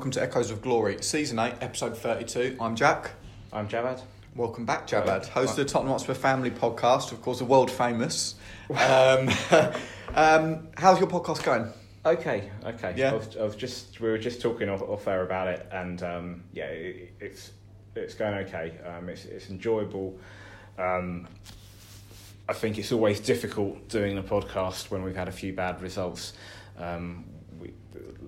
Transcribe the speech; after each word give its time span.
Welcome 0.00 0.12
to 0.12 0.22
Echoes 0.22 0.50
of 0.50 0.62
Glory, 0.62 0.96
Season 1.02 1.38
8, 1.38 1.56
Episode 1.60 1.94
32. 1.94 2.56
I'm 2.58 2.74
Jack. 2.74 3.10
I'm 3.52 3.68
Jabad. 3.68 4.00
Welcome 4.34 4.64
back, 4.64 4.86
Jabad. 4.86 5.26
Host 5.26 5.50
of 5.50 5.56
the 5.56 5.64
Tottenham 5.66 5.92
Hotspur 5.92 6.14
Family 6.14 6.50
Podcast, 6.50 7.12
of 7.12 7.20
course, 7.20 7.40
the 7.40 7.44
world 7.44 7.70
famous. 7.70 8.36
Um, 8.70 9.28
um, 10.14 10.68
how's 10.78 10.98
your 10.98 11.06
podcast 11.06 11.44
going? 11.44 11.70
Okay, 12.06 12.50
okay. 12.64 12.94
Yeah. 12.96 13.10
I 13.10 13.14
was, 13.14 13.36
I 13.36 13.42
was 13.42 13.56
just 13.56 14.00
we 14.00 14.08
were 14.08 14.16
just 14.16 14.40
talking 14.40 14.70
off, 14.70 14.80
off 14.80 15.06
air 15.06 15.22
about 15.22 15.48
it, 15.48 15.68
and 15.70 16.02
um, 16.02 16.44
yeah, 16.54 16.68
it, 16.68 17.12
it's 17.20 17.50
it's 17.94 18.14
going 18.14 18.32
okay. 18.46 18.78
Um, 18.86 19.10
it's 19.10 19.26
it's 19.26 19.50
enjoyable. 19.50 20.18
Um, 20.78 21.28
I 22.48 22.54
think 22.54 22.78
it's 22.78 22.90
always 22.90 23.20
difficult 23.20 23.86
doing 23.90 24.16
a 24.16 24.22
podcast 24.22 24.90
when 24.90 25.02
we've 25.02 25.14
had 25.14 25.28
a 25.28 25.32
few 25.32 25.52
bad 25.52 25.82
results. 25.82 26.32
Um, 26.78 27.26
the 27.29 27.29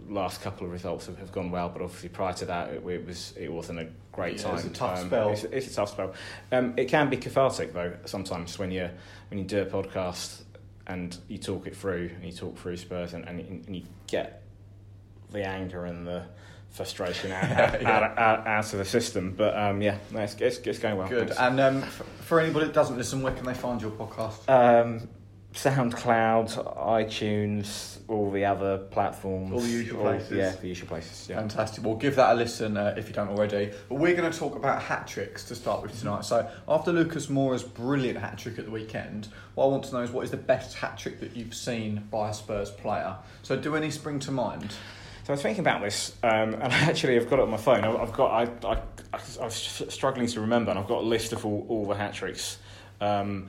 last 0.09 0.43
couple 0.43 0.67
of 0.67 0.73
results 0.73 1.07
have, 1.07 1.19
have 1.19 1.33
gone 1.33 1.51
well, 1.51 1.69
but 1.69 1.83
obviously 1.83 2.09
prior 2.09 2.33
to 2.35 2.45
that, 2.47 2.71
it, 2.71 2.87
it 2.87 3.07
was 3.07 3.35
it 3.39 3.53
wasn't 3.53 3.79
a 3.81 3.89
great 4.13 4.37
Yeah, 4.39 4.43
time. 4.45 4.55
it's 4.57 4.65
a 4.65 4.71
tough 4.71 4.99
Um, 5.01 5.07
spell. 5.07 5.31
It's, 5.31 5.45
it's 5.45 5.67
a 5.69 5.75
tough 5.75 5.91
spell. 5.91 6.15
Um, 6.51 6.75
it 6.77 6.87
can 6.89 7.09
be 7.11 7.17
cathartic 7.17 7.73
though 7.73 7.93
sometimes 8.05 8.59
when 8.59 8.71
you 8.71 8.91
when 9.31 9.39
you 9.39 9.45
do 9.45 9.63
a 9.63 9.67
podcast 9.67 10.43
and 10.89 11.17
you 11.29 11.39
talk 11.39 11.67
it 11.67 11.77
through 11.77 12.11
and 12.17 12.25
you 12.25 12.33
talk 12.33 12.59
through 12.59 12.77
Spurs 12.77 13.15
and, 13.15 13.25
and, 13.29 13.39
and 13.67 13.77
you 13.77 13.83
get 14.09 14.43
the 15.31 15.47
anger 15.47 15.85
and 15.87 16.05
the 16.07 16.25
frustration 16.71 17.31
out, 17.31 17.45
out, 17.53 17.81
Yeah. 17.83 17.91
out, 17.91 18.19
out, 18.19 18.47
out 18.49 18.73
of 18.73 18.79
the 18.79 18.85
system. 18.85 19.33
But 19.37 19.57
um, 19.57 19.81
yeah, 19.81 19.99
no, 20.11 20.21
it's, 20.21 20.35
it's, 20.41 20.59
it's 20.59 20.79
going 20.81 20.97
well. 20.97 21.09
Good. 21.09 21.29
Thanks. 21.29 21.41
And 21.41 21.61
um, 21.61 21.83
for 21.83 22.41
anybody 22.41 22.67
that 22.67 22.75
doesn't 22.75 22.97
listen, 22.99 23.23
where 23.23 23.33
can 23.33 23.45
they 23.47 23.55
find 23.55 23.81
your 23.81 23.93
podcast? 23.93 24.49
Um, 24.49 25.09
SoundCloud, 25.55 26.77
iTunes, 26.77 27.99
all 28.13 28.31
the 28.31 28.45
other 28.45 28.79
platforms, 28.79 29.53
All 29.53 29.61
the 29.61 29.69
usual 29.69 30.03
places. 30.03 30.33
Yeah, 30.33 30.51
the 30.61 30.69
usual 30.69 30.89
places. 30.89 31.29
Yeah. 31.29 31.37
Fantastic. 31.37 31.85
Well, 31.85 31.97
give 31.97 32.17
that 32.17 32.33
a 32.33 32.35
listen 32.35 32.77
uh, 32.77 32.95
if 32.97 33.09
you 33.09 33.15
don't 33.15 33.29
already. 33.29 33.73
But 33.89 33.97
we're 33.97 34.15
going 34.15 34.31
to 34.31 34.39
talk 34.39 34.55
about 34.55 34.83
hat 34.83 35.07
tricks 35.07 35.45
to 35.45 35.55
start 35.55 35.83
with 35.83 35.99
tonight. 35.99 36.25
So, 36.25 36.49
after 36.69 36.93
Lucas 36.93 37.29
Moura's 37.29 37.63
brilliant 37.63 38.19
hat 38.19 38.39
trick 38.39 38.59
at 38.59 38.67
the 38.67 38.71
weekend, 38.71 39.29
what 39.55 39.65
I 39.65 39.69
want 39.69 39.85
to 39.85 39.95
know 39.95 40.03
is 40.03 40.11
what 40.11 40.25
is 40.25 40.31
the 40.31 40.37
best 40.37 40.77
hat 40.77 40.99
trick 40.99 41.21
that 41.21 41.35
you've 41.35 41.55
seen 41.55 42.07
by 42.11 42.31
a 42.31 42.35
Spurs 42.35 42.71
player? 42.71 43.17
So, 43.43 43.57
do 43.57 43.75
any 43.75 43.91
spring 43.91 44.19
to 44.21 44.31
mind? 44.31 44.73
So 45.25 45.33
I 45.33 45.33
was 45.35 45.43
thinking 45.43 45.61
about 45.61 45.83
this, 45.83 46.17
um, 46.23 46.55
and 46.61 46.73
actually 46.73 47.17
I've 47.17 47.31
got 47.31 47.39
it 47.39 47.43
on 47.43 47.51
my 47.51 47.57
phone. 47.57 47.85
I've 47.85 48.13
got 48.13 48.31
I, 48.31 48.69
I, 48.69 48.75
I 49.13 49.21
I 49.41 49.45
was 49.45 49.85
struggling 49.89 50.27
to 50.27 50.41
remember, 50.41 50.71
and 50.71 50.79
I've 50.79 50.89
got 50.89 51.03
a 51.03 51.07
list 51.07 51.33
of 51.33 51.47
all, 51.47 51.65
all 51.69 51.87
the 51.87 51.95
hat 51.95 52.15
tricks. 52.15 52.59
Um, 53.01 53.49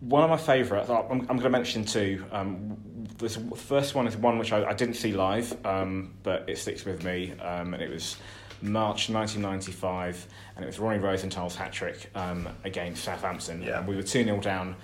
one 0.00 0.22
of 0.22 0.30
my 0.30 0.36
favourite, 0.36 0.88
I'm, 0.88 1.20
I'm 1.22 1.26
going 1.26 1.40
to 1.40 1.50
mention 1.50 1.84
two. 1.84 2.24
Um, 2.30 2.76
this 3.18 3.38
first 3.56 3.94
one 3.94 4.06
is 4.06 4.16
one 4.16 4.38
which 4.38 4.52
I, 4.52 4.64
I 4.64 4.72
didn't 4.72 4.94
see 4.94 5.12
live, 5.12 5.56
um, 5.66 6.14
but 6.22 6.48
it 6.48 6.58
sticks 6.58 6.84
with 6.84 7.02
me, 7.04 7.32
um, 7.40 7.74
and 7.74 7.82
it 7.82 7.90
was 7.90 8.16
March 8.62 9.08
1995, 9.10 10.26
and 10.56 10.64
it 10.64 10.66
was 10.66 10.78
Ronnie 10.78 10.98
Rosenthal's 10.98 11.56
hat 11.56 11.72
trick 11.72 12.10
um, 12.14 12.48
against 12.64 13.04
Southampton. 13.04 13.62
Yeah. 13.62 13.78
And 13.78 13.88
we 13.88 13.96
were 13.96 14.02
2 14.02 14.24
0 14.24 14.40
down. 14.40 14.76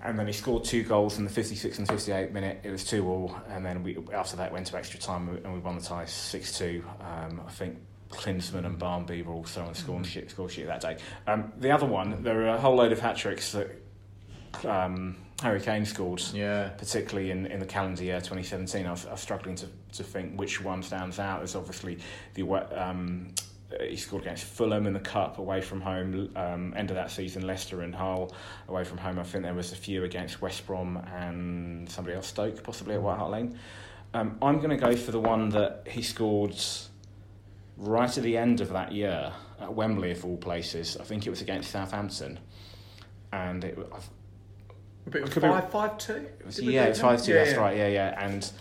And 0.00 0.16
then 0.16 0.28
he 0.28 0.32
scored 0.32 0.62
two 0.62 0.84
goals 0.84 1.18
in 1.18 1.24
the 1.24 1.30
56 1.30 1.78
and 1.78 1.88
58 1.88 2.32
minute. 2.32 2.60
It 2.62 2.70
was 2.70 2.84
2 2.84 3.08
all. 3.08 3.36
And 3.48 3.66
then 3.66 3.82
we 3.82 3.98
after 4.14 4.36
that 4.36 4.52
went 4.52 4.68
to 4.68 4.76
extra 4.76 5.00
time 5.00 5.28
and 5.28 5.52
we 5.52 5.58
won 5.58 5.76
the 5.76 5.82
tie 5.82 6.04
6 6.04 6.58
2. 6.58 6.84
Um, 7.00 7.40
I 7.44 7.50
think 7.50 7.78
Klinsmann 8.10 8.64
and 8.64 8.78
Barmby 8.78 9.22
were 9.22 9.34
also 9.34 9.62
on 9.62 9.72
the 9.72 9.74
score 9.74 10.02
sheet, 10.04 10.30
score 10.30 10.48
sheet 10.48 10.66
that 10.66 10.80
day. 10.80 10.98
Um, 11.26 11.52
the 11.58 11.72
other 11.72 11.86
one, 11.86 12.22
there 12.22 12.36
were 12.36 12.48
a 12.48 12.60
whole 12.60 12.76
load 12.76 12.92
of 12.92 13.00
hat 13.00 13.16
tricks 13.16 13.50
that 13.52 13.70
um, 14.64 15.16
Harry 15.42 15.60
Kane 15.60 15.84
scored, 15.84 16.22
Yeah. 16.32 16.68
particularly 16.70 17.30
in, 17.30 17.46
in 17.46 17.60
the 17.60 17.66
calendar 17.66 18.02
year 18.02 18.18
2017. 18.20 18.86
I 18.86 18.90
was, 18.90 19.06
I 19.06 19.12
was 19.12 19.20
struggling 19.20 19.54
to, 19.56 19.66
to 19.92 20.02
think 20.02 20.38
which 20.38 20.62
one 20.62 20.82
stands 20.82 21.18
out. 21.18 21.38
There's 21.38 21.54
obviously 21.54 21.98
the 22.34 22.42
um, 22.80 23.34
he 23.80 23.96
scored 23.96 24.22
against 24.22 24.44
Fulham 24.44 24.86
in 24.86 24.94
the 24.94 25.00
cup 25.00 25.38
away 25.38 25.60
from 25.60 25.80
home. 25.80 26.30
Um, 26.36 26.72
end 26.76 26.90
of 26.90 26.96
that 26.96 27.10
season, 27.10 27.46
Leicester 27.46 27.82
and 27.82 27.94
Hull 27.94 28.32
away 28.68 28.84
from 28.84 28.98
home. 28.98 29.18
I 29.18 29.22
think 29.24 29.44
there 29.44 29.54
was 29.54 29.72
a 29.72 29.76
few 29.76 30.04
against 30.04 30.40
West 30.40 30.66
Brom 30.66 30.96
and 31.14 31.88
somebody 31.90 32.16
else, 32.16 32.28
Stoke, 32.28 32.62
possibly 32.62 32.94
at 32.94 33.02
White 33.02 33.18
Hart 33.18 33.30
Lane. 33.30 33.58
Um, 34.14 34.38
I'm 34.40 34.56
going 34.58 34.70
to 34.70 34.76
go 34.76 34.96
for 34.96 35.12
the 35.12 35.20
one 35.20 35.50
that 35.50 35.86
he 35.86 36.00
scored 36.00 36.56
right 37.76 38.16
at 38.16 38.24
the 38.24 38.36
end 38.38 38.60
of 38.62 38.70
that 38.70 38.92
year 38.92 39.32
at 39.60 39.72
Wembley, 39.74 40.12
of 40.12 40.24
all 40.24 40.38
places. 40.38 40.96
I 40.98 41.04
think 41.04 41.26
it 41.26 41.30
was 41.30 41.42
against 41.42 41.70
Southampton, 41.70 42.38
and 43.32 43.64
it, 43.64 43.78
But 45.10 45.18
it 45.18 45.24
was 45.24 45.30
Could 45.32 45.42
be- 45.42 45.48
five, 45.48 45.70
five, 45.70 45.98
two. 45.98 46.14
it 46.14 46.42
was, 46.46 46.56
Did 46.56 46.66
yeah, 46.66 46.84
beat 46.84 46.90
it's 46.90 47.00
five 47.00 47.22
two. 47.22 47.32
Yeah, 47.32 47.38
that's 47.38 47.52
yeah. 47.52 47.60
right. 47.60 47.76
Yeah, 47.76 47.88
yeah. 47.88 48.24
And 48.26 48.52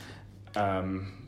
um, 0.56 1.28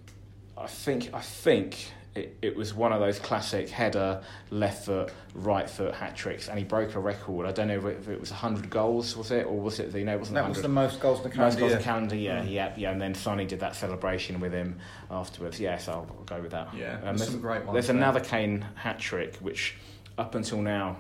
I 0.58 0.68
think 0.68 1.14
I 1.14 1.22
think 1.22 1.92
it, 2.16 2.38
it 2.42 2.56
was 2.56 2.74
one 2.74 2.92
of 2.92 3.00
those 3.00 3.20
classic 3.20 3.70
header, 3.70 4.22
left 4.50 4.86
foot, 4.86 5.12
right 5.36 5.70
foot 5.70 5.94
hat 5.94 6.16
tricks, 6.16 6.48
and 6.48 6.58
he 6.58 6.66
broke 6.66 6.96
a 6.96 7.00
record. 7.00 7.46
I 7.46 7.52
don't 7.52 7.68
know 7.68 7.88
if 7.88 8.08
it 8.08 8.20
was 8.20 8.30
hundred 8.32 8.70
goals, 8.70 9.16
was 9.16 9.32
it, 9.32 9.46
or 9.46 9.60
was 9.60 9.80
it? 9.80 9.94
You 9.96 10.06
know, 10.06 10.14
it 10.16 10.20
wasn't 10.20 10.36
That 10.36 10.50
was 10.50 10.62
the 10.62 10.68
most 10.70 11.00
goals 11.00 11.24
in 11.24 11.30
the 11.30 11.38
Most 11.38 11.60
goals 11.60 11.72
year. 11.72 11.78
in 11.80 11.84
calendar, 11.84 12.16
yeah, 12.16 12.42
Mm. 12.42 12.52
yeah, 12.52 12.74
yeah, 12.78 12.92
and 12.92 13.02
then 13.02 13.14
Sonny 13.14 13.46
did 13.46 13.60
that 13.60 13.76
celebration 13.76 14.40
with 14.40 14.54
him 14.54 14.80
afterwards. 15.12 15.60
Yeah, 15.60 15.78
so 15.78 15.92
I'll, 15.94 16.16
I'll 16.18 16.24
go 16.26 16.42
with 16.42 16.52
that. 16.52 16.74
Yeah, 16.76 16.96
um, 16.96 17.02
there's 17.04 17.20
there's, 17.20 17.32
some 17.32 17.42
great 17.42 17.64
ones 17.64 17.74
there's 17.74 17.88
there. 17.88 17.96
another 17.98 18.20
Kane 18.22 18.66
hat 18.76 19.00
trick 19.00 19.36
which, 19.38 19.76
up 20.18 20.34
until 20.36 20.62
now, 20.62 20.98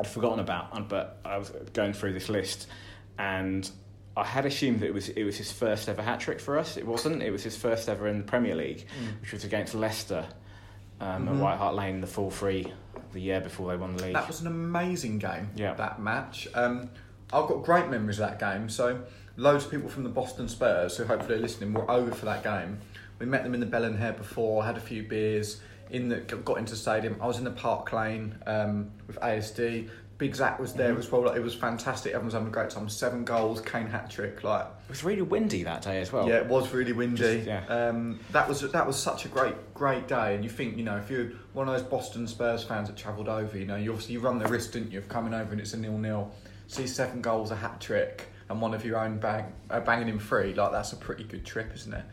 I'd 0.00 0.08
forgotten 0.08 0.40
about, 0.40 0.88
but 0.88 1.20
I 1.24 1.38
was 1.38 1.50
going 1.72 1.92
through 1.92 2.14
this 2.14 2.28
list, 2.28 2.66
and 3.18 3.68
I 4.16 4.24
had 4.24 4.46
assumed 4.46 4.80
that 4.80 4.86
it 4.86 4.94
was 4.94 5.08
it 5.08 5.24
was 5.24 5.36
his 5.36 5.50
first 5.52 5.88
ever 5.88 6.02
hat 6.02 6.20
trick 6.20 6.40
for 6.40 6.58
us. 6.58 6.76
It 6.76 6.86
wasn't. 6.86 7.22
It 7.22 7.30
was 7.30 7.42
his 7.42 7.56
first 7.56 7.88
ever 7.88 8.06
in 8.08 8.18
the 8.18 8.24
Premier 8.24 8.54
League, 8.54 8.86
Mm. 8.86 9.20
which 9.20 9.32
was 9.32 9.44
against 9.44 9.74
Leicester 9.74 10.24
um, 11.00 11.26
Mhm. 11.26 11.30
at 11.30 11.36
White 11.36 11.56
Hart 11.58 11.74
Lane, 11.74 12.00
the 12.00 12.06
full 12.06 12.30
free, 12.30 12.72
the 13.12 13.20
year 13.20 13.40
before 13.40 13.68
they 13.70 13.76
won 13.76 13.96
the 13.96 14.04
league. 14.04 14.14
That 14.14 14.28
was 14.28 14.40
an 14.40 14.46
amazing 14.46 15.18
game. 15.18 15.50
Yeah. 15.56 15.74
That 15.74 16.00
match. 16.00 16.46
Um, 16.54 16.88
I've 17.32 17.48
got 17.48 17.64
great 17.64 17.88
memories 17.90 18.20
of 18.20 18.28
that 18.30 18.38
game. 18.38 18.68
So 18.68 19.00
loads 19.36 19.64
of 19.64 19.70
people 19.72 19.88
from 19.88 20.04
the 20.04 20.08
Boston 20.10 20.48
Spurs 20.48 20.96
who 20.96 21.04
hopefully 21.04 21.34
are 21.38 21.40
listening 21.40 21.72
were 21.72 21.90
over 21.90 22.12
for 22.12 22.26
that 22.26 22.44
game. 22.44 22.78
We 23.18 23.26
met 23.26 23.42
them 23.42 23.54
in 23.54 23.60
the 23.60 23.66
Bell 23.66 23.84
and 23.84 23.98
Hare 23.98 24.12
before, 24.12 24.64
had 24.64 24.76
a 24.76 24.80
few 24.80 25.02
beers. 25.02 25.60
In 25.90 26.08
the 26.08 26.16
got 26.20 26.58
into 26.58 26.70
the 26.72 26.78
stadium. 26.78 27.16
I 27.20 27.26
was 27.26 27.38
in 27.38 27.44
the 27.44 27.50
Park 27.50 27.92
Lane 27.92 28.36
um, 28.46 28.90
with 29.06 29.18
ASD. 29.20 29.90
Big 30.16 30.34
Zach 30.36 30.60
was 30.60 30.74
there 30.74 30.94
Mhm. 30.94 30.98
as 31.00 31.10
well. 31.10 31.22
Like, 31.24 31.36
it 31.36 31.42
was 31.42 31.54
fantastic. 31.54 32.10
Everyone 32.10 32.26
was 32.26 32.34
having 32.34 32.48
a 32.48 32.50
great 32.52 32.70
time. 32.70 32.88
Seven 32.88 33.24
goals, 33.24 33.60
Kane 33.60 33.88
hat 33.88 34.08
trick. 34.10 34.44
Like 34.44 34.64
it 34.66 34.90
was 34.90 35.02
really 35.02 35.22
windy 35.22 35.64
that 35.64 35.82
day 35.82 36.00
as 36.00 36.12
well. 36.12 36.28
yeah, 36.28 36.36
it 36.36 36.46
was 36.46 36.72
really 36.72 36.92
windy. 36.92 37.16
Just- 37.16 37.46
yeah. 37.46 37.64
um, 37.66 38.20
that 38.30 38.48
was 38.48 38.60
that 38.70 38.86
was 38.86 38.96
such 38.96 39.24
a 39.24 39.28
great 39.28 39.74
great 39.74 40.06
day. 40.06 40.34
And 40.36 40.44
you 40.44 40.50
think 40.50 40.76
you 40.76 40.84
know 40.84 40.96
if 40.96 41.10
you're 41.10 41.30
one 41.52 41.68
of 41.68 41.74
those 41.74 41.82
Boston 41.82 42.26
Spurs 42.28 42.62
fans 42.62 42.88
that 42.88 42.96
travelled 42.96 43.28
over, 43.28 43.58
you 43.58 43.66
know 43.66 43.76
you 43.76 43.90
obviously 43.90 44.14
you 44.14 44.20
run 44.20 44.38
the 44.38 44.46
risk, 44.46 44.72
didn't 44.72 44.92
you, 44.92 44.98
of 44.98 45.08
coming 45.08 45.34
over 45.34 45.50
and 45.52 45.60
it's 45.60 45.74
a 45.74 45.78
nil 45.78 45.98
nil. 45.98 46.30
See 46.68 46.86
seven 46.86 47.20
goals, 47.20 47.50
a 47.50 47.56
hat 47.56 47.80
trick, 47.80 48.28
and 48.48 48.60
one 48.60 48.72
of 48.72 48.84
your 48.84 48.98
own 48.98 49.18
bang 49.18 49.52
uh, 49.68 49.80
banging 49.80 50.08
in 50.08 50.18
free. 50.20 50.54
Like 50.54 50.70
that's 50.70 50.92
a 50.92 50.96
pretty 50.96 51.24
good 51.24 51.44
trip, 51.44 51.72
isn't 51.74 51.92
it? 51.92 52.04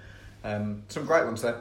Um, 0.44 0.84
some 0.90 1.06
great 1.06 1.25
ones 1.25 1.44
there. 1.44 1.56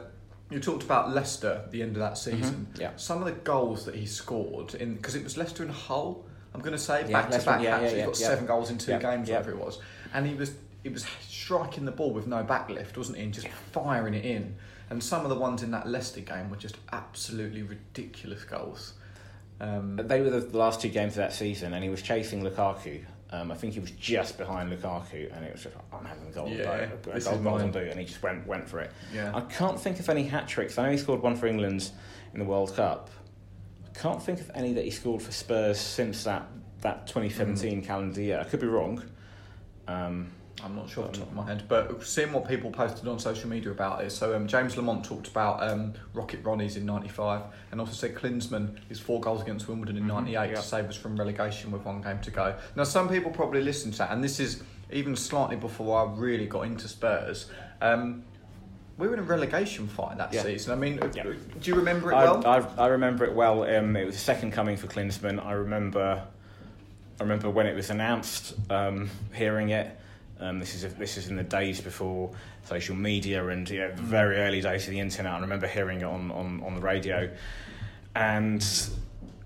You 0.49 0.59
talked 0.59 0.83
about 0.83 1.13
Leicester 1.13 1.61
at 1.65 1.71
the 1.71 1.81
end 1.83 1.95
of 1.95 1.99
that 2.01 2.17
season. 2.17 2.67
Mhm, 2.73 2.79
yeah. 2.81 2.89
Some 2.97 3.19
of 3.19 3.25
the 3.25 3.31
goals 3.31 3.85
that 3.85 3.95
he 3.95 4.05
scored 4.07 4.73
in 4.75 4.95
because 4.95 5.13
it 5.15 5.23
was 5.23 5.37
Leicester 5.37 5.61
and 5.63 5.71
Hull. 5.71 6.25
I'm 6.53 6.61
going 6.61 6.73
to 6.73 6.77
say 6.79 7.01
Yeah, 7.07 7.21
back 7.21 7.31
to 7.31 7.45
back. 7.45 7.61
yeah, 7.61 7.81
yeah, 7.81 7.89
He 7.89 7.97
yeah, 7.97 8.05
got 8.05 8.15
seven 8.17 8.45
goals 8.45 8.69
in 8.69 8.77
two 8.77 8.97
games, 8.99 9.29
whatever 9.29 9.51
it 9.51 9.57
was, 9.57 9.79
and 10.13 10.27
he 10.27 10.33
was 10.35 10.53
it 10.83 10.91
was 10.91 11.05
striking 11.27 11.85
the 11.85 11.91
ball 11.91 12.11
with 12.11 12.25
no 12.27 12.43
backlift, 12.43 12.97
wasn't 12.97 13.17
he? 13.17 13.23
And 13.23 13.33
just 13.33 13.47
firing 13.71 14.13
it 14.15 14.25
in. 14.25 14.55
And 14.89 15.01
some 15.01 15.23
of 15.23 15.29
the 15.29 15.35
ones 15.37 15.61
in 15.63 15.71
that 15.71 15.87
Leicester 15.87 16.21
game 16.21 16.49
were 16.49 16.57
just 16.57 16.75
absolutely 16.91 17.61
ridiculous 17.61 18.43
goals. 18.43 18.93
Um, 19.59 19.95
They 20.03 20.21
were 20.21 20.29
the 20.31 20.57
last 20.57 20.81
two 20.81 20.89
games 20.89 21.13
of 21.13 21.17
that 21.17 21.33
season, 21.33 21.73
and 21.73 21.83
he 21.83 21.89
was 21.89 22.01
chasing 22.01 22.43
Lukaku. 22.43 23.03
Um, 23.29 23.51
I 23.51 23.55
think 23.55 23.73
he 23.75 23.79
was 23.79 23.91
just 23.91 24.37
behind 24.37 24.69
Lukaku, 24.73 25.33
and 25.33 25.45
it 25.45 25.53
was 25.53 25.63
just, 25.63 25.75
I'm 25.93 26.03
having 26.03 26.27
a 26.27 26.31
goal, 26.31 26.49
Yeah, 26.49 26.87
goal, 27.03 27.13
is 27.13 27.25
goal 27.25 27.37
mine. 27.37 27.71
do, 27.71 27.79
and 27.79 27.97
he 27.99 28.05
just 28.05 28.21
went 28.21 28.45
went 28.45 28.67
for 28.67 28.79
it. 28.81 28.91
yeah. 29.13 29.31
I 29.33 29.41
can't 29.41 29.79
think 29.79 29.99
of 30.01 30.09
any 30.09 30.23
hat 30.23 30.47
tricks. 30.49 30.77
I 30.77 30.83
know 30.85 30.91
he 30.91 30.97
scored 30.97 31.21
one 31.21 31.37
for 31.37 31.47
England 31.47 31.91
in 32.33 32.39
the 32.39 32.45
World 32.45 32.75
Cup. 32.75 33.09
I 34.01 34.03
can't 34.03 34.23
think 34.23 34.39
of 34.39 34.49
any 34.55 34.73
that 34.73 34.83
he 34.83 34.89
scored 34.89 35.21
for 35.21 35.31
Spurs 35.31 35.79
since 35.79 36.23
that, 36.23 36.47
that 36.81 37.05
2017 37.05 37.83
calendar 37.83 38.19
year. 38.19 38.39
I 38.39 38.45
could 38.45 38.59
be 38.59 38.65
wrong. 38.65 39.03
Um, 39.87 40.31
I'm 40.63 40.75
not 40.75 40.89
sure 40.89 41.03
off 41.03 41.11
the 41.11 41.19
top 41.19 41.27
of 41.27 41.35
my 41.35 41.45
head, 41.45 41.65
but 41.67 42.03
seeing 42.03 42.33
what 42.33 42.47
people 42.47 42.71
posted 42.71 43.07
on 43.07 43.19
social 43.19 43.47
media 43.47 43.69
about 43.69 44.03
it. 44.03 44.11
So 44.11 44.35
um, 44.35 44.47
James 44.47 44.75
Lamont 44.75 45.05
talked 45.05 45.27
about 45.27 45.61
um, 45.61 45.93
Rocket 46.15 46.43
Ronnie's 46.43 46.77
in 46.77 46.85
'95, 46.87 47.43
and 47.71 47.79
also 47.79 47.93
said 47.93 48.15
Klinsmann 48.15 48.79
his 48.89 48.99
four 48.99 49.21
goals 49.21 49.43
against 49.43 49.67
Wimbledon 49.67 49.97
in 49.97 50.05
Mhm, 50.05 50.07
'98 50.25 50.33
yeah. 50.49 50.55
to 50.55 50.61
save 50.63 50.85
us 50.85 50.95
from 50.95 51.15
relegation 51.15 51.69
with 51.69 51.85
one 51.85 52.01
game 52.01 52.19
to 52.21 52.31
go. 52.31 52.55
Now, 52.75 52.85
some 52.85 53.07
people 53.07 53.29
probably 53.29 53.61
listen 53.61 53.91
to 53.91 53.97
that, 53.99 54.11
and 54.11 54.23
this 54.23 54.39
is 54.39 54.63
even 54.91 55.15
slightly 55.15 55.57
before 55.57 55.99
I 56.07 56.11
really 56.11 56.47
got 56.47 56.61
into 56.61 56.87
Spurs. 56.87 57.51
Um, 57.81 58.23
we 59.01 59.07
were 59.07 59.15
in 59.15 59.19
a 59.19 59.23
relegation 59.23 59.87
fight 59.87 60.15
that 60.19 60.31
Yeah. 60.31 60.43
season. 60.43 60.73
I 60.73 60.75
mean, 60.75 60.99
Yeah. 61.15 61.23
do 61.23 61.35
you 61.63 61.73
remember 61.73 62.11
it 62.11 62.15
I, 62.15 62.23
well? 62.25 62.45
I, 62.45 62.83
I 62.83 62.87
remember 62.87 63.25
it 63.25 63.33
well. 63.33 63.63
Um, 63.63 63.95
it 63.95 64.05
was 64.05 64.15
a 64.15 64.19
second 64.19 64.51
coming 64.51 64.77
for 64.77 64.85
Klinsmann. 64.85 65.43
I 65.43 65.53
remember, 65.53 66.23
I 67.19 67.23
remember 67.23 67.49
when 67.49 67.65
it 67.65 67.75
was 67.75 67.89
announced, 67.89 68.53
um, 68.69 69.09
hearing 69.33 69.69
it. 69.69 69.97
Um, 70.39 70.59
this 70.59 70.75
is 70.75 70.93
this 70.95 71.17
is 71.17 71.29
in 71.29 71.35
the 71.35 71.43
days 71.43 71.81
before 71.81 72.31
social 72.63 72.95
media 72.95 73.47
and 73.47 73.67
you 73.69 73.79
know, 73.79 73.91
the 73.91 74.01
very 74.03 74.37
early 74.37 74.61
days 74.61 74.85
of 74.85 74.91
the 74.91 74.99
internet. 74.99 75.33
I 75.33 75.39
remember 75.39 75.67
hearing 75.67 76.01
it 76.01 76.05
on, 76.05 76.31
on, 76.31 76.61
on 76.63 76.75
the 76.75 76.81
radio, 76.81 77.29
and 78.15 78.63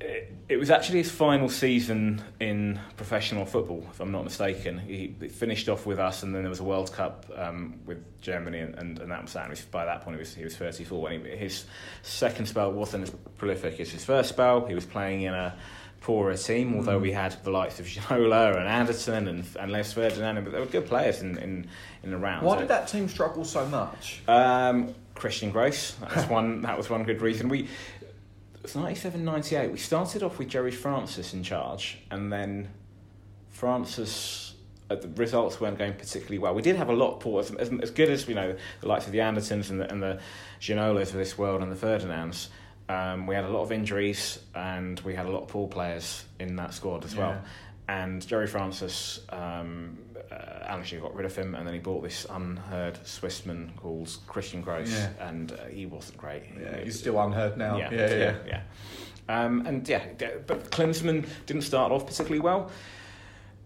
it, 0.06 0.34
it 0.50 0.58
was 0.58 0.70
actually 0.70 1.00
his 1.00 1.12
final 1.12 1.50
season 1.50 2.22
in 2.40 2.80
professional 2.98 3.46
football, 3.46 3.86
if 3.92 4.00
I'm 4.00 4.12
not 4.12 4.24
mistaken. 4.24 4.78
He, 4.80 5.16
he 5.20 5.28
finished 5.28 5.68
off 5.70 5.86
with 5.86 6.00
us, 6.00 6.24
and 6.24 6.34
then 6.34 6.44
there 6.44 6.50
was 6.50 6.60
a 6.60 6.64
World 6.64 6.92
Cup 6.94 7.26
um, 7.36 7.80
with 7.86 8.04
Germany, 8.22 8.60
and, 8.60 8.76
and, 8.76 9.00
and 9.00 9.12
that 9.12 9.24
was 9.24 9.34
that. 9.34 9.50
And 9.50 9.72
by 9.72 9.86
that 9.86 10.02
point, 10.02 10.16
he 10.16 10.20
was 10.20 10.34
he 10.36 10.44
was 10.44 10.56
34. 10.56 11.02
When 11.02 11.26
he, 11.26 11.30
his 11.36 11.66
second 12.04 12.46
spell 12.48 12.72
wasn't 12.72 13.04
as 13.04 13.10
prolific 13.38 13.80
as 13.80 13.90
his 13.92 14.06
first 14.06 14.30
spell. 14.30 14.66
He 14.66 14.76
was 14.76 14.86
playing 14.86 15.24
in 15.24 15.34
a 15.34 15.56
poorer 16.02 16.38
team, 16.38 16.76
although 16.76 17.00
we 17.00 17.12
had 17.12 17.36
the 17.44 17.50
likes 17.50 17.80
of 17.80 17.86
Ginola 17.88 18.58
and 18.58 18.68
Anderton 18.68 19.28
and 19.28 19.46
and 19.60 19.72
Les 19.72 19.92
Ferdinand, 19.94 20.44
but 20.44 20.54
they 20.54 20.60
were 20.60 20.66
good 20.68 20.86
players 20.88 21.22
in 21.22 21.38
in, 21.40 21.68
in 22.04 22.12
the 22.12 22.18
round. 22.18 22.46
Why 22.46 22.56
So- 22.56 22.60
did 22.60 22.68
that 22.70 22.88
team 22.88 23.10
struggle 23.10 23.44
so 23.46 23.66
much? 23.68 24.22
um, 24.28 24.94
Christian 25.16 25.50
Gross. 25.50 25.92
That 26.02 26.14
was 26.16 26.26
one. 26.30 26.62
that 26.62 26.78
was 26.78 26.90
one 26.90 27.04
good 27.06 27.22
reason. 27.22 27.48
We 27.50 27.70
was 28.66 28.76
97, 28.76 29.24
98. 29.24 29.72
We 29.72 29.78
started 29.78 30.24
off 30.24 30.40
with 30.40 30.50
Gerry 30.50 30.72
Francis 30.72 31.34
in 31.34 31.44
charge, 31.44 32.00
and 32.10 32.32
then 32.32 32.70
Francis. 33.50 34.54
Uh, 34.88 34.94
the 34.94 35.08
results 35.10 35.60
weren't 35.60 35.80
going 35.80 35.94
particularly 35.94 36.38
well. 36.38 36.54
We 36.54 36.62
did 36.62 36.76
have 36.76 36.90
a 36.90 36.94
lot 36.94 37.16
of 37.16 37.20
poor, 37.20 37.40
as, 37.40 37.52
as, 37.52 37.72
as 37.82 37.90
good 37.90 38.08
as 38.08 38.28
you 38.28 38.36
know 38.36 38.56
the 38.82 38.88
likes 38.88 39.08
of 39.08 39.12
the 39.12 39.20
Andertons 39.20 39.72
and 39.72 39.82
the, 39.82 39.92
and 39.92 40.02
the 40.02 40.20
Ginolas 40.60 41.10
of 41.10 41.14
this 41.14 41.38
world 41.40 41.64
and 41.64 41.72
the 41.72 41.76
Ferdinands. 41.76 42.50
Um, 42.88 43.26
we 43.26 43.34
had 43.34 43.46
a 43.46 43.50
lot 43.50 43.62
of 43.62 43.72
injuries 43.72 44.38
and 44.54 45.00
we 45.00 45.16
had 45.16 45.26
a 45.26 45.32
lot 45.32 45.44
of 45.44 45.48
poor 45.48 45.68
players 45.68 46.24
in 46.40 46.56
that 46.58 46.76
squad 46.76 47.04
as 47.04 47.16
well. 47.16 47.42
And 47.88 48.26
Gerry 48.28 48.46
Francis, 48.46 49.22
um, 49.30 49.98
uh, 50.36 50.66
Alan 50.68 50.84
got 51.02 51.16
rid 51.16 51.26
of 51.26 51.36
him, 51.36 51.56
and 51.56 51.66
then 51.66 51.74
he 51.74 51.80
bought 51.80 52.04
this 52.04 52.26
unheard 52.30 52.96
Swissman 53.04 53.76
called 53.78 54.16
Christian 54.28 54.62
Gross, 54.62 54.92
Yeah. 54.92 55.10
and 55.20 55.52
uh, 55.52 55.66
he 55.66 55.86
wasn't 55.86 56.18
great. 56.18 56.44
Yeah, 56.60 56.84
he's 56.84 57.00
still 57.00 57.20
unheard 57.22 57.58
now. 57.58 57.78
Yeah, 57.78 57.90
yeah, 57.92 58.16
yeah. 58.16 58.36
yeah. 58.48 58.62
Um, 59.28 59.66
and 59.66 59.88
yeah, 59.88 60.06
but 60.46 60.70
Klinsmann 60.72 61.28
didn't 61.46 61.64
start 61.64 61.92
off 61.92 62.06
particularly 62.06 62.42
well. 62.42 62.70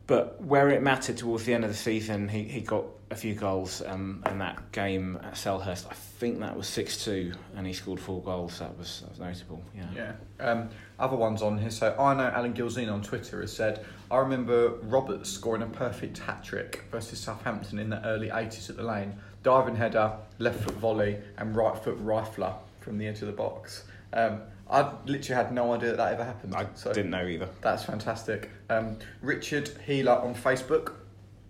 But 0.08 0.42
where 0.42 0.70
it 0.70 0.82
mattered 0.82 1.18
towards 1.18 1.46
the 1.46 1.54
end 1.54 1.64
of 1.64 1.70
the 1.70 1.76
season, 1.78 2.28
he, 2.30 2.44
he 2.44 2.62
got 2.62 2.84
a 3.12 3.16
few 3.16 3.36
goals. 3.36 3.84
Um, 3.86 4.24
and 4.26 4.42
that 4.42 4.72
game 4.72 5.20
at 5.22 5.34
Selhurst, 5.36 5.86
I 5.88 5.94
think 5.94 6.40
that 6.40 6.58
was 6.58 6.68
6 6.68 7.04
2, 7.06 7.32
and 7.56 7.68
he 7.68 7.74
scored 7.74 8.00
four 8.00 8.20
goals. 8.24 8.58
That 8.58 8.76
was, 8.76 9.02
that 9.02 9.10
was 9.12 9.20
notable. 9.20 9.64
Yeah. 9.76 10.16
Yeah. 10.40 10.44
Um, 10.44 10.70
other 11.00 11.16
ones 11.16 11.42
on 11.42 11.58
here. 11.58 11.72
So 11.72 11.96
I 12.00 12.14
know 12.14 12.28
Alan 12.28 12.54
Gilzine 12.54 12.92
on 12.92 13.02
Twitter 13.02 13.42
has 13.42 13.54
said, 13.54 13.86
I 14.12 14.18
remember 14.18 14.72
Roberts 14.84 15.30
scoring 15.30 15.62
a 15.62 15.68
perfect 15.68 16.20
hat 16.20 16.44
trick 16.44 16.84
versus 16.92 17.20
Southampton 17.20 17.80
in 17.80 17.90
the 17.90 18.06
early 18.06 18.30
80s 18.30 18.70
at 18.70 18.78
the 18.78 18.84
lane. 18.84 19.16
Diving 19.44 19.76
header, 19.76 20.14
left 20.38 20.64
foot 20.64 20.76
volley, 20.76 21.18
and 21.38 21.56
right 21.56 21.78
foot 21.78 22.04
rifler 22.06 22.54
from 22.82 22.98
the 22.98 23.08
edge 23.08 23.22
of 23.22 23.28
the 23.28 23.34
box. 23.34 23.84
Um, 24.12 24.42
I 24.70 24.92
literally 25.06 25.44
had 25.44 25.54
no 25.54 25.74
idea 25.74 25.90
that, 25.90 25.98
that 25.98 26.14
ever 26.14 26.24
happened. 26.24 26.56
I 26.56 26.68
so 26.76 26.94
didn't 26.94 27.12
know 27.12 27.26
either. 27.26 27.50
That's 27.62 27.84
fantastic. 27.84 28.50
Um, 28.70 28.98
Richard 29.22 29.70
Healer 29.86 30.14
on 30.14 30.36
Facebook 30.36 30.94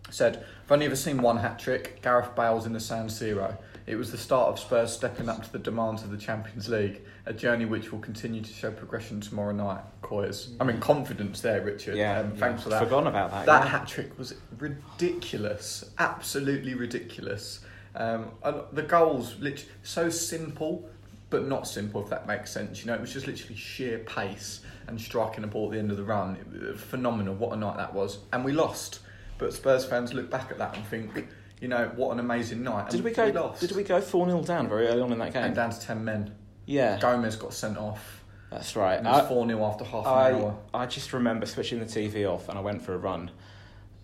said, 0.10 0.46
I've 0.66 0.72
only 0.72 0.86
ever 0.86 0.96
seen 0.96 1.22
one 1.22 1.38
hat 1.38 1.60
trick, 1.60 2.02
Gareth 2.02 2.36
Bale's 2.36 2.66
in 2.66 2.74
the 2.74 2.80
San 2.80 3.08
Siro. 3.08 3.58
It 3.90 3.96
was 3.98 4.12
the 4.12 4.20
start 4.20 4.50
of 4.50 4.60
Spurs 4.60 4.94
stepping 4.94 5.28
up 5.30 5.44
to 5.44 5.52
the 5.52 5.58
demands 5.58 6.04
of 6.04 6.12
the 6.12 6.18
Champions 6.18 6.70
League, 6.70 7.02
a 7.26 7.34
journey 7.34 7.66
which 7.66 7.92
will 7.92 7.98
continue 7.98 8.40
to 8.40 8.54
show 8.54 8.70
progression 8.70 9.20
tomorrow 9.20 9.52
night. 9.52 9.82
Coyers. 10.04 10.52
I 10.60 10.64
mean, 10.64 10.80
confidence 10.80 11.42
there, 11.42 11.62
Richard. 11.64 11.98
Yeah, 11.98 12.20
Um, 12.20 12.34
yeah. 12.34 12.40
thanks 12.40 12.62
for 12.62 12.70
that. 12.70 12.84
Forgotten 12.84 13.08
about 13.08 13.32
that. 13.32 13.48
That 13.48 13.64
yeah. 13.64 13.70
hat 13.72 13.88
trick 13.88 14.16
was 14.20 14.36
ridiculous, 14.60 15.90
absolutely 15.98 16.76
ridiculous. 16.76 17.62
Um, 17.96 18.28
the 18.74 18.84
goals, 18.84 19.36
literally 19.40 19.72
so 19.82 20.12
simple, 20.12 20.88
but 21.32 21.48
not 21.48 21.68
simple 21.68 22.04
if 22.04 22.10
that 22.12 22.28
makes 22.28 22.52
sense. 22.52 22.82
You 22.82 22.88
know, 22.92 22.94
it 22.94 23.02
was 23.02 23.12
just 23.12 23.26
literally 23.26 23.56
sheer 23.56 23.98
pace 24.00 24.62
and 24.86 25.02
striking 25.02 25.42
the 25.42 25.48
ball 25.48 25.66
at 25.66 25.72
the 25.72 25.80
end 25.80 25.90
of 25.90 25.98
the 25.98 26.04
run. 26.04 26.76
Phenomenal. 26.78 27.34
What 27.34 27.54
a 27.54 27.56
night 27.56 27.78
that 27.78 27.96
was, 27.96 28.20
and 28.34 28.46
we 28.46 28.52
lost. 28.52 29.00
But 29.40 29.52
Spurs 29.52 29.84
fans 29.86 30.14
look 30.14 30.30
back 30.30 30.52
at 30.52 30.60
that 30.60 30.76
and 30.78 30.86
think, 30.86 31.28
you 31.62 31.68
know, 31.68 31.92
what 31.96 32.12
an 32.12 32.20
amazing 32.20 32.64
night. 32.64 32.84
And 32.84 32.92
Did 32.92 33.04
we 33.04 33.12
go? 33.12 33.26
lost. 33.28 33.62
Did 33.62 33.72
we 33.74 33.84
go 33.84 34.00
four 34.02 34.26
0 34.26 34.42
down 34.44 34.68
very 34.70 34.88
early 34.88 35.02
on 35.02 35.12
in 35.12 35.20
that 35.20 35.34
game? 35.34 35.44
And 35.44 35.56
down 35.56 35.72
to 35.72 35.80
ten 35.80 36.04
men. 36.06 36.34
yeah, 36.66 37.00
Gomes 37.00 37.36
got 37.36 37.54
sent 37.54 37.78
off. 37.78 38.24
that's 38.50 38.76
right. 38.76 38.98
And 38.98 39.08
it 39.08 39.10
was 39.12 39.22
I- 39.24 39.28
four 39.28 39.46
0 39.48 39.64
after 39.66 39.84
half 39.84 40.06
an 40.06 40.12
I, 40.14 40.32
hour. 40.32 40.58
I 40.74 40.86
just 40.86 41.12
remember 41.14 41.46
switching 41.46 41.80
the 41.80 41.86
TV 41.86 42.26
off 42.26 42.50
and 42.50 42.58
I 42.58 42.62
went 42.62 42.82
for 42.82 42.94
a 42.94 42.98
run. 42.98 43.32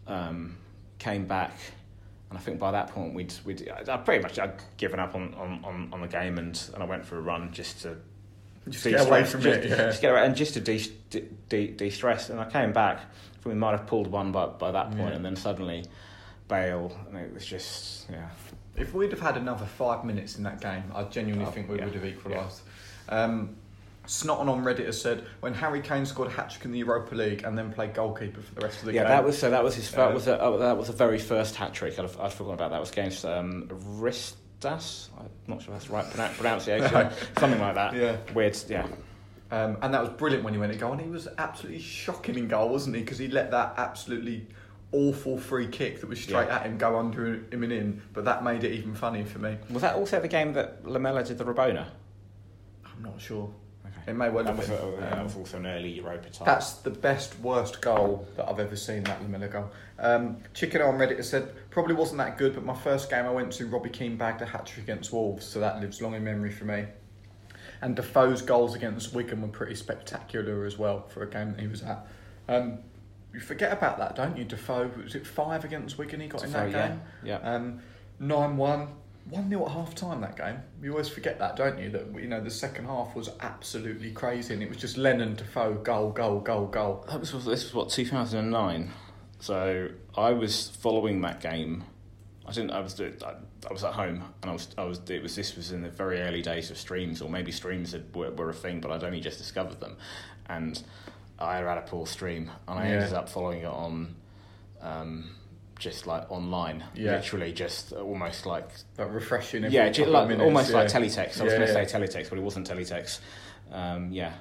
Um, 0.07 0.57
came 0.99 1.25
back, 1.25 1.57
and 2.29 2.37
I 2.37 2.41
think 2.41 2.59
by 2.59 2.71
that 2.71 2.89
point 2.89 3.13
we'd 3.15 3.33
we'd 3.43 3.67
I 3.89 3.97
pretty 3.97 4.21
much 4.21 4.37
I'd 4.37 4.53
given 4.77 4.99
up 4.99 5.15
on, 5.15 5.33
on, 5.33 5.61
on, 5.63 5.89
on 5.93 6.01
the 6.01 6.07
game 6.07 6.37
and, 6.37 6.61
and 6.73 6.83
I 6.83 6.85
went 6.85 7.05
for 7.05 7.17
a 7.17 7.21
run 7.21 7.51
just 7.51 7.81
to 7.83 7.97
Just 8.69 8.83
get 8.85 9.07
away 9.07 9.23
from 9.23 9.41
just, 9.41 9.59
it. 9.65 9.69
Yeah. 9.69 9.75
just 9.77 10.01
get 10.01 10.11
away 10.11 10.25
and 10.25 10.35
just 10.35 10.53
to 10.55 10.59
de 10.59 10.77
de, 11.09 11.21
de, 11.49 11.67
de-stress. 11.71 12.29
And 12.29 12.39
I 12.39 12.47
came 12.49 12.71
back. 12.71 12.97
I 12.99 13.33
think 13.35 13.45
we 13.47 13.53
might 13.55 13.71
have 13.71 13.87
pulled 13.87 14.07
one 14.07 14.31
by 14.31 14.45
by 14.45 14.71
that 14.71 14.87
point, 14.91 14.99
Yeah. 14.99 15.15
and 15.15 15.25
then 15.25 15.35
suddenly 15.35 15.85
Bale, 16.47 16.95
and 17.07 17.17
it 17.17 17.33
was 17.33 17.45
just 17.45 18.09
yeah. 18.09 18.29
If 18.75 18.93
we'd 18.93 19.11
have 19.11 19.21
had 19.21 19.37
another 19.37 19.65
five 19.65 20.03
minutes 20.03 20.37
in 20.37 20.43
that 20.43 20.59
game, 20.61 20.83
I 20.93 21.03
genuinely 21.03 21.45
Oh, 21.47 21.51
think 21.51 21.69
we 21.69 21.77
yeah, 21.77 21.85
would 21.85 21.93
have 21.95 22.05
equalised. 22.05 22.61
Um, 23.09 23.55
Snotton 24.05 24.47
on 24.49 24.63
Reddit 24.63 24.85
has 24.85 25.01
said 25.01 25.25
when 25.39 25.53
Harry 25.55 25.81
Kane 25.81 26.05
scored 26.05 26.27
a 26.27 26.31
hat 26.31 26.51
trick 26.51 26.65
in 26.65 26.71
the 26.71 26.77
Europa 26.79 27.15
League 27.15 27.43
and 27.43 27.57
then 27.57 27.71
played 27.73 27.93
goalkeeper 27.95 28.41
for 28.41 28.53
the 28.53 28.61
rest 28.61 28.79
of 28.79 28.85
the 28.85 28.93
yeah, 28.93 29.01
game. 29.01 29.09
Yeah, 29.09 29.15
that 29.15 29.25
was 29.25 29.37
so. 29.37 29.49
That 29.49 29.63
was 29.63 29.75
his. 29.75 29.89
That 29.91 30.11
Uh, 30.11 30.13
was 30.13 30.27
a, 30.27 30.39
oh, 30.41 30.57
that 30.59 30.77
was 30.77 30.87
the 30.87 30.93
very 30.93 31.17
first 31.17 31.55
hat 31.55 31.73
trick. 31.73 31.97
I'd, 31.97 32.05
I'd 32.19 32.31
forgotten 32.33 32.53
about 32.53 32.69
that. 32.71 32.77
It 32.77 32.81
was 32.81 32.91
against 32.91 33.25
um, 33.25 33.67
Ristas. 33.69 35.09
I'm 35.17 35.29
not 35.47 35.61
sure 35.61 35.73
if 35.73 35.79
that's 35.79 35.85
the 35.87 35.93
right 35.93 36.09
pronoun- 36.11 36.35
pronunciation. 36.35 37.09
something 37.39 37.59
like 37.59 37.75
that. 37.75 37.95
Yeah. 37.95 38.17
Weird. 38.33 38.57
Yeah. 38.69 38.85
Um, 39.51 39.77
and 39.81 39.93
that 39.93 40.01
was 40.01 40.09
brilliant 40.09 40.43
when 40.43 40.53
he 40.53 40.59
went 40.59 40.73
to 40.73 40.77
goal, 40.77 40.91
and 40.91 41.01
he 41.01 41.09
was 41.09 41.27
absolutely 41.37 41.79
shocking 41.81 42.35
in 42.37 42.47
goal, 42.47 42.69
wasn't 42.69 42.95
he? 42.95 43.01
Because 43.01 43.17
he 43.17 43.27
let 43.27 43.51
that 43.51 43.75
absolutely 43.77 44.47
awful 44.95 45.37
free 45.37 45.67
kick 45.67 45.99
that 46.01 46.07
was 46.07 46.21
straight 46.21 46.47
Yeah. 46.47 46.55
at 46.57 46.65
him 46.65 46.77
go 46.77 46.97
under 46.97 47.25
him 47.35 47.63
and 47.63 47.71
in. 47.71 48.01
But 48.13 48.25
that 48.25 48.43
made 48.43 48.63
it 48.63 48.71
even 48.71 48.95
funny 48.95 49.23
for 49.23 49.39
me. 49.39 49.57
Was 49.69 49.81
that 49.81 49.95
also 49.95 50.19
the 50.19 50.27
game 50.27 50.53
that 50.53 50.85
Lamela 50.87 51.23
did 51.23 51.37
the 51.37 51.43
Rabona? 51.45 51.85
I'm 52.85 53.03
not 53.03 53.19
sure. 53.19 53.53
Okay. 53.85 54.11
It 54.11 54.13
may 54.15 54.29
well 54.29 54.43
That 54.43 54.51
have 54.55 54.57
was, 54.57 54.67
been. 54.69 54.93
Um, 54.93 54.99
that 55.01 55.23
was 55.23 55.35
also 55.35 55.57
an 55.57 55.67
early 55.67 55.89
Europa 55.89 56.29
tie. 56.29 56.45
That's 56.45 56.73
the 56.75 56.89
best 56.89 57.37
worst 57.39 57.81
goal 57.81 58.27
that 58.37 58.47
I've 58.47 58.59
ever 58.59 58.75
seen. 58.75 59.03
That 59.03 59.21
Lamela 59.21 59.47
goal. 59.47 59.69
Um, 59.99 60.37
Chicken 60.53 60.81
on 60.81 60.95
Reddit 60.97 61.17
has 61.17 61.29
said 61.29 61.53
probably 61.69 61.93
wasn't 61.95 62.17
that 62.19 62.37
good, 62.37 62.55
but 62.55 62.63
my 62.63 62.75
first 62.75 63.09
game 63.09 63.25
I 63.25 63.31
went 63.31 63.51
to, 63.53 63.67
Robbie 63.67 63.89
Keane 63.89 64.17
bagged 64.17 64.41
a 64.41 64.45
hat 64.45 64.65
trick 64.65 64.83
against 64.85 65.11
Wolves, 65.11 65.45
so 65.45 65.59
that 65.59 65.81
lives 65.81 66.01
long 66.01 66.13
in 66.15 66.23
memory 66.23 66.51
for 66.51 66.65
me. 66.65 66.85
And 67.81 67.95
Defoe's 67.95 68.41
goals 68.41 68.73
against 68.75 69.13
Wigan 69.13 69.41
were 69.41 69.47
pretty 69.49 69.75
spectacular 69.75 70.65
as 70.65 70.77
well 70.77 71.01
for 71.09 71.23
a 71.23 71.29
game 71.29 71.51
that 71.51 71.59
he 71.59 71.67
was 71.67 71.83
at. 71.83 72.07
Um, 72.47 72.79
you 73.35 73.41
forget 73.41 73.73
about 73.73 73.97
that, 73.97 74.15
don't 74.15 74.37
you? 74.37 74.45
Defoe 74.45 74.89
was 75.03 75.13
it 75.13 75.27
five 75.27 75.65
against 75.65 75.97
Wigan 75.97 76.21
he 76.21 76.27
got 76.27 76.43
in 76.43 76.51
that 76.53 76.67
Defoe, 76.67 76.77
yeah, 76.77 76.87
game? 76.87 77.01
yeah. 77.23 77.35
Um, 77.37 77.79
nine 78.19 78.57
one. 78.57 78.87
One 79.27 79.49
0 79.49 79.65
at 79.65 79.71
half 79.71 79.95
time 79.95 80.21
that 80.21 80.37
game. 80.37 80.59
You 80.83 80.91
always 80.91 81.09
forget 81.09 81.39
that, 81.39 81.55
don't 81.55 81.79
you? 81.79 81.89
That 81.89 82.13
you 82.13 82.27
know 82.27 82.41
the 82.41 82.51
second 82.51 82.85
half 82.85 83.15
was 83.15 83.31
absolutely 83.39 84.11
crazy, 84.11 84.53
and 84.53 84.61
it 84.61 84.69
was 84.69 84.77
just 84.77 84.97
Lennon, 84.97 85.35
Defoe, 85.35 85.73
goal, 85.73 86.11
goal, 86.11 86.39
goal, 86.41 86.67
goal. 86.67 87.03
That 87.09 87.19
was 87.19 87.31
this 87.31 87.63
was 87.63 87.73
what 87.73 87.89
2009. 87.89 88.91
So 89.39 89.89
I 90.15 90.31
was 90.31 90.69
following 90.69 91.21
that 91.21 91.41
game. 91.41 91.85
I 92.47 92.51
didn't. 92.51 92.69
I 92.69 92.81
was. 92.81 93.01
I, 93.01 93.35
I 93.67 93.73
was 93.73 93.83
at 93.83 93.93
home, 93.93 94.23
and 94.43 94.51
I 94.51 94.53
was. 94.53 94.67
I 94.77 94.83
was. 94.83 95.01
It 95.09 95.23
was. 95.23 95.35
This 95.35 95.55
was 95.55 95.71
in 95.71 95.81
the 95.81 95.89
very 95.89 96.21
early 96.21 96.43
days 96.43 96.69
of 96.69 96.77
streams, 96.77 97.19
or 97.19 97.27
maybe 97.27 97.51
streams 97.51 97.93
had, 97.93 98.15
were, 98.15 98.29
were 98.29 98.51
a 98.51 98.53
thing, 98.53 98.79
but 98.79 98.91
I'd 98.91 99.03
only 99.03 99.21
just 99.21 99.39
discovered 99.39 99.79
them, 99.79 99.97
and 100.47 100.83
I 101.39 101.57
had 101.57 101.77
a 101.77 101.81
poor 101.81 102.05
stream, 102.07 102.49
and 102.67 102.79
I 102.79 102.87
Yeah. 102.87 102.93
ended 102.95 103.13
up 103.13 103.27
following 103.29 103.59
it 103.59 103.65
on, 103.65 104.15
um, 104.81 105.29
just 105.77 106.07
like 106.07 106.31
online, 106.31 106.83
Yeah. 106.93 107.17
literally 107.17 107.51
just 107.51 107.91
almost 107.91 108.45
like 108.45 108.69
Like 108.97 109.11
refreshing. 109.13 109.65
Every 109.65 109.75
yeah, 109.75 109.87
couple 109.87 109.93
ju- 109.95 110.03
of 110.03 110.09
like 110.09 110.27
minutes, 110.29 110.43
almost 110.45 110.69
yeah. 110.71 110.77
like 110.77 110.87
teletext. 110.87 111.41
I 111.41 111.43
was 111.43 111.53
going 111.53 111.67
to 111.67 111.73
say 111.73 111.85
teletext, 111.85 112.29
but 112.29 112.37
it 112.37 112.41
wasn't 112.43 112.69
teletext. 112.69 113.19
Um, 113.71 114.11
yeah, 114.11 114.33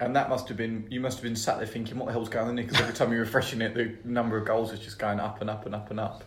And 0.00 0.16
that 0.16 0.28
must 0.28 0.48
have 0.48 0.56
been 0.56 0.86
you 0.90 0.98
must 1.00 1.18
have 1.18 1.22
been 1.22 1.36
sat 1.36 1.58
there 1.58 1.66
thinking, 1.66 1.96
what 1.96 2.06
the 2.06 2.12
hell's 2.12 2.28
going 2.28 2.48
on 2.48 2.56
here? 2.56 2.66
Because 2.66 2.80
every 2.80 2.94
time 2.94 3.12
you're 3.12 3.20
refreshing 3.20 3.60
it, 3.62 3.74
the 3.74 3.96
number 4.04 4.36
of 4.36 4.44
goals 4.44 4.72
is 4.72 4.80
just 4.80 4.98
going 4.98 5.20
up 5.20 5.40
and 5.40 5.48
up 5.48 5.64
and 5.66 5.74
up 5.76 5.90
and 5.92 6.00
up. 6.00 6.24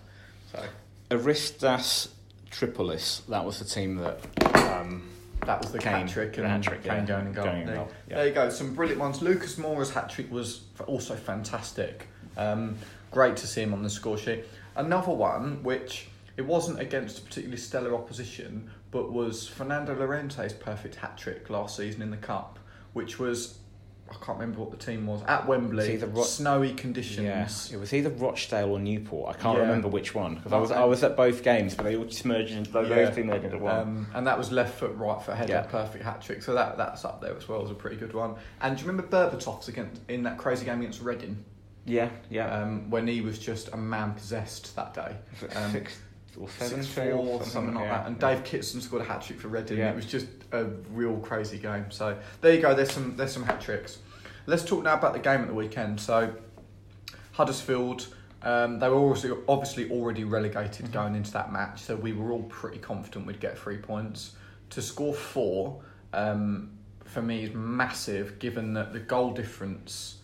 So 0.54 0.64
Asteras 1.12 2.08
Tripolis. 2.50 3.26
That 3.28 3.44
was 3.44 3.60
the 3.60 3.66
team 3.66 3.98
that. 3.98 4.20
Um, 4.56 5.10
that 5.46 5.62
was 5.62 5.72
the 5.72 5.80
Kane, 5.80 5.94
hat 5.94 6.10
trick 6.10 6.34
the 6.34 6.44
and 6.44 6.52
hat 6.52 6.64
trick, 6.64 6.84
Kane 6.84 6.94
yeah. 6.94 7.06
going 7.06 7.28
in 7.28 7.34
goal. 7.34 7.46
Going 7.46 7.62
in 7.62 7.68
there, 7.68 7.76
goal, 7.76 7.92
yeah. 8.10 8.16
there 8.16 8.28
you 8.28 8.34
go, 8.34 8.50
some 8.50 8.74
brilliant 8.74 9.00
ones. 9.00 9.22
Lucas 9.22 9.58
Moura's 9.58 9.92
hat 9.92 10.10
trick 10.10 10.32
was 10.32 10.62
also 10.88 11.16
fantastic. 11.16 12.08
Um, 12.38 12.78
great 13.12 13.38
to 13.38 13.48
see 13.48 13.62
him 13.62 13.74
on 13.74 13.84
the 13.84 13.90
score 13.90 14.18
sheet. 14.18 14.46
Another 14.76 15.12
one 15.12 15.64
which 15.64 16.08
it 16.38 16.46
wasn't 16.46 16.80
against 16.80 17.20
a 17.20 17.22
particularly 17.22 17.58
stellar 17.58 17.96
opposition, 17.96 18.70
but 18.92 19.12
was 19.12 19.48
Fernando 19.48 19.96
Llorente's 19.96 20.54
perfect 20.54 20.96
hat 20.96 21.18
trick 21.18 21.50
last 21.50 21.78
season 21.78 22.02
in 22.02 22.12
the 22.12 22.18
cup, 22.18 22.60
which 22.94 23.20
was 23.20 23.60
I 24.10 24.14
can't 24.26 24.38
remember 24.40 24.60
what 24.62 24.72
the 24.72 24.78
team 24.78 25.08
was 25.08 25.24
at 25.28 25.48
Wembley. 25.48 25.98
The 25.98 26.08
Ro- 26.08 26.24
snowy 26.24 26.74
conditions. 26.74 27.26
Yes, 27.26 27.72
it 27.72 27.78
was 27.78 27.92
either 27.94 28.10
Rochdale 28.12 28.70
or 28.72 28.80
Newport. 28.80 29.36
I 29.36 29.40
can't 29.40 29.58
Yeah. 29.58 29.64
remember 29.66 29.88
which 29.88 30.14
one 30.14 30.36
because 30.36 30.54
I 30.54 30.58
was 30.58 30.72
I 30.72 30.84
was 30.86 31.04
at 31.04 31.18
both 31.18 31.44
games, 31.44 31.74
but 31.74 31.84
they 31.84 31.96
all 31.96 32.06
just 32.06 32.24
merged 32.26 32.52
into 32.54 32.72
those 32.72 32.88
Yeah. 32.90 33.10
two 33.10 33.24
merged 33.24 33.46
into 33.46 33.58
one. 33.58 33.76
Um, 33.80 34.08
and 34.14 34.28
that 34.28 34.38
was 34.38 34.52
left 34.52 34.78
foot, 34.80 34.96
right 34.96 35.22
foot 35.22 35.36
header, 35.36 35.54
Yeah. 35.54 35.62
perfect 35.64 36.04
hat 36.04 36.22
trick. 36.22 36.44
So 36.44 36.54
that 36.54 36.78
that's 36.78 37.04
up 37.04 37.20
there 37.22 37.36
as 37.36 37.48
well 37.48 37.64
as 37.64 37.72
a 37.72 37.74
pretty 37.76 37.96
good 37.96 38.14
one. 38.14 38.36
And 38.62 38.78
do 38.78 38.84
you 38.84 38.88
remember 38.90 39.10
Berbatov's 39.10 39.68
against 39.68 40.02
in 40.08 40.24
that 40.24 40.38
crazy 40.38 40.66
game 40.66 40.80
against 40.82 41.02
Reading 41.02 41.44
yeah, 41.86 42.10
yeah. 42.30 42.62
um, 42.62 42.90
when 42.92 43.08
he 43.08 43.22
was 43.22 43.40
just 43.40 43.70
a 43.74 43.78
man 43.78 44.14
possessed 44.14 44.76
that 44.76 44.94
day? 44.94 45.16
Um, 45.56 45.72
six 45.72 45.98
or 46.40 46.50
seven, 46.50 46.84
six 46.84 46.94
four, 46.94 47.14
or 47.14 47.44
something, 47.44 47.76
like 47.76 47.86
yeah. 47.86 47.98
that. 47.98 48.08
And 48.08 48.20
Dave 48.20 48.44
Kitson 48.44 48.82
scored 48.82 49.02
a 49.02 49.06
hat 49.06 49.22
trick 49.22 49.40
for 49.40 49.48
Reading. 49.48 49.78
Yeah. 49.78 49.92
It 49.92 49.96
was 49.96 50.06
just 50.06 50.28
a 50.52 50.66
real 50.92 51.18
crazy 51.18 51.58
game. 51.58 51.92
So 51.92 52.18
there 52.42 52.54
you 52.54 52.62
go. 52.62 52.74
There's 52.74 52.92
some 52.92 53.16
there's 53.16 53.32
some 53.32 53.44
hat 53.44 53.62
tricks. 53.62 54.00
Let's 54.48 54.64
talk 54.64 54.84
now 54.84 54.94
about 54.94 55.14
the 55.14 55.20
game 55.20 55.42
at 55.42 55.48
the 55.48 55.54
weekend. 55.54 56.00
So 56.00 56.36
Huddersfield. 57.32 58.08
Um, 58.44 58.78
they 58.78 58.88
were 58.90 58.98
obviously, 58.98 59.32
obviously 59.48 59.90
already 59.90 60.24
relegated 60.24 60.86
Mm-hmm. 60.86 60.94
going 60.94 61.16
into 61.16 61.32
that 61.32 61.52
match, 61.52 61.82
so 61.82 61.96
we 61.96 62.14
were 62.14 62.32
all 62.32 62.44
pretty 62.44 62.78
confident 62.78 63.26
we'd 63.26 63.40
get 63.40 63.58
three 63.58 63.78
points. 63.78 64.36
To 64.72 64.84
score 64.84 65.16
four, 65.16 65.82
um, 66.14 66.78
for 67.06 67.24
me, 67.24 67.44
is 67.46 67.56
massive, 67.56 68.38
given 68.38 68.74
that 68.74 68.94
the 68.94 69.00
goal 69.00 69.32
difference 69.32 70.18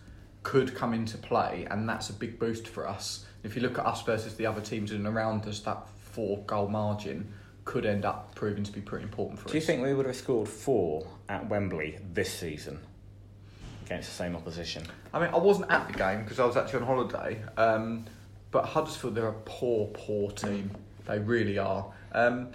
could 0.43 0.75
come 0.75 0.93
into 0.93 1.17
play, 1.17 1.67
and 1.71 1.89
that's 1.89 2.11
a 2.11 2.13
big 2.13 2.37
boost 2.37 2.67
for 2.67 2.87
us. 2.87 3.25
If 3.43 3.55
you 3.55 3.63
look 3.63 3.79
at 3.79 3.85
us 3.87 4.03
versus 4.03 4.35
the 4.35 4.45
other 4.45 4.61
teams 4.61 4.91
in 4.91 4.97
and 4.97 5.07
around 5.07 5.47
us, 5.47 5.59
that 5.61 5.87
four 6.11 6.39
goal 6.45 6.67
margin 6.67 7.31
could 7.65 7.85
end 7.85 8.05
up 8.05 8.33
proving 8.35 8.63
to 8.63 8.71
be 8.71 8.81
pretty 8.81 9.03
important 9.03 9.39
for 9.39 9.45
us. 9.45 9.51
Do 9.51 9.57
you 9.57 9.63
think 9.63 9.83
we 9.83 9.93
would 9.93 10.05
have 10.05 10.15
scored 10.15 10.47
four 10.47 11.05
at 11.29 11.47
Wembley 11.47 11.99
this 12.13 12.33
season 12.33 12.79
against 13.85 14.09
the 14.09 14.15
same 14.15 14.35
opposition? 14.35 14.83
I 15.13 15.19
mean, 15.19 15.29
I 15.33 15.37
wasn't 15.37 15.71
at 15.71 15.87
the 15.87 15.93
game 15.93 16.23
because 16.23 16.39
I 16.39 16.45
was 16.45 16.57
actually 16.57 16.81
on 16.81 16.85
holiday. 16.85 17.41
Um, 17.57 18.05
but 18.49 18.65
Huddersfield, 18.65 19.15
they're 19.15 19.27
a 19.27 19.33
poor, 19.45 19.87
poor 19.87 20.31
team. 20.31 20.71
They 21.05 21.19
really 21.19 21.57
are. 21.57 21.91
Um, 22.11 22.49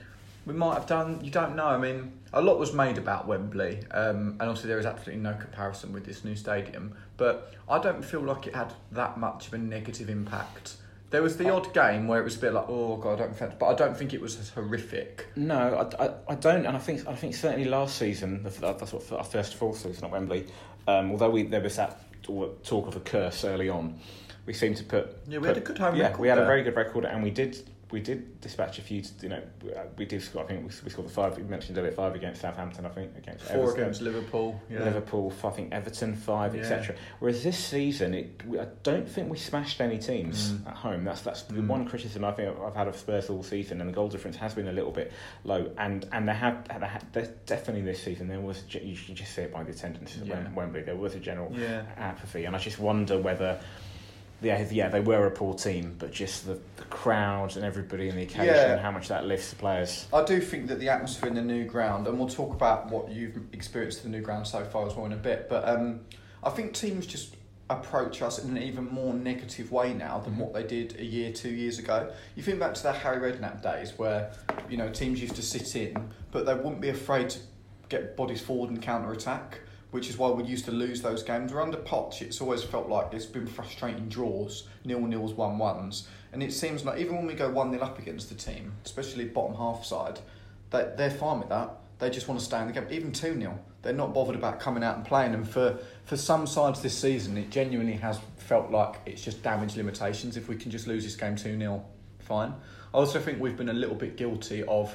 we 0.45 0.55
might 0.55 0.75
have 0.75 0.87
done. 0.87 1.21
You 1.25 1.31
don't 1.31 1.57
know. 1.57 1.67
I 1.67 1.79
mean, 1.79 2.13
a 2.33 2.41
lot 2.41 2.59
was 2.59 2.73
made 2.73 2.99
about 2.99 3.27
Wembley, 3.27 3.81
um, 3.91 4.37
and 4.39 4.43
obviously 4.43 4.69
there 4.69 4.79
is 4.79 4.87
absolutely 4.87 5.23
no 5.23 5.35
comparison 5.35 5.93
with 5.93 6.05
this 6.05 6.25
new 6.25 6.37
stadium. 6.37 6.95
But 7.17 7.55
I 7.69 7.79
don't 7.79 8.05
feel 8.05 8.21
like 8.21 8.47
it 8.47 8.55
had 8.55 8.73
that 8.93 9.19
much 9.19 9.49
of 9.49 9.55
a 9.55 9.59
negative 9.59 10.09
impact. 10.09 10.77
There 11.17 11.23
was 11.23 11.39
the 11.39 11.49
odd 11.49 11.73
game 11.73 12.09
where 12.09 12.21
it 12.21 12.25
was 12.25 12.37
a 12.37 12.41
bit 12.41 12.53
like, 12.53 12.67
oh 12.69 12.99
god, 12.99 13.23
I 13.23 13.25
don't 13.25 13.35
think, 13.35 13.59
but 13.59 13.69
I 13.69 13.75
don't 13.75 13.97
think 13.97 14.13
it 14.13 14.21
was 14.21 14.39
as 14.39 14.51
horrific. 14.51 15.27
No, 15.35 15.89
I, 15.99 16.05
I, 16.05 16.15
I 16.29 16.35
don't, 16.35 16.67
and 16.67 16.77
I 16.77 16.79
think 16.79 17.09
I 17.09 17.15
think 17.15 17.35
certainly 17.35 17.67
last 17.67 17.97
season, 17.97 18.43
that's 18.43 18.61
what 18.93 19.11
our 19.13 19.25
first 19.25 19.55
full 19.55 19.73
season 19.73 20.05
at 20.05 20.11
Wembley. 20.11 20.45
Um, 20.87 21.13
although 21.13 21.31
we 21.31 21.45
there 21.45 21.63
was 21.63 21.77
that 21.77 22.03
talk 22.23 22.87
of 22.87 22.97
a 22.97 23.01
curse 23.01 23.47
early 23.47 23.71
on, 23.71 23.99
we 24.45 24.53
seemed 24.53 24.77
to 24.77 24.85
put 24.85 25.17
Yeah, 25.27 25.39
we 25.39 25.47
put- 25.47 25.57
had 25.57 25.57
a 25.57 25.61
good 25.61 25.79
home 25.79 25.97
yeah, 25.97 26.09
record 26.09 26.21
we 26.21 26.29
had 26.29 26.37
a 26.37 26.45
very 26.45 26.63
good 26.63 26.77
record, 26.77 27.07
and 27.07 27.23
we 27.23 27.31
did 27.31 27.67
we 27.93 28.01
did 28.01 28.41
dispatch 28.41 28.81
a 28.81 28.83
few. 28.83 29.01
You 29.23 29.29
know, 29.29 29.43
we 29.97 30.07
did 30.07 30.21
score. 30.21 30.43
I 30.43 30.47
think 30.47 30.61
we, 30.63 30.71
we 30.85 30.91
scored 30.91 31.07
the 31.07 31.13
five. 31.13 31.37
We 31.37 31.45
mentioned 31.45 31.79
earlier 31.79 31.93
five 31.93 32.17
against 32.17 32.41
Southampton. 32.41 32.85
I 32.85 32.89
think 32.89 33.17
against 33.17 33.45
Four 33.45 33.63
Everton. 33.63 33.81
against 33.81 34.01
Liverpool. 34.03 34.61
Yeah. 34.69 34.83
Liverpool, 34.85 35.33
I 35.45 35.51
think 35.51 35.73
Everton 35.73 36.17
five, 36.17 36.55
Yeah. 36.57 36.63
etc. 36.63 36.97
Whereas 37.21 37.45
this 37.45 37.57
season, 37.57 38.15
it, 38.15 38.43
we- 38.45 38.59
I 38.59 38.67
don't 38.83 39.09
think 39.09 39.31
we 39.31 39.37
smashed 39.39 39.81
any 39.81 39.99
teams 39.99 40.51
Mm. 40.53 40.67
at 40.67 40.75
home. 40.75 41.05
That's 41.05 41.21
that's 41.21 41.43
the 41.43 41.55
Mm. 41.55 41.69
one 41.69 41.87
criticism 41.89 42.25
I 42.25 42.33
think 42.33 42.59
I've 42.59 42.75
had 42.75 42.89
of 42.89 42.97
Spurs 42.97 43.31
all 43.31 43.45
season, 43.45 43.81
and 43.81 43.89
the 43.89 43.95
goal 43.95 44.09
difference 44.09 44.37
has 44.39 44.53
been 44.55 44.67
a 44.67 44.73
little 44.73 44.91
bit 44.93 45.13
low. 45.45 45.71
And 45.79 46.09
and 46.11 46.29
they 46.29 46.35
have, 46.35 46.67
they 46.67 46.87
have 46.87 47.05
there's 47.13 47.29
definitely 47.47 47.83
this 47.83 48.03
season 48.03 48.27
there 48.27 48.41
was 48.41 48.65
you 48.69 48.97
can 48.97 49.15
just 49.15 49.33
see 49.33 49.43
it 49.43 49.53
by 49.53 49.63
the 49.63 49.71
attendance 49.71 50.17
at 50.19 50.27
Yeah. 50.27 50.35
Wem- 50.43 50.55
Wembley. 50.57 50.83
There 50.83 50.97
was 50.97 51.15
a 51.15 51.21
general 51.21 51.55
apathy, 51.97 52.47
and 52.47 52.57
I 52.57 52.59
just 52.59 52.81
wonder 52.81 53.17
whether. 53.21 53.61
Yeah, 54.43 54.67
yeah, 54.71 54.89
they 54.89 55.01
were 55.01 55.27
a 55.27 55.31
poor 55.31 55.55
team, 55.55 55.97
but 55.99 56.13
just 56.13 56.47
the, 56.47 56.59
the 56.77 56.83
crowd 56.85 57.57
and 57.57 57.65
everybody 57.65 58.09
and 58.09 58.19
the 58.19 58.23
occasion, 58.23 58.47
Yeah. 58.55 58.79
how 58.79 58.91
much 58.91 59.09
that 59.09 59.25
lifts 59.27 59.51
the 59.51 59.57
players. 59.57 60.07
I 60.13 60.25
do 60.25 60.41
think 60.41 60.67
that 60.69 60.79
the 60.79 60.89
atmosphere 60.91 61.29
in 61.29 61.35
the 61.35 61.43
new 61.43 61.65
ground, 61.65 62.07
and 62.07 62.19
we'll 62.19 62.29
talk 62.29 62.53
about 62.53 62.91
what 62.91 63.11
you've 63.11 63.39
experienced 63.53 64.05
in 64.05 64.13
the 64.13 64.19
new 64.19 64.23
ground 64.25 64.47
so 64.47 64.65
far 64.65 64.87
as 64.87 64.95
well 64.95 65.07
in 65.07 65.13
a 65.13 65.17
bit, 65.17 65.49
but 65.49 65.67
um, 65.69 66.01
I 66.45 66.51
think 66.51 66.75
teams 66.75 67.07
just 67.07 67.35
approach 67.71 68.23
us 68.23 68.39
in 68.45 68.57
an 68.57 68.63
even 68.63 68.85
more 68.93 69.13
negative 69.15 69.73
way 69.73 69.93
now 69.93 70.19
than 70.21 70.37
what 70.39 70.53
they 70.55 70.63
did 70.63 71.01
a 71.01 71.05
year, 71.05 71.33
two 71.33 71.51
years 71.51 71.79
ago. 71.81 72.13
You 72.37 72.43
think 72.43 72.61
back 72.61 72.75
to 72.75 72.83
the 72.83 72.93
Harry 72.93 73.33
Redknapp 73.33 73.61
days 73.63 73.95
where, 73.99 74.33
you 74.69 74.77
know, 74.77 74.89
teams 74.89 75.21
used 75.21 75.35
to 75.37 75.43
sit 75.43 75.75
in, 75.75 76.11
but 76.31 76.47
they 76.47 76.55
wouldn't 76.55 76.81
be 76.81 76.91
afraid 76.91 77.31
to 77.31 77.41
get 77.89 78.17
bodies 78.17 78.41
forward 78.41 78.71
and 78.71 78.81
counter 78.81 79.11
attack. 79.13 79.61
Which 79.97 80.11
is 80.11 80.19
why 80.19 80.29
we 80.29 80.45
used 80.45 80.67
to 80.67 80.73
lose 80.73 81.01
those 81.01 81.23
games. 81.23 81.55
We're 81.55 81.63
under 81.63 81.79
Poch, 81.79 82.21
it's 82.21 82.43
always 82.43 82.63
felt 82.63 82.87
like 82.87 83.15
it's 83.15 83.25
been 83.25 83.47
frustrating 83.47 84.11
draws, 84.11 84.69
nil 84.85 85.01
nils, 85.01 85.33
one 85.33 85.57
ones, 85.57 86.07
and 86.35 86.43
it 86.43 86.53
seems 86.53 86.85
like 86.85 87.01
even 87.01 87.17
when 87.17 87.27
we 87.27 87.33
go 87.33 87.49
one 87.49 87.71
0 87.71 87.83
up 87.83 87.99
against 87.99 88.29
the 88.29 88.35
team, 88.35 88.75
especially 88.85 89.25
bottom 89.25 89.57
half 89.57 89.87
side, 89.87 90.21
they 90.69 90.93
they're 90.99 91.09
fine 91.11 91.39
with 91.39 91.49
that. 91.49 91.79
They 91.99 92.11
just 92.11 92.29
want 92.29 92.39
to 92.41 92.45
stay 92.45 92.61
in 92.61 92.67
the 92.67 92.75
game. 92.75 92.87
Even 92.91 93.11
two 93.11 93.41
0 93.41 93.59
they're 93.81 93.95
not 93.95 94.13
bothered 94.13 94.37
about 94.37 94.61
coming 94.61 94.85
out 94.85 94.97
and 94.97 95.07
playing. 95.07 95.33
And 95.33 95.49
for 95.49 95.79
for 96.05 96.19
some 96.19 96.47
sides 96.47 96.83
this 96.83 96.99
season, 96.99 97.39
it 97.39 97.49
genuinely 97.49 97.95
has 97.95 98.21
felt 98.37 98.71
like 98.71 98.97
it's 99.07 99.23
just 99.23 99.43
damage 99.43 99.77
limitations. 99.77 100.37
If 100.37 100.47
we 100.47 100.57
can 100.57 100.71
just 100.71 100.87
lose 100.87 101.05
this 101.05 101.17
game 101.17 101.37
two 101.37 101.59
0 101.59 101.83
fine. 102.19 102.53
I 102.93 102.99
also 102.99 103.19
think 103.19 103.41
we've 103.41 103.57
been 103.57 103.71
a 103.71 103.73
little 103.73 103.97
bit 103.97 104.19
guilty 104.19 104.63
of 104.65 104.95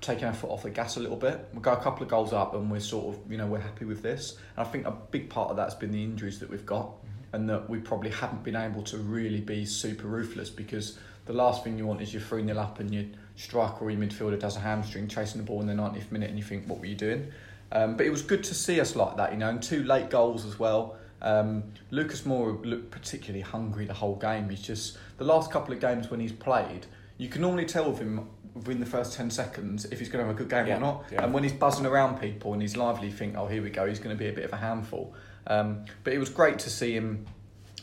taking 0.00 0.24
our 0.24 0.34
foot 0.34 0.50
off 0.50 0.62
the 0.62 0.70
gas 0.70 0.96
a 0.96 1.00
little 1.00 1.16
bit. 1.16 1.48
We 1.54 1.60
got 1.60 1.78
a 1.78 1.82
couple 1.82 2.02
of 2.02 2.08
goals 2.08 2.32
up, 2.32 2.54
and 2.54 2.70
we're 2.70 2.80
sort 2.80 3.14
of, 3.14 3.30
you 3.30 3.38
know, 3.38 3.46
we're 3.46 3.60
happy 3.60 3.84
with 3.84 4.02
this. 4.02 4.36
And 4.56 4.66
I 4.66 4.70
think 4.70 4.86
a 4.86 4.90
big 4.90 5.30
part 5.30 5.50
of 5.50 5.56
that's 5.56 5.74
been 5.74 5.90
the 5.90 6.02
injuries 6.02 6.38
that 6.40 6.50
we've 6.50 6.66
got, 6.66 6.92
and 7.32 7.48
that 7.48 7.68
we 7.68 7.78
probably 7.78 8.10
haven't 8.10 8.42
been 8.42 8.56
able 8.56 8.82
to 8.82 8.98
really 8.98 9.40
be 9.40 9.64
super 9.64 10.06
ruthless 10.06 10.50
because 10.50 10.98
the 11.26 11.32
last 11.32 11.64
thing 11.64 11.76
you 11.76 11.86
want 11.86 12.00
is 12.00 12.12
you're 12.12 12.22
3 12.22 12.44
0 12.44 12.56
up 12.58 12.78
and 12.78 12.94
your 12.94 13.04
striker 13.34 13.84
or 13.84 13.90
your 13.90 14.00
midfielder 14.00 14.38
does 14.38 14.56
a 14.56 14.60
hamstring 14.60 15.08
chasing 15.08 15.40
the 15.40 15.46
ball 15.46 15.60
in 15.60 15.66
the 15.66 15.74
90th 15.74 16.10
minute, 16.12 16.30
and 16.30 16.38
you 16.38 16.44
think, 16.44 16.66
what 16.66 16.78
were 16.78 16.86
you 16.86 16.94
doing? 16.94 17.32
Um, 17.72 17.96
but 17.96 18.06
it 18.06 18.10
was 18.10 18.22
good 18.22 18.44
to 18.44 18.54
see 18.54 18.80
us 18.80 18.94
like 18.94 19.16
that, 19.16 19.32
you 19.32 19.38
know, 19.38 19.48
and 19.48 19.62
two 19.62 19.82
late 19.82 20.10
goals 20.10 20.44
as 20.44 20.58
well. 20.58 20.96
Um, 21.22 21.64
Lucas 21.90 22.22
Moura 22.22 22.64
looked 22.64 22.90
particularly 22.90 23.40
hungry 23.40 23.86
the 23.86 23.94
whole 23.94 24.16
game. 24.16 24.48
He's 24.48 24.62
just 24.62 24.98
the 25.18 25.24
last 25.24 25.50
couple 25.50 25.74
of 25.74 25.80
games 25.80 26.10
when 26.10 26.20
he's 26.20 26.32
played, 26.32 26.86
you 27.18 27.28
can 27.28 27.42
normally 27.42 27.64
tell 27.64 27.90
with 27.90 27.98
him 27.98 28.28
within 28.56 28.80
the 28.80 28.86
first 28.86 29.12
10 29.14 29.30
seconds 29.30 29.84
if 29.86 29.98
he's 29.98 30.08
going 30.08 30.22
to 30.22 30.26
have 30.26 30.34
a 30.34 30.38
good 30.38 30.48
game 30.48 30.66
Yeah, 30.66 30.76
or 30.76 30.80
not. 30.80 31.04
yeah. 31.12 31.24
And 31.24 31.32
when 31.34 31.42
he's 31.42 31.52
buzzing 31.52 31.86
around 31.86 32.20
people 32.20 32.52
and 32.52 32.62
he's 32.62 32.76
lively, 32.76 33.08
you 33.08 33.12
think, 33.12 33.36
oh, 33.36 33.46
here 33.46 33.62
we 33.62 33.70
go, 33.70 33.86
he's 33.86 33.98
going 33.98 34.16
to 34.16 34.18
be 34.18 34.28
a 34.28 34.32
bit 34.32 34.44
of 34.44 34.52
a 34.52 34.56
handful. 34.56 35.14
Um, 35.46 35.84
but 36.04 36.12
it 36.12 36.18
was 36.18 36.28
great 36.30 36.58
to 36.60 36.70
see 36.70 36.92
him 36.92 37.26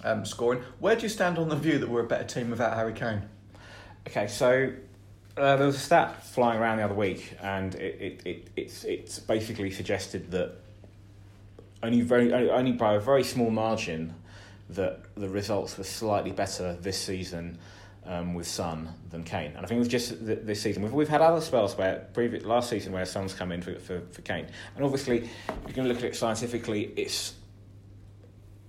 um, 0.04 0.26
scoring. 0.26 0.62
Where 0.80 0.96
do 0.96 1.04
you 1.04 1.10
stand 1.10 1.38
on 1.38 1.50
the 1.50 1.56
view 1.56 1.80
that 1.80 1.90
we're 1.90 2.02
a 2.04 2.08
better 2.08 2.26
team 2.26 2.50
without 2.50 2.74
Harry 2.76 2.94
Kane? 2.94 3.22
Okay, 4.08 4.28
so 4.28 4.74
uh, 5.38 5.56
there 5.56 5.66
was 5.66 5.76
a 5.76 5.80
stat 5.80 6.24
flying 6.26 6.60
around 6.60 6.78
the 6.78 6.84
other 6.84 6.94
week, 6.94 7.38
and 7.42 7.74
it, 7.76 8.02
it, 8.02 8.22
it 8.26 8.48
it's 8.58 8.84
it's 8.84 9.18
basically 9.20 9.72
suggested 9.72 10.30
that 10.32 10.56
only 11.82 12.02
very 12.02 12.34
only- 12.34 12.50
only 12.50 12.72
by 12.74 12.96
a 12.96 13.00
very 13.00 13.24
small 13.24 13.50
margin 13.50 14.14
that 14.70 15.00
the 15.16 15.30
results 15.30 15.78
were 15.78 15.84
slightly 15.86 16.32
better 16.32 16.74
this 16.82 17.00
season 17.00 17.58
um, 18.06 18.34
with 18.34 18.48
Son 18.48 18.90
than 19.10 19.24
Kane. 19.24 19.54
And 19.56 19.66
I 19.66 19.68
think 19.68 19.78
it 19.78 19.80
was 19.80 19.88
just 19.88 20.26
th- 20.26 20.40
this 20.44 20.62
season. 20.62 20.84
We've, 20.84 20.94
we've 20.94 21.10
had 21.10 21.22
other 21.22 21.42
spells 21.42 21.78
where 21.78 22.08
previous 22.14 22.44
last 22.44 22.70
season 22.70 22.92
where 22.94 23.06
Son's 23.06 23.34
come 23.34 23.52
in 23.52 23.62
for, 23.62 23.76
for, 23.80 24.02
for 24.12 24.22
Kane, 24.22 24.48
and 24.76 24.84
obviously 24.84 25.20
if 25.20 25.68
you 25.68 25.74
can 25.74 25.88
look 25.88 25.98
at 25.98 26.04
it 26.04 26.16
scientifically. 26.16 26.94
It's 26.96 27.36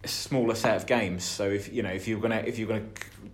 a 0.03 0.09
smaller 0.09 0.55
set 0.55 0.77
of 0.77 0.87
games. 0.87 1.25
So 1.25 1.49
if 1.49 1.73
you 1.73 1.83
know 1.83 1.91
if 1.91 2.07
you're 2.07 2.21
gonna 2.21 2.43
if 2.47 2.59
you're 2.59 2.69
gonna 2.69 2.85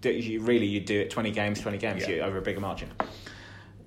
do, 0.01 0.11
you 0.11 0.41
really 0.41 0.67
you 0.67 0.81
do 0.81 1.01
it 1.01 1.11
twenty 1.11 1.33
games, 1.33 1.61
twenty 1.61 1.79
games 1.79 2.03
Yeah. 2.03 2.17
you, 2.17 2.21
over 2.23 2.39
a 2.39 2.43
bigger 2.43 2.61
margin. 2.61 2.91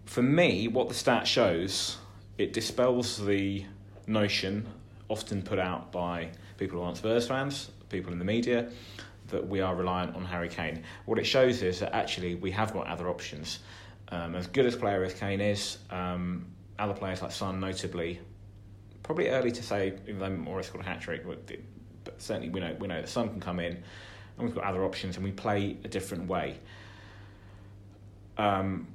For 0.06 0.22
me, 0.22 0.68
what 0.68 0.90
the 0.90 0.94
stat 0.94 1.26
shows, 1.26 1.98
it 2.38 2.54
dispels 2.54 3.26
the 3.26 3.66
notion 4.06 4.68
often 5.10 5.42
put 5.42 5.60
out 5.60 5.92
by 5.92 6.30
people 6.58 6.78
who 6.80 6.84
aren't 6.84 6.98
Spurs 6.98 7.28
fans, 7.28 7.72
people 7.90 8.12
in 8.12 8.20
the 8.20 8.26
media, 8.26 8.70
that 9.28 9.48
we 9.48 9.62
are 9.62 9.76
reliant 9.76 10.16
on 10.16 10.26
Harry 10.26 10.50
Kane. 10.50 10.84
What 11.06 11.20
it 11.20 11.26
shows 11.26 11.62
is 11.64 11.80
that 11.80 11.94
actually 11.96 12.36
we 12.36 12.52
have 12.52 12.74
got 12.74 12.88
other 12.88 13.10
options. 13.10 13.60
Um, 14.10 14.36
as 14.36 14.48
good 14.48 14.66
as 14.66 14.76
player 14.76 15.04
as 15.04 15.14
Kane 15.14 15.42
is, 15.42 15.80
um, 15.90 16.46
other 16.78 16.94
players 16.94 17.22
like 17.22 17.32
Son, 17.32 17.60
notably, 17.60 18.20
probably 19.02 19.30
early 19.30 19.52
to 19.52 19.64
say, 19.64 19.94
even 20.08 20.20
though 20.20 20.30
Moura's 20.30 20.70
got 20.70 20.82
a 20.82 20.86
hat 20.86 21.02
trick, 21.02 21.26
but, 21.26 21.50
certainly 22.18 22.50
we 22.50 22.60
know 22.60 22.76
we 22.80 22.88
know 22.88 23.02
that 23.02 23.10
Son 23.10 23.30
can 23.30 23.40
come 23.40 23.60
in, 23.60 23.74
and 23.74 24.46
we've 24.46 24.54
got 24.54 24.66
other 24.66 24.84
options, 24.84 25.16
and 25.16 25.24
we 25.24 25.32
play 25.32 25.78
a 25.84 25.88
different 25.88 26.28
way. 26.28 26.60
Um, 28.38 28.88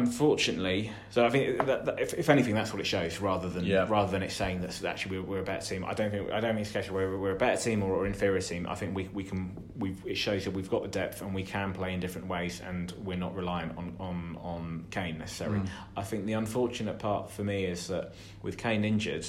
unfortunately, 0.00 0.90
so 1.10 1.24
I 1.24 1.30
think 1.30 1.64
that, 1.66 1.84
that 1.86 2.00
if, 2.00 2.14
if 2.14 2.28
anything, 2.30 2.54
that's 2.54 2.72
what 2.72 2.80
it 2.80 2.86
shows, 2.86 3.20
rather 3.20 3.48
than 3.48 3.64
Yeah. 3.64 3.86
rather 3.88 4.10
than 4.10 4.22
it 4.22 4.32
saying 4.32 4.60
that 4.62 4.84
actually 4.84 5.18
we're, 5.20 5.26
we're 5.26 5.38
a 5.40 5.44
better 5.44 5.66
team. 5.66 5.84
I 5.84 5.94
don't 5.94 6.10
think 6.10 6.30
I 6.30 6.40
don't 6.40 6.54
think 6.54 6.66
it's 6.66 6.72
case 6.72 6.88
of 6.88 6.94
we're, 6.94 7.16
we're 7.18 7.32
a 7.32 7.36
better 7.36 7.60
team 7.60 7.82
or, 7.82 7.92
or 7.94 8.06
inferior 8.06 8.40
team. 8.40 8.66
I 8.68 8.74
think 8.74 8.94
we 8.94 9.08
we 9.08 9.24
can 9.24 9.56
we 9.78 9.94
it 10.04 10.16
shows 10.16 10.44
that 10.44 10.52
we've 10.52 10.70
got 10.70 10.82
the 10.82 10.88
depth 10.88 11.22
and 11.22 11.34
we 11.34 11.42
can 11.42 11.72
play 11.72 11.94
in 11.94 12.00
different 12.00 12.26
ways, 12.28 12.60
and 12.66 12.92
we're 13.04 13.16
not 13.16 13.34
reliant 13.34 13.76
on 13.78 13.94
on 14.00 14.38
on 14.42 14.84
Kane 14.90 15.18
necessarily. 15.18 15.60
Mm. 15.60 15.68
I 15.96 16.02
think 16.02 16.26
the 16.26 16.34
unfortunate 16.34 16.98
part 16.98 17.30
for 17.30 17.44
me 17.44 17.64
is 17.64 17.86
that 17.88 18.14
with 18.42 18.56
Kane 18.58 18.84
injured, 18.84 19.26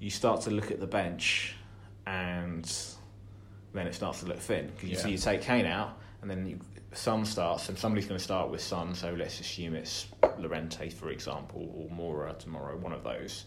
you 0.00 0.10
start 0.10 0.42
to 0.42 0.50
look 0.50 0.70
at 0.70 0.80
the 0.80 0.86
bench 0.86 1.56
and 2.06 2.64
then 3.72 3.86
it 3.86 3.94
starts 3.94 4.20
to 4.20 4.26
look 4.26 4.38
thin 4.38 4.66
because 4.74 4.88
you 4.90 4.96
Yeah. 4.96 5.02
see 5.02 5.10
you 5.12 5.18
take 5.18 5.42
Kane 5.42 5.66
out, 5.66 5.98
and 6.22 6.30
then 6.30 6.46
you, 6.46 6.58
Son 6.94 7.24
starts, 7.24 7.68
and 7.68 7.76
somebody's 7.76 8.06
going 8.06 8.18
to 8.18 8.22
start 8.24 8.48
with 8.50 8.60
Son. 8.62 8.94
So 8.94 9.12
let's 9.12 9.40
assume 9.40 9.74
it's 9.74 10.06
Llorente, 10.38 10.88
for 10.90 11.10
example, 11.10 11.68
or 11.76 11.88
Moura 11.94 12.38
tomorrow, 12.38 12.76
one 12.76 12.92
of 12.92 13.02
those. 13.02 13.44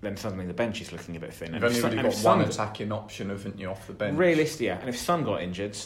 Then 0.00 0.16
suddenly 0.16 0.46
the 0.46 0.54
bench 0.54 0.80
is 0.80 0.90
looking 0.90 1.14
a 1.16 1.20
bit 1.20 1.32
thin. 1.32 1.48
You've 1.54 1.56
And 1.56 1.64
only 1.64 1.78
if 1.78 1.84
really 1.84 1.98
and 1.98 2.08
got 2.08 2.16
one 2.24 2.40
attacking 2.40 2.90
option, 2.90 3.28
haven't 3.28 3.58
you, 3.58 3.68
off 3.68 3.86
the 3.86 3.92
bench? 3.92 4.18
Realistic, 4.18 4.62
yeah. 4.66 4.78
And 4.80 4.88
if 4.88 4.96
Son 4.98 5.22
got 5.22 5.42
injured, 5.42 5.76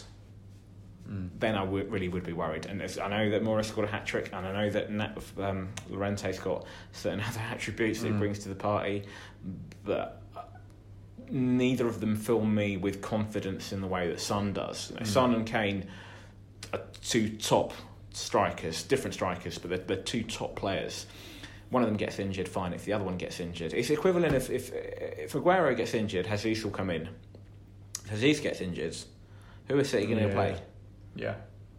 Mm. 1.08 1.28
then 1.38 1.54
I 1.54 1.62
really 1.64 2.08
would 2.08 2.24
be 2.24 2.32
worried. 2.32 2.66
And 2.66 2.82
I 2.82 3.08
know 3.08 3.30
that 3.30 3.44
Moura's 3.44 3.68
scored 3.68 3.86
a 3.86 3.90
hat 3.92 4.06
trick, 4.06 4.30
and 4.32 4.44
I 4.44 4.52
know 4.52 4.70
that 4.70 4.90
Nat, 4.90 5.16
um, 5.38 5.68
Llorente's 5.88 6.40
got 6.40 6.66
certain 6.90 7.20
other 7.28 7.38
attributes 7.38 8.00
that 8.00 8.08
he 8.08 8.12
Mm. 8.14 8.18
brings 8.18 8.40
to 8.40 8.48
the 8.48 8.56
party, 8.56 9.04
but 9.84 10.20
neither 11.30 11.86
of 11.86 12.00
them 12.00 12.16
fill 12.16 12.44
me 12.44 12.76
with 12.76 13.00
confidence 13.02 13.72
in 13.72 13.80
the 13.80 13.86
way 13.86 14.08
that 14.08 14.20
Son 14.20 14.52
does. 14.52 14.90
You 14.90 14.96
know, 14.96 15.02
Mm. 15.02 15.06
Son 15.06 15.34
and 15.34 15.46
Kane 15.46 15.86
are 16.72 16.80
two 17.02 17.28
top 17.36 17.72
strikers, 18.12 18.82
different 18.82 19.14
strikers, 19.14 19.58
but 19.58 19.68
they're, 19.70 19.78
they're 19.78 19.96
two 20.04 20.22
top 20.22 20.56
players. 20.56 21.06
One 21.70 21.82
of 21.82 21.88
them 21.88 21.96
gets 21.96 22.18
injured, 22.18 22.48
fine. 22.48 22.72
If 22.72 22.84
the 22.84 22.92
other 22.92 23.04
one 23.04 23.16
gets 23.16 23.40
injured, 23.40 23.74
it's 23.74 23.90
equivalent 23.90 24.34
if 24.34 24.50
if 24.50 24.72
if 24.72 25.32
Aguero 25.32 25.76
gets 25.76 25.94
injured, 25.94 26.26
Jesus 26.30 26.62
will 26.64 26.70
come 26.70 26.90
in. 26.90 27.08
If 28.10 28.20
Jesus 28.20 28.40
gets 28.42 28.60
injured, 28.60 28.96
who 29.68 29.78
is 29.78 29.88
City 29.90 30.06
going 30.06 30.18
to 30.20 30.28
Yeah. 30.28 30.34
play? 30.34 30.56
Yeah, 31.16 31.34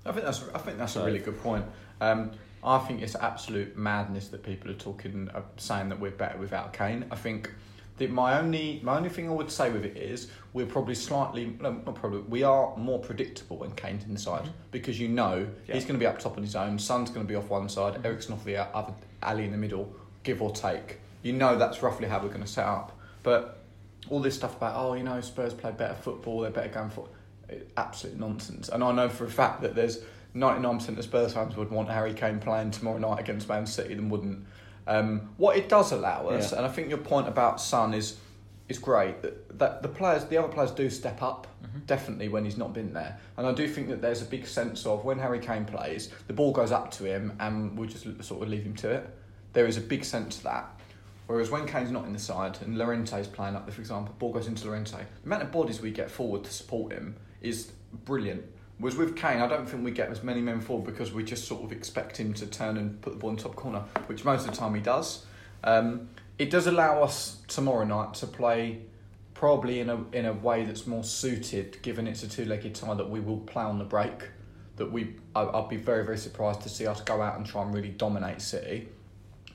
I 0.06 0.12
think 0.12 0.26
that's 0.26 0.44
I 0.54 0.58
think 0.60 0.78
that's 0.78 0.94
So- 0.94 1.04
a 1.04 1.06
really 1.06 1.20
good 1.20 1.42
point. 1.42 1.66
Um, 2.02 2.32
I 2.64 2.80
think 2.80 3.02
it's 3.02 3.16
absolute 3.16 3.78
madness 3.78 4.28
that 4.30 4.44
people 4.44 4.70
are 4.70 4.74
talking, 4.76 5.30
uh, 5.34 5.42
saying 5.56 5.88
that 5.90 6.00
we're 6.02 6.12
better 6.12 6.38
without 6.38 6.74
Kane. 6.74 7.06
I 7.10 7.16
think 7.16 7.50
that 7.98 8.12
my 8.12 8.40
only 8.40 8.80
my 8.84 8.98
only 8.98 9.10
thing 9.10 9.30
I 9.30 9.34
would 9.34 9.52
say 9.52 9.70
with 9.70 9.86
it 9.86 9.98
is 9.98 10.30
we're 10.54 10.66
probably 10.66 10.96
slightly 10.96 11.56
no, 11.60 11.72
not 11.86 11.96
probably 11.96 12.22
we 12.22 12.44
are 12.44 12.76
more 12.78 13.00
predictable 13.00 13.58
when 13.58 13.72
Kane's 13.72 14.06
inside 14.06 14.44
mm-hmm. 14.44 14.52
because 14.72 15.00
you 15.00 15.08
know 15.08 15.48
Yeah. 15.68 15.76
he's 15.76 15.84
going 15.84 15.96
to 15.96 16.00
be 16.00 16.08
up 16.08 16.20
top 16.20 16.38
on 16.38 16.44
his 16.44 16.56
own. 16.56 16.80
Son's 16.80 17.10
going 17.10 17.26
to 17.26 17.28
be 17.28 17.36
off 17.36 17.50
one 17.50 17.70
side, 17.70 17.94
mm-hmm. 17.96 18.06
Eriksen 18.06 18.34
off 18.34 18.44
the 18.46 18.58
other, 18.76 18.94
Alli 19.22 19.46
in 19.46 19.52
the 19.52 19.58
middle, 19.58 19.92
give 20.24 20.42
or 20.42 20.52
take. 20.52 21.00
You 21.24 21.34
know 21.34 21.58
that's 21.58 21.82
roughly 21.82 22.08
how 22.08 22.20
we're 22.22 22.30
going 22.30 22.42
to 22.42 22.48
set 22.48 22.66
up, 22.66 22.98
but 23.24 23.60
all 24.10 24.22
this 24.22 24.36
stuff 24.36 24.56
about 24.56 24.74
oh 24.76 24.94
you 24.94 25.04
know 25.04 25.20
Spurs 25.22 25.54
play 25.54 25.72
better 25.72 25.96
football, 25.96 26.42
they're 26.42 26.52
better 26.52 26.70
going 26.70 26.90
for 26.90 27.08
absolute 27.76 28.20
nonsense. 28.20 28.70
And 28.70 28.84
I 28.84 28.92
know 28.92 29.10
for 29.10 29.26
a 29.26 29.30
fact 29.30 29.62
that 29.62 29.76
there's 29.76 30.00
99% 30.36 30.98
of 30.98 31.04
Spurs 31.04 31.34
fans 31.34 31.56
would 31.56 31.72
want 31.72 31.90
Harry 31.90 32.14
Kane 32.14 32.40
playing 32.40 32.72
tomorrow 32.72 32.98
night 32.98 33.20
against 33.20 33.48
Man 33.48 33.66
City 33.66 33.96
than 33.96 34.10
wouldn't. 34.10 34.46
Um, 34.88 35.30
what 35.38 35.58
it 35.58 35.68
does 35.70 35.92
allow 35.92 36.28
us, 36.30 36.52
Yeah. 36.52 36.58
and 36.60 36.66
I 36.66 36.70
think 36.70 36.90
your 36.90 36.98
point 37.00 37.28
about 37.28 37.60
Son 37.62 37.94
is 37.94 38.18
is 38.70 38.80
great 38.80 39.22
that, 39.22 39.58
that 39.60 39.82
the 39.82 39.88
players, 39.88 40.26
the 40.26 40.38
other 40.38 40.50
players 40.50 40.72
do 40.72 40.90
step 40.90 41.24
up 41.24 41.48
definitely 41.86 42.28
when 42.28 42.44
he's 42.44 42.58
not 42.58 42.74
been 42.74 42.92
there. 42.94 43.18
And 43.38 43.48
I 43.48 43.54
do 43.54 43.66
think 43.66 43.88
that 43.88 44.02
there's 44.02 44.22
a 44.22 44.26
big 44.26 44.46
sense 44.46 44.86
of 44.86 45.06
when 45.06 45.18
Harry 45.20 45.40
Kane 45.40 45.64
plays, 45.64 46.10
the 46.28 46.34
ball 46.34 46.52
goes 46.52 46.74
up 46.74 46.92
to 46.92 47.06
him 47.06 47.32
and 47.40 47.78
we 47.78 47.88
just 47.88 48.04
sort 48.26 48.44
of 48.44 48.50
leave 48.50 48.64
him 48.64 48.76
to 48.76 48.90
it. 48.90 49.10
There 49.54 49.68
is 49.68 49.78
a 49.78 49.82
big 49.82 50.04
sense 50.04 50.36
of 50.38 50.44
that. 50.44 50.70
Whereas 51.28 51.50
when 51.50 51.66
Kane's 51.66 51.92
not 51.92 52.04
in 52.08 52.12
the 52.14 52.20
side 52.20 52.58
and 52.62 52.78
Llorente's 52.78 53.28
playing 53.28 53.56
up 53.56 53.66
there, 53.66 53.74
for 53.74 53.80
example, 53.80 54.14
ball 54.20 54.34
goes 54.34 54.48
into 54.48 54.68
Llorente, 54.68 54.98
the 54.98 55.26
amount 55.26 55.44
of 55.44 55.52
bodies 55.54 55.80
we 55.80 55.92
get 55.92 56.12
forward 56.12 56.44
to 56.44 56.52
support 56.52 56.92
him 56.92 57.16
is 57.42 57.72
brilliant. 58.04 58.44
Whereas 58.80 58.96
with 58.96 59.16
Kane, 59.16 59.42
I 59.42 59.48
don't 59.48 59.68
think 59.68 59.84
we 59.84 59.92
get 59.92 60.10
as 60.10 60.22
many 60.22 60.40
men 60.40 60.62
forward 60.62 60.86
because 60.86 61.12
we 61.12 61.24
just 61.24 61.48
sort 61.48 61.64
of 61.64 61.72
expect 61.72 62.18
him 62.18 62.34
to 62.36 62.46
turn 62.46 62.78
and 62.78 63.02
put 63.02 63.14
the 63.14 63.20
ball 63.20 63.32
in 63.32 63.36
the 63.36 63.42
top 63.42 63.56
corner, 63.56 63.84
which 64.06 64.24
most 64.24 64.46
of 64.46 64.52
the 64.52 64.58
time 64.58 64.76
he 64.76 64.82
does. 64.82 65.26
Um, 65.64 66.10
it 66.38 66.52
does 66.52 66.68
allow 66.68 67.02
us 67.02 67.38
tomorrow 67.48 67.86
night 67.86 68.14
to 68.16 68.28
play 68.28 68.84
probably 69.34 69.80
in 69.80 69.90
a 69.90 70.04
in 70.14 70.26
a 70.26 70.34
way 70.34 70.64
that's 70.64 70.86
more 70.86 71.04
suited, 71.04 71.82
given 71.82 72.08
it's 72.08 72.24
a 72.24 72.28
two-legged 72.28 72.76
tie 72.76 72.94
that 72.94 73.10
we 73.10 73.20
will 73.20 73.40
play 73.40 73.64
on 73.64 73.80
the 73.80 73.86
break. 73.86 74.30
That 74.76 74.92
we, 74.92 75.16
I, 75.36 75.42
I'd 75.42 75.70
be 75.70 75.78
very 75.78 76.06
very 76.06 76.18
surprised 76.18 76.62
to 76.62 76.70
see 76.70 76.86
us 76.86 77.02
go 77.02 77.22
out 77.22 77.38
and 77.38 77.46
try 77.46 77.64
and 77.64 77.74
really 77.74 77.90
dominate 77.90 78.42
City. 78.42 78.90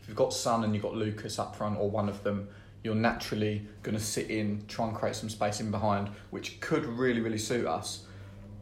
If 0.00 0.08
you've 0.08 0.16
got 0.16 0.32
Son 0.32 0.64
and 0.64 0.74
you've 0.74 0.82
got 0.82 0.96
Lucas 0.96 1.38
up 1.38 1.54
front, 1.54 1.78
or 1.78 1.88
one 1.88 2.08
of 2.08 2.24
them, 2.24 2.48
you're 2.82 2.96
naturally 2.96 3.64
going 3.84 3.96
to 3.96 4.02
sit 4.02 4.30
in, 4.30 4.64
try 4.66 4.88
and 4.88 4.96
create 4.96 5.14
some 5.14 5.28
space 5.28 5.60
in 5.60 5.70
behind, 5.70 6.08
which 6.30 6.60
could 6.60 6.84
really 6.84 7.20
really 7.20 7.38
suit 7.38 7.66
us. 7.66 8.06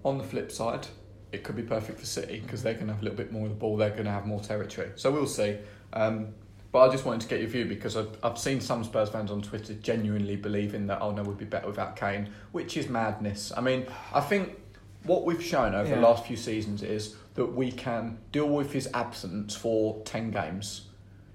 On 0.04 0.18
the 0.18 0.24
flip 0.24 0.50
side, 0.50 0.86
it 1.32 1.44
could 1.44 1.56
be 1.56 1.62
perfect 1.62 2.00
for 2.00 2.06
City 2.06 2.40
because 2.40 2.62
they're 2.62 2.74
going 2.74 2.86
to 2.86 2.92
have 2.94 3.02
a 3.02 3.04
little 3.04 3.16
bit 3.16 3.32
more 3.32 3.44
of 3.44 3.50
the 3.50 3.56
ball, 3.56 3.76
they're 3.76 3.90
going 3.90 4.04
to 4.04 4.10
have 4.10 4.26
more 4.26 4.40
territory. 4.40 4.90
So 4.96 5.10
we'll 5.10 5.26
see. 5.26 5.58
Um, 5.92 6.28
but 6.72 6.88
I 6.88 6.92
just 6.92 7.04
wanted 7.04 7.22
to 7.22 7.28
get 7.28 7.40
your 7.40 7.48
view 7.48 7.64
because 7.64 7.96
I've, 7.96 8.16
I've 8.22 8.38
seen 8.38 8.60
some 8.60 8.84
Spurs 8.84 9.08
fans 9.08 9.30
on 9.30 9.42
Twitter 9.42 9.74
genuinely 9.74 10.36
believing 10.36 10.86
that, 10.86 11.00
oh 11.00 11.10
no, 11.10 11.22
we'd 11.22 11.38
be 11.38 11.44
better 11.44 11.66
without 11.66 11.96
Kane, 11.96 12.30
which 12.52 12.76
is 12.76 12.88
madness. 12.88 13.52
I 13.56 13.60
mean, 13.60 13.86
I 14.14 14.20
think 14.20 14.56
what 15.02 15.24
we've 15.24 15.42
shown 15.42 15.74
over 15.74 15.88
the 15.96 16.00
last 16.00 16.26
few 16.26 16.36
seasons 16.36 16.82
is 16.82 17.16
that 17.34 17.46
we 17.46 17.72
can 17.72 18.18
deal 18.32 18.48
with 18.48 18.72
his 18.72 18.88
absence 18.94 19.56
for 19.56 20.00
10 20.04 20.30
games. 20.30 20.82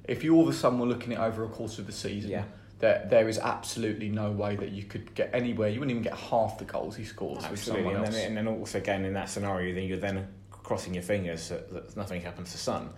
If 0.05 0.23
you 0.23 0.35
all 0.35 0.43
of 0.43 0.49
a 0.49 0.57
sudden 0.57 0.79
were 0.79 0.85
looking 0.85 1.13
at 1.13 1.19
over 1.19 1.43
a 1.43 1.49
course 1.49 1.79
of 1.79 1.85
the 1.87 1.91
season, 1.91 2.29
Yeah. 2.31 2.43
There, 2.79 3.07
there 3.09 3.29
is 3.29 3.39
absolutely 3.39 4.09
no 4.09 4.31
way 4.31 4.55
that 4.55 4.71
you 4.71 4.83
could 4.83 5.13
get 5.15 5.29
anywhere. 5.33 5.69
You 5.69 5.79
wouldn't 5.79 5.91
even 5.91 6.03
get 6.03 6.17
half 6.17 6.57
the 6.57 6.65
goals 6.65 6.95
he 6.95 7.03
scores 7.05 7.37
with 7.43 7.51
Absolutely, 7.51 7.93
and 7.93 8.05
then, 8.05 8.27
and 8.27 8.37
then 8.37 8.47
also 8.47 8.79
again 8.79 9.05
in 9.05 9.13
that 9.13 9.29
scenario, 9.29 9.73
then 9.73 9.83
you're 9.83 9.97
then 9.97 10.27
crossing 10.51 10.93
your 10.93 11.03
fingers 11.03 11.49
that, 11.49 11.71
that 11.71 11.95
nothing 11.95 12.21
happens 12.21 12.51
to 12.51 12.57
Son, 12.57 12.89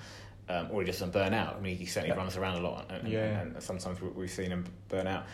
um, 0.50 0.70
or 0.72 0.82
he 0.82 0.88
doesn't 0.88 1.12
burn 1.13 1.34
out. 1.34 1.56
I 1.58 1.60
mean, 1.60 1.78
he 1.78 1.86
certainly 1.86 2.16
Yeah. 2.16 2.22
runs 2.22 2.38
around 2.38 2.58
a 2.58 2.62
lot, 2.62 2.90
and, 2.90 3.08
Yeah. 3.08 3.42
and, 3.42 3.54
and 3.54 3.63
sometimes 3.63 4.02
we- 4.02 4.10
we've 4.10 4.32
seen 4.32 4.50
him 4.50 4.66
burn 4.90 5.06
out. 5.06 5.26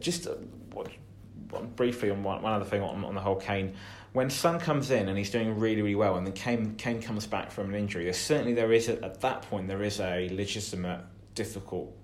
Just 0.00 0.26
uh, 0.26 0.32
what, 0.72 0.88
what, 1.50 1.76
briefly 1.76 2.10
on 2.10 2.22
one, 2.24 2.42
one 2.42 2.54
other 2.54 2.64
thing 2.64 2.82
on, 2.82 3.04
on 3.04 3.14
the 3.14 3.20
whole 3.20 3.36
Kane. 3.36 3.74
When 4.14 4.30
Son 4.30 4.58
comes 4.58 4.90
in 4.90 5.08
and 5.10 5.18
he's 5.18 5.30
doing 5.30 5.58
really, 5.60 5.82
really 5.82 5.94
well, 5.94 6.16
and 6.16 6.26
then 6.26 6.32
Kane, 6.32 6.74
Kane 6.76 7.02
comes 7.02 7.26
back 7.26 7.50
from 7.50 7.68
an 7.68 7.74
injury, 7.74 8.04
there's 8.04 8.16
certainly 8.16 8.54
there 8.54 8.72
is 8.72 8.88
a, 8.88 9.04
at 9.04 9.20
that 9.20 9.42
point 9.42 9.68
there 9.68 9.82
is 9.82 10.00
a 10.00 10.28
legitimate, 10.32 11.00
difficult 11.34 11.94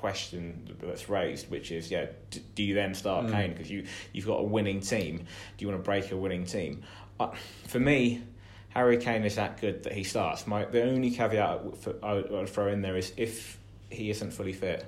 question 0.00 0.76
that's 0.82 1.08
raised, 1.08 1.50
which 1.50 1.70
is, 1.70 1.90
yeah, 1.90 2.06
d- 2.30 2.42
do 2.54 2.62
you 2.62 2.74
then 2.74 2.94
start 2.94 3.26
Mm. 3.26 3.32
Kane 3.32 3.50
because 3.52 3.70
you 3.70 3.84
you've 4.12 4.26
got 4.26 4.40
a 4.40 4.42
winning 4.44 4.80
team? 4.80 5.18
Do 5.56 5.64
you 5.64 5.68
want 5.68 5.80
to 5.82 5.84
break 5.84 6.10
a 6.10 6.16
winning 6.16 6.44
team? 6.44 6.82
Uh, 7.18 7.30
for 7.68 7.78
me, 7.78 8.22
Harry 8.70 8.96
Kane 8.96 9.24
is 9.24 9.36
that 9.36 9.60
good 9.60 9.82
that 9.84 9.92
he 9.92 10.02
starts. 10.04 10.46
My 10.46 10.64
the 10.64 10.82
only 10.82 11.10
caveat 11.10 11.48
I 11.48 11.56
would- 11.56 11.76
for, 11.76 11.94
I 12.02 12.14
would 12.14 12.32
I 12.32 12.46
throw 12.46 12.68
in 12.68 12.80
there 12.82 12.96
is 12.96 13.12
if 13.16 13.58
he 13.90 14.10
isn't 14.10 14.32
fully 14.32 14.52
fit, 14.54 14.86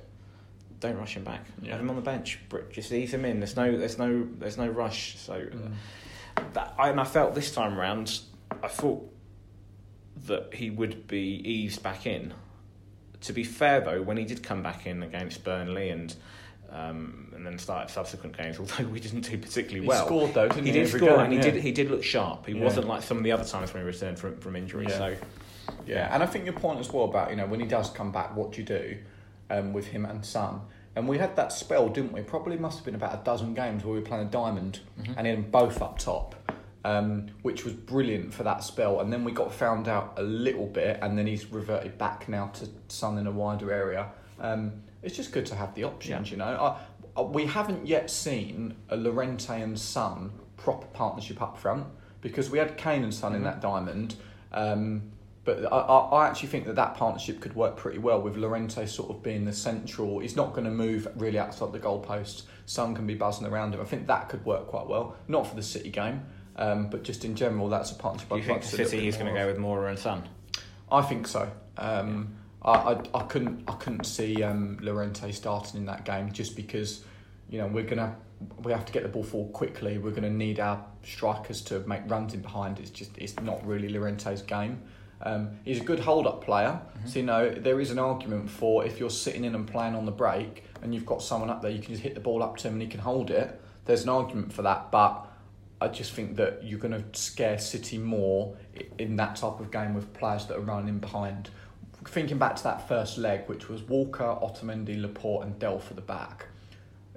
don't 0.80 0.96
rush 0.96 1.16
him 1.16 1.24
back. 1.24 1.44
Yeah. 1.60 1.72
Have 1.72 1.80
him 1.80 1.90
on 1.90 1.96
the 1.96 2.02
bench. 2.02 2.38
Just 2.72 2.90
ease 2.92 3.12
him 3.14 3.24
in. 3.24 3.38
There's 3.40 3.56
no 3.56 3.76
there's 3.76 3.98
no 3.98 4.26
there's 4.38 4.56
no 4.56 4.68
rush. 4.68 5.16
So 5.18 5.34
Mm. 5.34 5.72
that, 6.54 6.74
and 6.78 6.98
I 7.00 7.04
felt 7.04 7.34
this 7.34 7.52
time 7.52 7.76
round, 7.76 8.20
I 8.62 8.68
thought 8.68 9.08
that 10.26 10.54
he 10.54 10.70
would 10.70 11.06
be 11.06 11.40
eased 11.44 11.82
back 11.82 12.06
in. 12.06 12.32
To 13.22 13.32
be 13.32 13.44
fair 13.44 13.80
though, 13.80 14.02
when 14.02 14.16
he 14.16 14.24
did 14.24 14.42
come 14.42 14.62
back 14.62 14.86
in 14.86 15.02
against 15.02 15.44
Burnley 15.44 15.90
and 15.90 16.14
um, 16.70 17.30
and 17.36 17.46
then 17.46 17.58
started 17.58 17.92
subsequent 17.92 18.36
games, 18.36 18.58
although 18.60 18.84
we 18.88 18.98
didn't 19.00 19.20
do 19.22 19.36
particularly 19.38 19.82
He 19.82 19.86
well, 19.88 20.06
scored 20.06 20.34
though, 20.34 20.48
didn't 20.48 20.64
he? 20.66 20.72
he 20.72 20.78
did 20.78 20.88
score 20.88 21.00
game, 21.10 21.20
and 21.20 21.32
he 21.32 21.38
yeah. 21.38 21.44
did 21.50 21.54
he 21.62 21.72
did 21.72 21.90
look 21.90 22.02
sharp. 22.02 22.46
He 22.46 22.52
Yeah. 22.54 22.64
wasn't 22.64 22.86
like 22.88 23.02
some 23.02 23.18
of 23.18 23.24
the 23.24 23.32
other 23.32 23.44
times 23.44 23.72
when 23.74 23.82
he 23.82 23.86
returned 23.86 24.18
from 24.18 24.36
from 24.38 24.56
injury. 24.56 24.86
Yeah. 24.88 24.98
So 24.98 25.16
Yeah, 25.86 26.12
and 26.14 26.22
I 26.22 26.26
think 26.26 26.44
your 26.44 26.54
point 26.54 26.80
as 26.80 26.90
well 26.92 27.04
about 27.04 27.30
you 27.30 27.36
know 27.36 27.46
when 27.46 27.60
he 27.60 27.66
does 27.66 27.90
come 27.90 28.10
back, 28.12 28.34
what 28.36 28.52
do 28.52 28.60
you 28.60 28.66
do 28.66 28.96
um, 29.50 29.72
with 29.72 29.86
him 29.88 30.04
and 30.06 30.24
Son? 30.24 30.60
And 30.94 31.08
we 31.08 31.16
had 31.16 31.36
that 31.36 31.52
spell, 31.52 31.88
didn't 31.88 32.12
we? 32.12 32.20
Probably 32.20 32.58
must 32.58 32.76
have 32.78 32.84
been 32.84 32.94
about 32.94 33.14
a 33.14 33.24
dozen 33.24 33.54
games 33.54 33.82
where 33.82 33.94
we 33.94 34.00
were 34.00 34.04
playing 34.06 34.26
a 34.26 34.30
diamond 34.30 34.80
Mm-hmm. 35.00 35.14
and 35.16 35.26
then 35.26 35.50
both 35.50 35.80
up 35.80 35.98
top, 35.98 36.34
um, 36.84 37.26
which 37.42 37.64
was 37.64 37.72
brilliant 37.74 38.32
for 38.34 38.42
that 38.44 38.62
spell. 38.64 39.00
And 39.00 39.12
then 39.12 39.24
we 39.24 39.32
got 39.32 39.52
found 39.52 39.88
out 39.88 40.14
a 40.16 40.22
little 40.22 40.66
bit, 40.66 40.98
and 41.02 41.16
then 41.18 41.26
he's 41.26 41.46
reverted 41.52 41.98
back 41.98 42.28
now 42.28 42.48
to 42.48 42.68
Son 42.88 43.18
in 43.18 43.26
a 43.26 43.30
wider 43.32 43.72
area. 43.72 44.08
Um, 44.40 44.72
it's 45.02 45.16
just 45.16 45.32
good 45.32 45.46
to 45.46 45.54
have 45.54 45.74
the 45.74 45.84
options, 45.84 46.30
you 46.30 46.36
know. 46.36 46.44
I, 47.16 47.20
I, 47.20 47.22
we 47.22 47.46
haven't 47.46 47.86
yet 47.86 48.10
seen 48.10 48.74
a 48.88 48.96
Llorente 48.96 49.60
and 49.60 49.78
Son 49.78 50.32
proper 50.56 50.86
partnership 50.88 51.42
up 51.42 51.58
front 51.58 51.86
because 52.20 52.50
we 52.50 52.58
had 52.58 52.76
Kane 52.76 53.02
and 53.02 53.12
Son 53.12 53.34
in 53.34 53.40
Mhm. 53.42 53.44
that 53.44 53.60
diamond. 53.60 54.14
Um, 54.52 55.10
but 55.44 55.64
I, 55.72 55.76
I 55.76 55.98
I 56.22 56.28
actually 56.28 56.50
think 56.50 56.66
that 56.66 56.76
that 56.76 56.94
partnership 56.94 57.40
could 57.40 57.56
work 57.56 57.76
pretty 57.76 57.98
well 57.98 58.22
with 58.22 58.36
Llorente 58.36 58.86
sort 58.86 59.10
of 59.10 59.24
being 59.24 59.44
the 59.44 59.52
central. 59.52 60.20
He's 60.20 60.36
not 60.36 60.52
going 60.52 60.64
to 60.66 60.70
move 60.70 61.08
really 61.16 61.38
outside 61.38 61.72
the 61.72 61.80
goalpost. 61.80 62.42
Son 62.64 62.94
can 62.94 63.08
be 63.08 63.14
buzzing 63.14 63.46
around 63.48 63.74
him. 63.74 63.80
I 63.80 63.84
think 63.84 64.06
that 64.06 64.28
could 64.28 64.44
work 64.44 64.68
quite 64.68 64.86
well. 64.86 65.16
Not 65.26 65.48
for 65.48 65.56
the 65.56 65.62
City 65.64 65.90
game, 65.90 66.24
um, 66.56 66.88
but 66.88 67.02
just 67.02 67.24
in 67.24 67.34
general, 67.34 67.68
that's 67.68 67.90
a 67.92 67.94
partnership. 67.94 68.28
do 68.28 68.36
you 68.36 68.42
I'd 68.42 68.46
think 68.46 68.56
like 68.56 68.62
to 68.62 68.68
see 68.68 68.74
a 68.76 68.78
little 68.78 68.90
City 68.90 69.02
bit 69.02 69.08
is 69.08 69.16
going 69.16 69.26
to 69.26 69.32
more 69.32 69.42
go 69.42 69.48
of. 69.50 69.56
with 69.56 69.64
Moura 69.64 69.88
and 69.90 69.98
Son? 69.98 70.28
I 70.90 71.02
think 71.02 71.26
so. 71.26 71.50
Um, 71.78 72.36
I, 72.62 72.70
I 72.70 73.00
I 73.14 73.22
couldn't 73.24 73.64
I 73.68 73.72
couldn't 73.72 74.04
see 74.04 74.42
um, 74.42 74.78
Llorente 74.80 75.32
starting 75.32 75.80
in 75.80 75.86
that 75.86 76.04
game 76.04 76.32
just 76.32 76.54
because 76.54 77.04
you 77.48 77.58
know 77.58 77.66
we're 77.66 77.84
gonna 77.84 78.14
we 78.62 78.72
have 78.72 78.84
to 78.84 78.92
get 78.92 79.02
the 79.02 79.08
ball 79.08 79.24
forward 79.24 79.52
quickly. 79.52 79.98
We're 79.98 80.12
gonna 80.12 80.30
need 80.30 80.60
our 80.60 80.84
strikers 81.02 81.62
to 81.62 81.80
make 81.80 82.02
runs 82.10 82.34
in 82.34 82.42
behind. 82.42 82.78
It's 82.78 82.90
just 82.90 83.16
it's 83.16 83.38
not 83.40 83.66
really 83.66 83.88
Llorente's 83.88 84.42
game. 84.42 84.82
Um, 85.24 85.50
he's 85.64 85.80
a 85.80 85.84
good 85.84 86.00
hold 86.00 86.26
up 86.26 86.44
player. 86.44 86.80
So, 87.04 87.20
you 87.20 87.24
know, 87.24 87.50
there 87.50 87.80
is 87.80 87.90
an 87.90 87.98
argument 87.98 88.50
for 88.50 88.84
if 88.84 88.98
you're 88.98 89.10
sitting 89.10 89.44
in 89.44 89.54
and 89.54 89.66
playing 89.66 89.94
on 89.94 90.04
the 90.04 90.12
break 90.12 90.64
and 90.82 90.92
you've 90.92 91.06
got 91.06 91.22
someone 91.22 91.48
up 91.48 91.62
there, 91.62 91.70
you 91.70 91.78
can 91.80 91.90
just 91.92 92.02
hit 92.02 92.14
the 92.14 92.20
ball 92.20 92.42
up 92.42 92.56
to 92.58 92.68
him 92.68 92.74
and 92.74 92.82
he 92.82 92.88
can 92.88 92.98
hold 93.00 93.30
it. 93.30 93.60
There's 93.84 94.02
an 94.02 94.08
argument 94.08 94.52
for 94.52 94.62
that. 94.62 94.90
But 94.90 95.26
I 95.82 95.88
just 95.88 96.12
think 96.12 96.36
that 96.36 96.62
you're 96.62 96.78
going 96.78 96.92
to 96.92 97.18
scare 97.18 97.58
City 97.58 97.98
more 97.98 98.56
in 98.98 99.16
that 99.16 99.36
type 99.36 99.58
of 99.58 99.70
game 99.70 99.94
with 99.94 100.12
players 100.14 100.46
that 100.46 100.56
are 100.56 100.60
running 100.60 100.98
behind. 100.98 101.50
Thinking 102.04 102.38
back 102.38 102.56
to 102.56 102.62
that 102.64 102.88
first 102.88 103.18
leg, 103.18 103.48
which 103.48 103.68
was 103.68 103.82
Walker, 103.82 104.24
Otamendi, 104.42 105.00
Laporte, 105.00 105.44
and 105.44 105.58
Delph 105.58 105.82
for 105.82 105.94
the 105.94 106.00
back. 106.00 106.46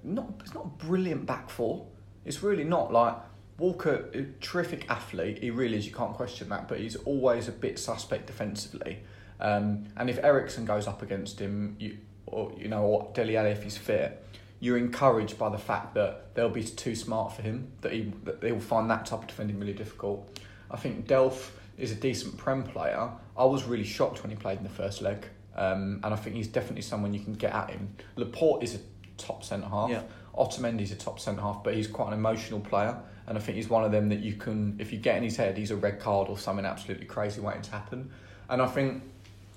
Not, 0.04 0.30
it's 0.42 0.54
not 0.54 0.66
a 0.66 0.86
brilliant 0.86 1.26
back 1.26 1.50
four. 1.50 1.86
It's 2.26 2.42
really 2.42 2.64
not. 2.64 2.92
Like 2.92 3.16
Walker, 3.58 4.10
a 4.14 4.24
terrific 4.44 4.90
athlete. 4.90 5.40
He 5.40 5.52
really 5.52 5.78
is. 5.78 5.86
You 5.86 5.94
can't 5.94 6.14
question 6.14 6.50
that. 6.50 6.68
But 6.68 6.80
he's 6.80 6.96
always 6.96 7.48
a 7.48 7.52
bit 7.52 7.78
suspect 7.78 8.28
defensively. 8.28 9.00
Um, 9.40 9.86
and 9.96 10.10
if 10.10 10.18
Eriksen 10.24 10.66
goes 10.66 10.88
up 10.88 11.02
against 11.02 11.40
him, 11.40 11.76
you 11.80 11.98
or 12.28 12.52
you 12.58 12.68
know, 12.68 12.84
or 12.84 13.12
Dele 13.14 13.36
if 13.36 13.64
he's 13.64 13.78
fit, 13.78 14.26
you're 14.60 14.78
encouraged 14.78 15.38
by 15.38 15.50
the 15.50 15.58
fact 15.58 15.94
that 15.96 16.34
they'll 16.34 16.50
be 16.50 16.64
too 16.64 16.96
smart 16.96 17.34
for 17.34 17.42
him. 17.42 17.72
That 17.82 17.94
he 17.94 18.12
that 18.24 18.44
he'll 18.44 18.60
find 18.60 18.90
that 18.90 19.06
type 19.06 19.22
of 19.22 19.28
defending 19.28 19.60
really 19.60 19.74
difficult. 19.74 20.40
I 20.72 20.78
think 20.78 21.08
Delph 21.08 21.50
is 21.78 21.92
a 21.92 21.96
decent 21.96 22.38
prem 22.38 22.64
player. 22.64 23.10
I 23.38 23.46
was 23.46 23.66
really 23.66 23.84
shocked 23.84 24.24
when 24.24 24.30
he 24.30 24.36
played 24.36 24.58
in 24.58 24.64
the 24.64 24.70
first 24.70 25.02
leg, 25.02 25.26
um, 25.56 26.00
and 26.04 26.14
I 26.14 26.16
think 26.16 26.36
he's 26.36 26.48
definitely 26.48 26.82
someone 26.82 27.14
you 27.14 27.20
can 27.20 27.34
get 27.34 27.54
at 27.54 27.70
him. 27.70 27.96
Laporte 28.16 28.64
is 28.64 28.76
a 28.76 28.80
top 29.18 29.44
centre 29.44 29.68
half. 29.68 29.90
Yeah. 29.90 30.04
Otamendi's 30.38 30.92
a 30.92 30.96
top 30.96 31.20
centre 31.20 31.42
half, 31.42 31.64
but 31.64 31.76
he's 31.76 31.88
quite 31.88 32.08
an 32.08 32.14
emotional 32.14 32.60
player, 32.60 32.98
and 33.28 33.38
I 33.38 33.42
think 33.42 33.56
he's 33.56 33.70
one 33.70 33.84
of 33.86 33.92
them 33.92 34.10
that 34.10 34.20
you 34.20 34.34
can, 34.34 34.76
if 34.80 34.92
you 34.92 35.00
get 35.00 35.18
in 35.18 35.24
his 35.24 35.38
head, 35.38 35.58
he's 35.58 35.72
a 35.72 35.76
red 35.76 36.00
card 36.00 36.28
or 36.28 36.38
something 36.38 36.66
absolutely 36.66 37.06
crazy 37.06 37.42
waiting 37.42 37.62
to 37.64 37.72
happen. 37.72 38.12
And 38.50 38.62
I 38.62 38.68
think 38.68 39.04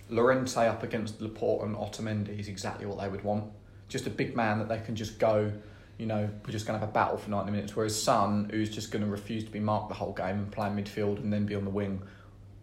Llorente 0.08 0.66
up 0.66 0.82
against 0.82 1.20
Laporte 1.20 1.66
and 1.66 1.76
Otamendi 1.76 2.38
is 2.38 2.48
exactly 2.48 2.86
what 2.86 3.00
they 3.00 3.08
would 3.08 3.24
want. 3.24 3.44
Just 3.88 4.06
a 4.06 4.10
big 4.10 4.36
man 4.36 4.58
that 4.58 4.68
they 4.68 4.78
can 4.78 4.94
just 4.94 5.18
go, 5.18 5.50
you 5.98 6.06
know, 6.06 6.28
we're 6.44 6.52
just 6.52 6.66
going 6.66 6.78
to 6.78 6.80
have 6.80 6.88
a 6.90 6.92
battle 6.92 7.16
for 7.16 7.30
90 7.30 7.50
minutes. 7.52 7.74
Whereas 7.76 8.00
Son, 8.00 8.48
who's 8.50 8.70
just 8.70 8.90
going 8.90 9.04
to 9.04 9.10
refuse 9.10 9.44
to 9.44 9.50
be 9.50 9.60
marked 9.60 9.88
the 9.88 9.94
whole 9.94 10.12
game 10.12 10.36
and 10.38 10.52
play 10.52 10.68
midfield 10.68 11.18
and 11.18 11.32
then 11.32 11.46
be 11.46 11.54
on 11.54 11.64
the 11.64 11.70
wing, 11.70 12.02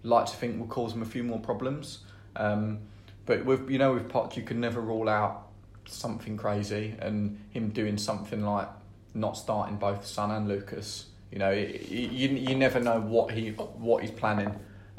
like 0.04 0.28
to 0.28 0.36
think 0.36 0.60
will 0.60 0.68
cause 0.68 0.94
them 0.94 1.02
a 1.02 1.06
few 1.06 1.24
more 1.24 1.40
problems. 1.40 2.00
Um, 2.36 2.80
but 3.26 3.44
with 3.44 3.70
you 3.70 3.80
know 3.80 3.94
with 3.94 4.08
Poch, 4.08 4.36
you 4.38 4.44
can 4.44 4.60
never 4.60 4.80
rule 4.80 5.10
out 5.10 5.48
something 5.88 6.38
crazy 6.38 6.96
and 7.00 7.40
him 7.50 7.70
doing 7.70 7.98
something 7.98 8.44
like 8.44 8.68
not 9.14 9.38
starting 9.38 9.78
both 9.78 10.06
Son 10.06 10.30
and 10.32 10.48
Lucas. 10.48 11.08
You 11.32 11.40
know, 11.40 11.52
you, 11.52 11.80
you, 11.90 12.30
you 12.30 12.56
never 12.56 12.80
know 12.80 13.02
what 13.02 13.32
he 13.34 13.50
what 13.50 14.02
he's 14.04 14.12
planning. 14.12 14.54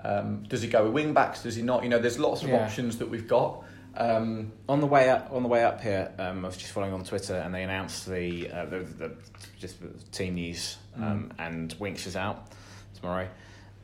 Um, 0.05 0.43
does 0.45 0.62
he 0.62 0.69
go 0.69 0.85
with 0.85 0.93
wing 0.93 1.15
backs? 1.15 1.43
Does 1.43 1.57
he 1.57 1.62
not? 1.62 1.83
You 1.85 1.89
know, 1.89 1.99
there's 1.99 2.19
lots 2.19 2.43
of 2.43 2.49
Yeah. 2.49 2.65
options 2.65 2.99
that 2.99 3.09
we've 3.09 3.29
got. 3.29 3.62
Um, 3.96 4.52
On 4.68 4.80
the 4.80 4.87
way 4.87 5.09
up, 5.09 5.32
on 5.32 5.42
the 5.42 5.48
way 5.48 5.64
up 5.64 5.80
here, 5.80 6.12
um, 6.18 6.44
I 6.44 6.48
was 6.48 6.56
just 6.56 6.72
following 6.72 6.92
on 6.92 7.04
Twitter, 7.04 7.35
and 7.37 7.54
they 7.54 7.62
announced 7.62 8.06
the 8.06 8.50
uh, 8.50 8.64
the, 8.66 8.78
the 8.80 9.12
just 9.59 9.76
team 10.12 10.35
news, 10.35 10.76
um, 10.96 11.32
and 11.38 11.74
Winks 11.78 12.06
is 12.06 12.16
out 12.16 12.48
tomorrow. 12.94 13.28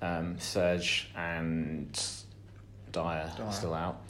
Um, 0.03 0.39
Serge 0.39 1.09
and 1.17 1.93
Dier, 2.91 3.31
Dier. 3.37 3.47
are 3.47 3.53
still 3.53 3.75
out. 3.75 4.03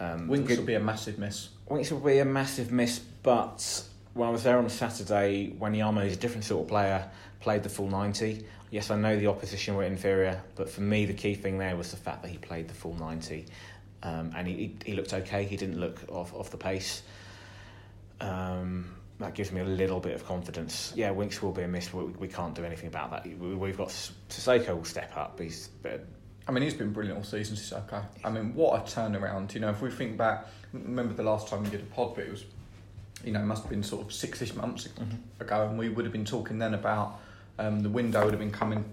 Um, 0.00 0.28
Winks 0.28 0.48
good- 0.48 0.58
will 0.58 0.66
be 0.66 0.74
a 0.74 0.80
massive 0.80 1.18
miss. 1.18 1.48
Winks 1.68 1.90
will 1.90 2.00
be 2.00 2.18
a 2.18 2.24
massive 2.24 2.72
miss, 2.72 2.98
but 3.22 3.84
when 4.14 4.28
I 4.28 4.32
was 4.32 4.42
there 4.42 4.58
on 4.58 4.68
Saturday, 4.68 5.54
Wanyama 5.58 6.04
is 6.04 6.14
a 6.14 6.16
different 6.16 6.44
sort 6.44 6.62
of 6.64 6.68
player, 6.68 7.08
played 7.40 7.62
the 7.62 7.68
full 7.68 7.86
90. 7.88 8.44
Yes, 8.72 8.90
I 8.90 8.96
know 8.96 9.16
the 9.16 9.28
opposition 9.28 9.76
were 9.76 9.84
inferior, 9.84 10.42
but 10.56 10.68
for 10.68 10.80
me, 10.80 11.04
the 11.06 11.14
key 11.14 11.34
thing 11.34 11.58
there 11.58 11.76
was 11.76 11.90
the 11.92 11.96
fact 11.96 12.22
that 12.22 12.28
he 12.28 12.38
played 12.38 12.66
the 12.68 12.74
full 12.74 12.94
90. 12.94 13.46
Um, 14.02 14.32
and 14.34 14.48
he, 14.48 14.76
he, 14.84 14.94
looked 14.94 15.12
okay, 15.12 15.44
he 15.44 15.56
didn't 15.56 15.78
look 15.78 16.00
off, 16.08 16.34
off 16.34 16.50
the 16.50 16.56
pace. 16.56 17.02
Um, 18.20 18.94
that 19.18 19.34
gives 19.34 19.52
me 19.52 19.60
a 19.60 19.64
little 19.64 20.00
bit 20.00 20.14
of 20.14 20.24
confidence. 20.26 20.92
Yeah, 20.96 21.10
Winks 21.10 21.42
will 21.42 21.52
be 21.52 21.62
a 21.62 21.68
miss, 21.68 21.92
we, 21.92 22.04
we 22.04 22.28
can't 22.28 22.54
do 22.54 22.64
anything 22.64 22.88
about 22.88 23.10
that. 23.10 23.26
We, 23.26 23.54
we've 23.54 23.76
got 23.76 23.88
Sissoko 23.88 24.76
will 24.76 24.84
step 24.84 25.14
up. 25.16 25.38
He's 25.38 25.68
but 25.82 26.06
I 26.48 26.52
mean, 26.52 26.62
he's 26.62 26.74
been 26.74 26.92
brilliant 26.92 27.18
all 27.18 27.24
season, 27.24 27.56
Sissoko. 27.56 28.04
I 28.24 28.30
mean, 28.30 28.54
what 28.54 28.80
a 28.80 28.82
turnaround. 28.82 29.54
You 29.54 29.60
know, 29.60 29.70
if 29.70 29.82
we 29.82 29.90
think 29.90 30.16
back, 30.16 30.46
remember 30.72 31.14
the 31.14 31.22
last 31.22 31.48
time 31.48 31.62
we 31.62 31.70
did 31.70 31.80
a 31.80 31.84
pod, 31.84 32.14
but 32.14 32.24
it 32.24 32.30
was, 32.30 32.44
you 33.24 33.32
know, 33.32 33.40
it 33.40 33.44
must 33.44 33.62
have 33.62 33.70
been 33.70 33.82
sort 33.82 34.06
of 34.06 34.12
six-ish 34.12 34.54
months 34.54 34.88
ago, 35.38 35.68
and 35.68 35.78
we 35.78 35.90
would 35.90 36.04
have 36.04 36.12
been 36.12 36.24
talking 36.24 36.58
then 36.58 36.74
about 36.74 37.20
um, 37.58 37.80
the 37.80 37.90
window 37.90 38.24
would 38.24 38.32
have 38.32 38.40
been 38.40 38.50
coming 38.50 38.84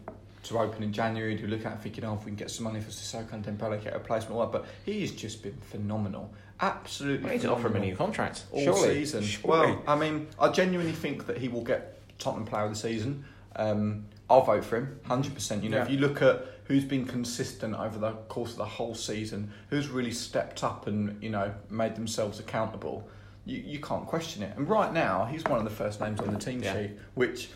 to 0.47 0.60
open 0.60 0.83
in 0.83 0.93
January. 0.93 1.36
Do 1.36 1.47
look 1.47 1.65
at 1.65 1.73
it 1.73 1.81
thinking, 1.81 2.03
oh, 2.05 2.15
if 2.15 2.19
we 2.25 2.31
can 2.31 2.36
get 2.36 2.51
some 2.51 2.63
money 2.65 2.79
for 2.79 2.89
Sissoko 2.91 3.33
and 3.33 3.45
Dembele, 3.45 3.83
get 3.83 3.93
a 3.93 3.97
replacement, 3.97 4.33
or 4.36 4.38
what. 4.39 4.51
But 4.51 4.65
he's 4.86 5.12
just 5.12 5.43
been 5.43 5.57
phenomenal, 5.71 6.33
absolutely. 6.62 7.25
we 7.25 7.31
need 7.36 7.41
to 7.41 7.51
offer 7.51 7.67
him 7.67 7.75
a 7.75 7.79
new 7.79 7.95
contract. 7.95 8.43
all 8.51 8.62
surely. 8.63 8.95
season. 8.95 9.23
Surely. 9.23 9.71
Well, 9.73 9.83
I 9.88 9.95
mean, 9.95 10.27
I 10.39 10.49
genuinely 10.49 10.93
think 10.93 11.27
that 11.27 11.38
he 11.38 11.47
will 11.47 11.63
get 11.63 11.97
Tottenham 12.19 12.45
Player 12.45 12.63
of 12.65 12.71
the 12.71 12.75
Season. 12.75 13.25
Um, 13.55 14.05
I'll 14.29 14.41
vote 14.43 14.65
for 14.65 14.77
him, 14.77 14.99
hundred 15.05 15.33
percent. 15.33 15.63
You 15.63 15.69
know, 15.69 15.81
if 15.81 15.89
you 15.89 15.97
look 15.99 16.21
at 16.21 16.45
who's 16.65 16.83
been 16.83 17.05
consistent 17.05 17.73
over 17.75 17.97
the 17.97 18.12
course 18.27 18.51
of 18.51 18.57
the 18.57 18.65
whole 18.65 18.93
season, 18.93 19.51
who's 19.69 19.88
really 19.88 20.12
stepped 20.12 20.63
up 20.63 20.86
and 20.88 21.21
you 21.23 21.29
know 21.29 21.53
made 21.69 21.95
themselves 21.95 22.39
accountable, 22.39 23.07
you, 23.45 23.60
you 23.60 23.79
can't 23.79 24.05
question 24.05 24.43
it. 24.43 24.55
And 24.57 24.67
right 24.67 24.91
now, 24.91 25.25
he's 25.25 25.43
one 25.45 25.60
of 25.60 25.63
the 25.63 25.69
first 25.71 26.01
names 26.01 26.19
on 26.19 26.33
the 26.33 26.39
team 26.39 26.62
Yeah. 26.62 26.73
sheet, 26.73 26.91
which 27.15 27.49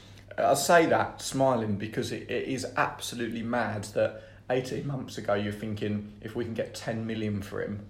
I 0.43 0.54
say 0.56 0.86
that 0.88 1.21
smiling 1.21 1.77
because 1.77 2.12
it, 2.12 2.30
it 2.30 2.47
is 2.47 2.65
absolutely 2.77 3.43
mad 3.43 3.86
that. 3.95 4.23
18 4.51 4.86
months 4.86 5.17
ago, 5.17 5.34
you're 5.34 5.54
thinking 5.54 6.12
if 6.21 6.36
we 6.36 6.43
can 6.43 6.54
get 6.54 6.75
10 6.75 7.08
million 7.08 7.41
for 7.41 7.62
him, 7.62 7.86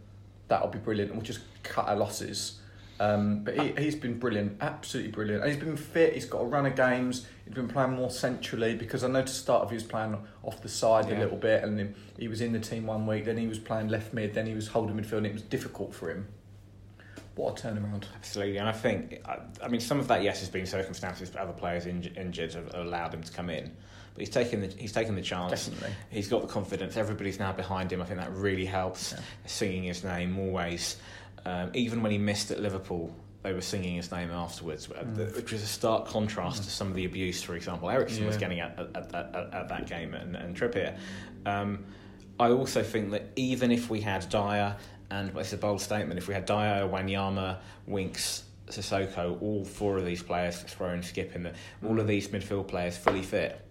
that'll 0.48 0.68
be 0.68 0.80
brilliant, 0.80 1.12
and 1.12 1.20
we'll 1.20 1.26
just 1.26 1.42
cut 1.64 1.88
our 1.88 1.96
losses. 1.96 2.60
Um, 3.00 3.44
but 3.44 3.60
he, 3.60 3.74
he's 3.84 3.96
been 3.96 4.20
brilliant, 4.20 4.58
absolutely 4.62 5.12
brilliant. 5.12 5.44
And 5.44 5.52
he's 5.52 5.62
been 5.62 5.76
fit, 5.76 6.14
he's 6.14 6.26
got 6.26 6.42
a 6.42 6.46
run 6.46 6.68
of 6.68 6.76
games, 6.76 7.26
he's 7.46 7.56
been 7.56 7.68
playing 7.68 7.94
more 7.94 8.12
centrally 8.12 8.76
because 8.76 9.04
I 9.04 9.08
know 9.08 9.24
to 9.24 9.28
start 9.28 9.64
of 9.64 9.72
he 9.72 9.76
was 9.76 9.84
playing 9.84 10.16
off 10.44 10.62
the 10.62 10.70
side 10.70 11.10
a 11.10 11.18
little 11.18 11.38
bit 11.38 11.64
and 11.64 11.80
then 11.80 11.96
he 12.20 12.28
was 12.28 12.42
in 12.42 12.52
the 12.52 12.60
team 12.60 12.86
one 12.86 13.08
week, 13.08 13.26
then 13.26 13.38
he 13.38 13.48
was 13.48 13.58
playing 13.58 13.88
left 13.88 14.14
mid, 14.14 14.36
then 14.36 14.46
he 14.46 14.54
was 14.54 14.68
holding 14.68 14.96
midfield 14.96 15.18
and 15.18 15.26
it 15.26 15.34
was 15.34 15.42
difficult 15.42 15.96
for 15.96 16.12
him. 16.12 16.28
What 17.42 17.64
a 17.64 17.68
turnaround. 17.68 18.04
Absolutely, 18.16 18.58
and 18.58 18.70
I 18.70 18.72
think, 18.72 19.20
I, 19.26 19.40
I 19.64 19.68
mean, 19.68 19.82
some 19.82 20.00
of 20.00 20.08
that, 20.10 20.22
yes, 20.22 20.40
has 20.42 20.50
been 20.50 20.66
circumstances, 20.68 21.30
but 21.32 21.42
other 21.42 21.54
players 21.54 21.86
inj- 21.86 22.16
injured 22.16 22.54
have 22.54 22.74
allowed 22.76 23.14
him 23.14 23.24
to 23.24 23.32
come 23.32 23.50
in, 23.50 23.72
but 24.14 24.20
he's 24.20 24.30
taken 24.30 24.62
the 24.62 24.68
he's 24.68 24.92
taken 24.92 25.16
the 25.16 25.22
chance. 25.24 25.66
Definitely. 25.68 25.96
He's 26.12 26.28
got 26.28 26.42
the 26.44 26.48
confidence. 26.48 26.98
Everybody's 26.98 27.40
now 27.40 27.52
behind 27.52 27.92
him. 27.92 28.02
I 28.02 28.06
think 28.06 28.20
that 28.20 28.32
really 28.34 28.66
helps. 28.66 29.14
Yeah. 29.14 29.20
Singing 29.48 29.84
his 29.84 30.04
name 30.04 30.38
always, 30.38 30.98
um, 31.46 31.72
even 31.74 32.04
when 32.04 32.12
he 32.12 32.18
missed 32.20 32.52
at 32.52 32.60
Liverpool. 32.60 33.14
They 33.44 33.54
were 33.54 33.62
singing 33.62 33.96
his 33.96 34.12
name 34.12 34.30
afterwards, 34.30 34.88
uh, 34.92 35.02
Mm. 35.04 35.36
which 35.36 35.52
was 35.52 35.64
a 35.64 35.66
stark 35.66 36.06
contrast 36.06 36.64
to 36.66 36.70
some 36.70 36.90
of 36.90 36.94
the 36.94 37.06
abuse, 37.06 37.42
for 37.42 37.56
example, 37.56 37.90
Eriksen 37.90 38.24
was 38.28 38.38
getting 38.38 38.60
at, 38.60 38.78
at, 38.78 38.96
at, 38.96 39.16
at, 39.16 39.36
at 39.52 39.68
that 39.70 39.88
game 39.88 40.14
and, 40.14 40.36
and 40.36 40.56
Trippier. 40.56 40.96
Um, 41.48 41.84
I 42.40 42.50
also 42.52 42.84
think 42.84 43.10
that 43.10 43.32
even 43.36 43.72
if 43.72 43.90
we 43.90 44.00
had 44.00 44.30
Dier, 44.30 44.76
and 45.12 45.38
it's 45.38 45.54
a 45.54 45.58
bold 45.58 45.82
statement, 45.82 46.18
if 46.18 46.28
we 46.28 46.34
had 46.34 46.46
Dier, 46.46 46.90
Wanyama, 46.92 47.58
Winks, 47.86 48.44
Sissoko, 48.68 49.40
all 49.42 49.64
four 49.64 49.98
of 49.98 50.06
these 50.06 50.24
players, 50.24 50.62
throwing 50.62 51.02
Skipp 51.02 51.36
in 51.36 51.44
the, 51.44 51.54
all 51.86 52.00
of 52.00 52.08
these 52.08 52.30
midfield 52.30 52.68
players 52.68 52.98
fully 52.98 53.22
fit, 53.22 53.62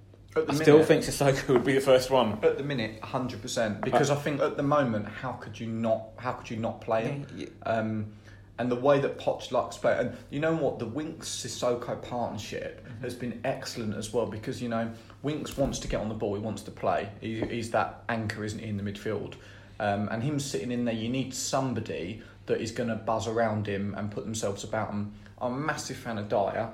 I 0.48 0.54
still 0.54 0.84
think 0.84 1.02
Sissoko 1.02 1.48
would 1.48 1.64
be 1.64 1.72
the 1.72 1.80
first 1.80 2.10
one. 2.10 2.38
At 2.44 2.56
the 2.56 2.62
minute, 2.62 3.02
hundred 3.02 3.42
percent. 3.42 3.80
Because 3.80 4.10
I 4.10 4.14
think 4.14 4.40
at 4.40 4.56
the 4.56 4.62
moment, 4.62 5.08
how 5.08 5.32
could 5.32 5.58
you 5.58 5.66
not? 5.66 6.10
How 6.16 6.32
could 6.32 6.48
you 6.50 6.56
not 6.56 6.80
play 6.80 7.02
him? 7.02 7.26
Yeah. 7.34 7.46
Um, 7.64 8.12
and 8.58 8.70
the 8.70 8.76
way 8.76 9.00
that 9.00 9.18
Poch 9.18 9.50
likes 9.50 9.78
play, 9.78 9.96
and 9.98 10.16
you 10.28 10.38
know 10.38 10.54
what, 10.54 10.78
the 10.78 10.86
Winks 10.86 11.28
Sissoko 11.28 12.00
partnership 12.00 12.86
Mm-hmm. 13.00 13.06
has 13.06 13.14
been 13.14 13.40
excellent 13.44 13.94
as 13.94 14.12
well 14.12 14.26
because 14.26 14.60
you 14.60 14.68
know 14.68 14.90
Winks 15.22 15.56
wants 15.56 15.78
to 15.80 15.88
get 15.88 16.00
on 16.00 16.08
the 16.08 16.14
ball, 16.14 16.34
he 16.34 16.40
wants 16.40 16.62
to 16.62 16.70
play. 16.70 17.08
He, 17.20 17.40
he's 17.40 17.70
that 17.70 18.04
anchor, 18.08 18.44
isn't 18.44 18.58
he, 18.58 18.68
in 18.68 18.76
the 18.76 18.82
midfield? 18.82 19.34
Um, 19.80 20.08
and 20.12 20.22
him 20.22 20.38
sitting 20.38 20.70
in 20.70 20.84
there, 20.84 20.94
you 20.94 21.08
need 21.08 21.32
somebody 21.34 22.22
that 22.46 22.60
is 22.60 22.70
going 22.70 22.90
to 22.90 22.96
buzz 22.96 23.26
around 23.26 23.66
him 23.66 23.94
and 23.96 24.10
put 24.10 24.24
themselves 24.24 24.62
about 24.62 24.90
him. 24.90 25.14
I'm 25.40 25.54
a 25.54 25.56
massive 25.56 25.96
fan 25.96 26.18
of 26.18 26.28
Dier. 26.28 26.68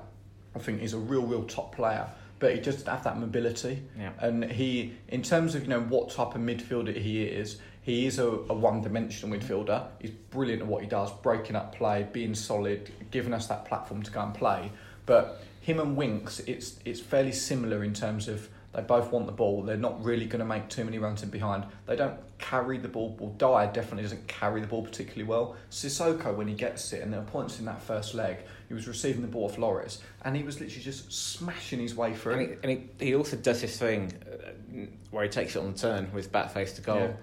I 0.53 0.59
think 0.59 0.81
he's 0.81 0.93
a 0.93 0.97
real, 0.97 1.25
real 1.25 1.45
top 1.45 1.73
player, 1.73 2.05
but 2.39 2.53
he 2.53 2.59
doesn't 2.59 2.85
have 2.85 3.05
that 3.05 3.17
mobility. 3.17 3.81
Yeah. 3.97 4.11
And 4.19 4.43
he, 4.51 4.95
in 5.07 5.23
terms 5.23 5.55
of 5.55 5.63
you 5.63 5.69
know 5.69 5.79
what 5.79 6.09
type 6.09 6.35
of 6.35 6.41
midfielder 6.41 6.95
he 6.95 7.23
is, 7.23 7.59
he 7.81 8.05
is 8.05 8.19
a, 8.19 8.27
a 8.27 8.53
one-dimensional 8.53 9.37
midfielder. 9.37 9.87
He's 10.01 10.11
brilliant 10.11 10.63
at 10.63 10.67
what 10.67 10.83
he 10.83 10.89
does, 10.89 11.09
breaking 11.23 11.55
up 11.55 11.73
play, 11.73 12.05
being 12.11 12.35
solid, 12.35 12.91
giving 13.11 13.33
us 13.33 13.47
that 13.47 13.63
platform 13.63 14.03
to 14.03 14.11
go 14.11 14.19
and 14.19 14.33
play. 14.33 14.69
But 15.05 15.41
him 15.61 15.79
and 15.79 15.95
Winks, 15.95 16.39
it's 16.41 16.77
it's 16.83 16.99
fairly 16.99 17.31
similar 17.31 17.85
in 17.85 17.93
terms 17.93 18.27
of 18.27 18.49
They 18.73 18.81
both 18.81 19.11
want 19.11 19.25
the 19.25 19.31
ball. 19.31 19.63
They're 19.63 19.77
not 19.77 20.03
really 20.03 20.25
going 20.25 20.39
to 20.39 20.45
make 20.45 20.67
too 20.69 20.83
many 20.83 20.99
runs 20.99 21.23
in 21.23 21.29
behind. 21.29 21.65
They 21.87 21.95
don't 21.95 22.19
carry 22.37 22.77
the 22.77 22.89
ball. 22.89 23.15
Well, 23.19 23.31
Dier 23.31 23.71
definitely 23.73 24.03
doesn't 24.03 24.27
carry 24.27 24.61
the 24.61 24.67
ball 24.67 24.83
particularly 24.83 25.23
well. 25.23 25.55
Sissoko, 25.71 26.35
when 26.35 26.47
he 26.47 26.53
gets 26.53 26.93
it, 26.93 27.01
and 27.01 27.11
there 27.11 27.21
are 27.21 27.25
points 27.25 27.59
in 27.59 27.65
that 27.65 27.81
first 27.81 28.13
leg, 28.13 28.37
he 28.67 28.73
was 28.73 28.87
receiving 28.87 29.21
the 29.21 29.27
ball 29.27 29.45
off 29.45 29.57
Loris, 29.57 30.01
and 30.23 30.35
he 30.35 30.43
was 30.43 30.59
literally 30.59 30.83
just 30.83 31.11
smashing 31.11 31.79
his 31.79 31.95
way 31.95 32.13
through. 32.13 32.33
And, 32.33 32.41
he, 32.41 32.55
and 32.63 32.89
he, 32.99 33.05
he 33.07 33.15
also 33.15 33.37
does 33.37 33.61
this 33.61 33.79
thing 33.79 34.13
uh, 34.31 34.85
where 35.11 35.23
he 35.23 35.29
takes 35.29 35.55
it 35.55 35.59
on 35.59 35.71
the 35.71 35.77
turn 35.77 36.11
with 36.13 36.31
back 36.31 36.51
face 36.51 36.73
to 36.73 36.81
goal. 36.81 36.99
Yeah. 36.99 37.13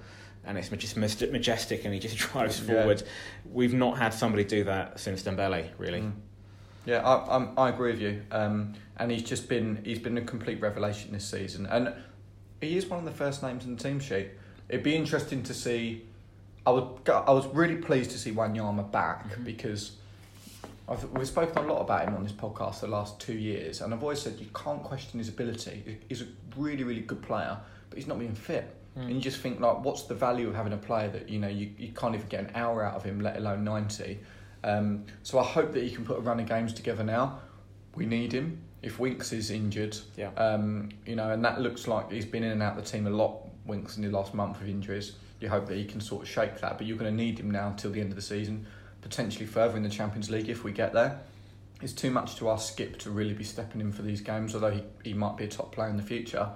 And 0.47 0.59
it's 0.59 0.69
just 0.71 0.97
majestic, 0.97 1.85
and 1.85 1.95
he 1.95 2.01
just 2.01 2.17
drives 2.33 2.61
Yeah. 2.61 2.67
forward. 2.75 3.03
We've 3.53 3.75
not 3.75 3.97
had 3.99 4.13
somebody 4.13 4.45
do 4.45 4.65
that 4.65 4.99
since 4.99 5.23
Dembele, 5.23 5.69
really. 5.79 6.01
Mm. 6.01 6.13
Yeah, 6.87 7.01
I, 7.07 7.37
I'm, 7.37 7.59
I 7.59 7.69
agree 7.71 7.93
with 7.93 8.01
you. 8.01 8.23
Um, 8.31 8.75
and 8.99 9.11
he's 9.11 9.23
just 9.23 9.49
been 9.49 9.81
he's 9.85 9.99
been 9.99 10.17
a 10.19 10.23
complete 10.23 10.61
revelation 10.61 11.13
this 11.13 11.25
season, 11.29 11.67
and 11.67 11.93
he 12.61 12.77
is 12.77 12.87
one 12.87 12.99
of 13.01 13.05
the 13.05 13.11
first 13.11 13.43
names 13.43 13.65
in 13.65 13.77
the 13.77 13.83
team 13.83 14.01
sheet. 14.01 14.29
It'd 14.69 14.83
be 14.85 14.95
interesting 14.97 15.43
to 15.45 15.55
see. 15.55 16.05
I 16.67 16.71
go- 17.05 17.25
I 17.27 17.33
was 17.33 17.47
really 17.49 17.77
pleased 17.77 18.11
to 18.13 18.19
see 18.19 18.33
Wanyama 18.33 18.91
back 18.91 19.31
Mhm. 19.35 19.45
because 19.45 19.93
I've, 20.89 21.05
we've 21.13 21.27
spoken 21.29 21.59
a 21.59 21.67
lot 21.73 21.81
about 21.83 22.07
him 22.09 22.15
on 22.15 22.23
this 22.23 22.33
podcast 22.33 22.81
the 22.81 22.87
last 22.89 23.21
two 23.21 23.35
years, 23.35 23.81
and 23.83 23.93
I've 23.93 24.03
always 24.03 24.21
said 24.23 24.37
you 24.39 24.47
can't 24.55 24.83
question 24.83 25.19
his 25.19 25.29
ability. 25.29 25.99
He's 26.09 26.23
a 26.23 26.27
really 26.57 26.85
really 26.85 27.01
good 27.03 27.23
player, 27.23 27.59
but 27.91 27.99
he's 27.99 28.07
not 28.07 28.19
being 28.19 28.35
fit. 28.35 28.75
And 28.97 29.11
you 29.11 29.21
just 29.21 29.39
think 29.41 29.59
like, 29.59 29.83
what's 29.85 30.05
the 30.05 30.15
value 30.15 30.47
of 30.49 30.55
having 30.55 30.73
a 30.73 30.77
player 30.77 31.09
that 31.09 31.29
you 31.29 31.41
know 31.41 31.49
you, 31.49 31.69
you 31.77 31.89
can't 31.93 32.15
even 32.15 32.29
get 32.29 32.41
an 32.45 32.53
hour 32.55 32.85
out 32.85 32.95
of 32.95 33.03
him, 33.03 33.19
let 33.21 33.37
alone 33.37 33.65
ninety. 33.65 34.21
Um, 34.63 35.05
so 35.25 35.39
I 35.41 35.43
hope 35.43 35.73
that 35.73 35.83
he 35.83 35.91
can 35.91 36.05
put 36.05 36.17
a 36.17 36.21
run 36.21 36.39
of 36.39 36.47
games 36.49 36.73
together 36.73 37.03
now. 37.03 37.41
We 37.97 38.07
need 38.07 38.31
him. 38.33 38.61
If 38.85 38.99
Winks 38.99 39.33
is 39.33 39.51
injured, 39.51 39.97
Yeah. 40.17 40.29
um, 40.37 40.91
you 41.07 41.17
know, 41.17 41.31
and 41.31 41.43
that 41.45 41.61
looks 41.61 41.89
like 41.89 42.13
he's 42.13 42.27
been 42.27 42.45
in 42.45 42.53
and 42.53 42.63
out 42.63 42.77
of 42.77 42.85
the 42.85 42.91
team 42.91 43.07
a 43.07 43.11
lot. 43.11 43.41
Winks 43.67 43.97
in 43.97 44.03
the 44.03 44.11
last 44.11 44.35
month 44.35 44.61
with 44.61 44.69
injuries. 44.69 45.13
You 45.41 45.49
hope 45.49 45.67
that 45.69 45.77
he 45.77 45.87
can 45.87 46.03
sort 46.03 46.23
of 46.23 46.29
shake 46.29 46.61
that, 46.61 46.77
but 46.77 46.87
you're 46.87 46.99
going 46.99 47.11
to 47.11 47.17
need 47.17 47.39
him 47.39 47.51
now 47.51 47.73
till 47.79 47.91
the 47.91 48.01
end 48.01 48.11
of 48.11 48.17
the 48.17 48.23
season, 48.23 48.67
potentially 49.01 49.47
further 49.47 49.79
in 49.79 49.83
the 49.83 49.89
Champions 49.89 50.31
League 50.31 50.51
if 50.51 50.65
we 50.65 50.71
get 50.73 50.93
there. 50.93 51.19
It's 51.81 51.95
too 51.95 52.11
much 52.11 52.37
to 52.37 52.51
ask 52.51 52.77
Skipp 52.77 52.99
to 52.99 53.11
really 53.11 53.33
be 53.33 53.43
stepping 53.43 53.81
in 53.81 53.91
for 53.91 54.03
these 54.03 54.21
games, 54.21 54.55
although 54.55 54.71
he, 54.71 54.83
he 55.03 55.15
might 55.15 55.39
be 55.39 55.45
a 55.45 55.49
top 55.49 55.73
player 55.75 55.89
in 55.89 55.97
the 55.97 56.03
future. 56.03 56.51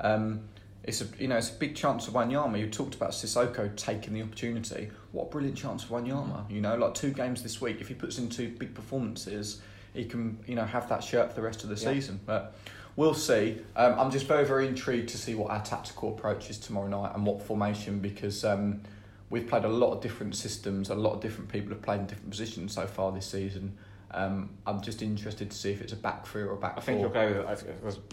Um, 0.00 0.40
it's 0.82 1.00
a 1.02 1.06
you 1.18 1.28
know 1.28 1.36
it's 1.36 1.50
a 1.50 1.54
big 1.54 1.74
chance 1.74 2.08
of 2.08 2.14
Wanyama. 2.14 2.58
You 2.58 2.68
talked 2.68 2.94
about 2.94 3.10
Sissoko 3.10 3.74
taking 3.76 4.14
the 4.14 4.22
opportunity. 4.22 4.90
What 5.12 5.24
a 5.24 5.30
brilliant 5.30 5.56
chance 5.56 5.82
for 5.84 6.00
Wanyama. 6.00 6.50
You 6.50 6.60
know, 6.62 6.76
like 6.76 6.94
two 6.94 7.10
games 7.12 7.42
this 7.42 7.60
week. 7.60 7.80
If 7.80 7.88
he 7.88 7.94
puts 7.94 8.18
in 8.18 8.28
two 8.30 8.48
big 8.58 8.74
performances, 8.74 9.62
he 9.94 10.04
can 10.04 10.38
you 10.46 10.54
know 10.56 10.64
have 10.64 10.88
that 10.90 11.02
shirt 11.02 11.30
for 11.30 11.34
the 11.36 11.42
rest 11.42 11.62
of 11.64 11.70
the 11.70 11.76
Yeah. 11.76 11.92
season. 11.94 12.20
But 12.26 12.54
we'll 12.96 13.14
see. 13.14 13.60
Um, 13.76 13.98
I'm 13.98 14.10
just 14.10 14.26
very 14.26 14.44
very 14.44 14.66
intrigued 14.68 15.08
to 15.10 15.18
see 15.18 15.34
what 15.34 15.50
our 15.50 15.62
tactical 15.62 16.10
approach 16.10 16.50
is 16.50 16.58
tomorrow 16.58 16.88
night 16.88 17.12
and 17.14 17.24
what 17.24 17.42
formation 17.42 18.00
because. 18.00 18.44
Um, 18.44 18.82
We've 19.30 19.48
played 19.48 19.64
a 19.64 19.68
lot 19.68 19.90
of 19.92 20.00
different 20.00 20.36
systems. 20.36 20.90
A 20.90 20.94
lot 20.94 21.14
of 21.14 21.20
different 21.20 21.50
people 21.50 21.70
have 21.70 21.82
played 21.82 21.98
in 21.98 22.06
different 22.06 22.30
positions 22.30 22.72
so 22.74 22.86
far 22.86 23.10
this 23.10 23.26
season. 23.26 23.76
Um, 24.12 24.50
I'm 24.64 24.80
just 24.80 25.02
interested 25.02 25.50
to 25.50 25.56
see 25.56 25.72
if 25.72 25.80
it's 25.80 25.92
a 25.94 25.96
back 25.96 26.24
three 26.26 26.42
or 26.42 26.52
a 26.52 26.56
back 26.56 26.74
I 26.76 26.80
think 26.82 27.00
four. 27.00 27.08
he'll 27.08 27.14
go. 27.32 27.38
With, 27.38 27.46
I 27.48 27.54
think- 27.56 28.04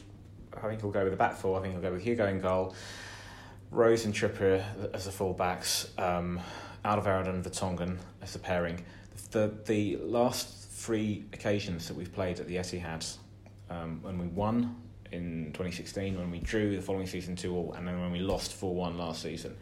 I 0.58 0.68
think 0.70 0.82
he'll 0.82 0.90
go 0.90 1.04
with 1.04 1.12
the 1.12 1.18
back 1.18 1.36
four. 1.36 1.60
I 1.60 1.62
think 1.62 1.74
he'll 1.74 1.82
go 1.84 1.92
with 1.92 2.02
Hugo 2.02 2.26
in 2.28 2.40
goal, 2.40 2.74
Rose 3.70 4.06
and 4.06 4.14
Trippier 4.14 4.64
as 4.96 5.06
the 5.06 5.12
fullbacks, 5.12 5.90
um, 6.00 6.40
Alderweireld 6.84 7.28
and 7.28 7.44
Vertonghen 7.44 7.98
as 8.24 8.34
the 8.34 8.40
pairing. 8.40 8.84
The 9.32 9.54
the 9.66 9.98
last 9.98 10.61
three 10.82 11.24
occasions 11.32 11.88
that 11.88 11.96
we've 11.96 12.12
played 12.12 12.40
at 12.40 12.48
the 12.48 12.56
Etihad, 12.56 13.06
um, 13.70 14.00
when 14.02 14.18
we 14.18 14.26
won 14.28 14.76
in 15.12 15.46
2016, 15.54 16.18
when 16.18 16.32
we 16.32 16.40
drew 16.40 16.76
the 16.76 16.82
following 16.82 17.06
season 17.06 17.36
two 17.36 17.56
all, 17.56 17.74
and 17.74 17.88
then 17.88 18.02
when 18.02 18.12
we 18.12 18.20
lost 18.20 18.54
four 18.54 18.74
one 18.74 18.98
last 18.98 19.22
season. 19.22 19.56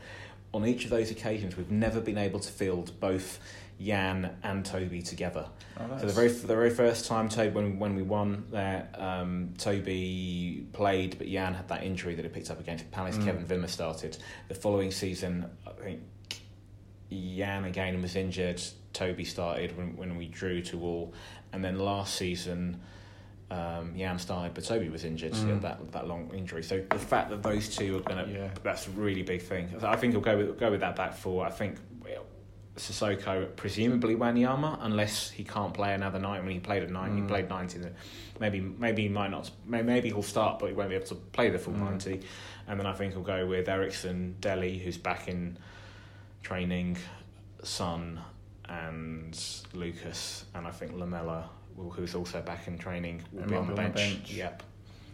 On 0.53 0.65
each 0.65 0.85
of 0.85 0.89
those 0.89 1.11
occasions, 1.11 1.57
we've 1.57 1.69
never 1.69 1.99
been 1.99 2.17
able 2.17 2.39
to 2.39 2.51
field 2.51 2.97
both 2.99 3.39
Jan 3.81 4.35
and 4.43 4.65
Toby 4.65 5.01
together. 5.01 5.45
Oh, 5.77 5.87
So 5.89 5.99
the 5.99 6.05
nice. 6.05 6.15
very 6.15 6.27
the 6.29 6.47
very 6.47 6.69
first 6.69 7.05
time 7.05 7.27
Toby 7.27 7.53
when 7.53 7.79
when 7.79 7.95
we 7.95 8.01
won 8.01 8.45
there, 8.49 8.87
um, 8.95 9.53
Toby 9.57 10.65
played, 10.71 11.17
but 11.17 11.27
Jan 11.27 11.53
had 11.53 11.67
that 11.67 11.83
injury 11.83 12.15
that 12.15 12.23
he 12.23 12.29
picked 12.29 12.49
up 12.49 12.59
against 12.61 12.89
Palace. 12.91 13.17
Mm. 13.17 13.25
Kevin 13.25 13.45
Wimmer 13.45 13.69
started. 13.69 14.17
The 14.47 14.55
following 14.55 14.91
season, 14.91 15.49
I 15.67 15.71
think 15.71 15.99
Jan 17.11 17.65
again 17.65 18.01
was 18.01 18.15
injured. 18.15 18.61
Toby 18.93 19.23
started 19.23 19.75
when 19.77 19.95
when 19.97 20.15
we 20.17 20.27
drew 20.27 20.61
to 20.63 20.81
all, 20.81 21.13
and 21.53 21.63
then 21.63 21.79
last 21.79 22.15
season. 22.15 22.81
Um, 23.51 23.95
Jan 23.97 24.19
started, 24.19 24.53
but 24.53 24.63
Toby 24.63 24.89
was 24.89 25.03
injured. 25.03 25.33
He 25.33 25.43
Mm. 25.45 25.49
had 25.53 25.61
that 25.63 25.91
that 25.93 26.07
long 26.07 26.31
injury. 26.35 26.61
So 26.61 26.83
the 26.87 26.99
fact 26.99 27.31
that 27.31 27.41
those 27.41 27.75
two 27.75 27.97
are 27.97 28.01
going 28.01 28.23
to 28.27 28.31
Yeah. 28.31 28.49
that's 28.61 28.85
a 28.87 28.91
really 28.91 29.23
big 29.23 29.41
thing. 29.41 29.73
I 29.81 29.95
think 29.95 30.13
he'll 30.13 30.21
go 30.21 30.37
with 30.37 30.59
go 30.59 30.69
with 30.69 30.81
that 30.81 30.95
back 30.95 31.13
four. 31.13 31.45
I 31.47 31.49
think 31.49 31.77
well, 32.03 32.25
Sissoko, 32.75 33.55
presumably 33.55 34.15
Wanyama, 34.15 34.77
unless 34.81 35.31
he 35.31 35.43
can't 35.43 35.73
play 35.73 35.95
another 35.95 36.19
night. 36.19 36.43
When 36.43 36.51
he 36.51 36.59
played 36.59 36.83
at 36.83 36.91
nine, 36.91 37.15
he 37.15 37.21
Mm. 37.23 37.27
played 37.27 37.49
ninety. 37.49 37.79
Maybe 38.39 38.59
maybe 38.61 39.01
he 39.03 39.09
might 39.09 39.31
not. 39.31 39.49
Maybe 39.65 40.09
he'll 40.09 40.21
start, 40.21 40.59
but 40.59 40.67
he 40.67 40.73
won't 40.75 40.89
be 40.89 40.95
able 40.95 41.07
to 41.07 41.15
play 41.15 41.49
the 41.49 41.57
full 41.57 41.73
Mm. 41.73 41.79
ninety. 41.89 42.21
And 42.67 42.79
then 42.79 42.85
I 42.85 42.93
think 42.93 43.13
he'll 43.13 43.23
go 43.23 43.47
with 43.47 43.67
Eriksen, 43.67 44.35
Dele, 44.41 44.77
who's 44.77 44.99
back 44.99 45.27
in 45.27 45.57
training, 46.41 46.97
Son, 47.63 48.19
and 48.67 49.37
Lucas, 49.73 50.45
and 50.55 50.67
I 50.67 50.71
think 50.71 50.93
Lamela, 50.93 51.49
who's 51.75 52.15
also 52.15 52.41
back 52.41 52.67
in 52.67 52.77
training, 52.77 53.21
will 53.31 53.43
He 53.43 53.49
be 53.49 53.55
on 53.55 53.67
the 53.67 53.73
bench. 53.73 53.95
the 53.95 54.01
bench. 54.01 54.31
Yep. 54.33 54.63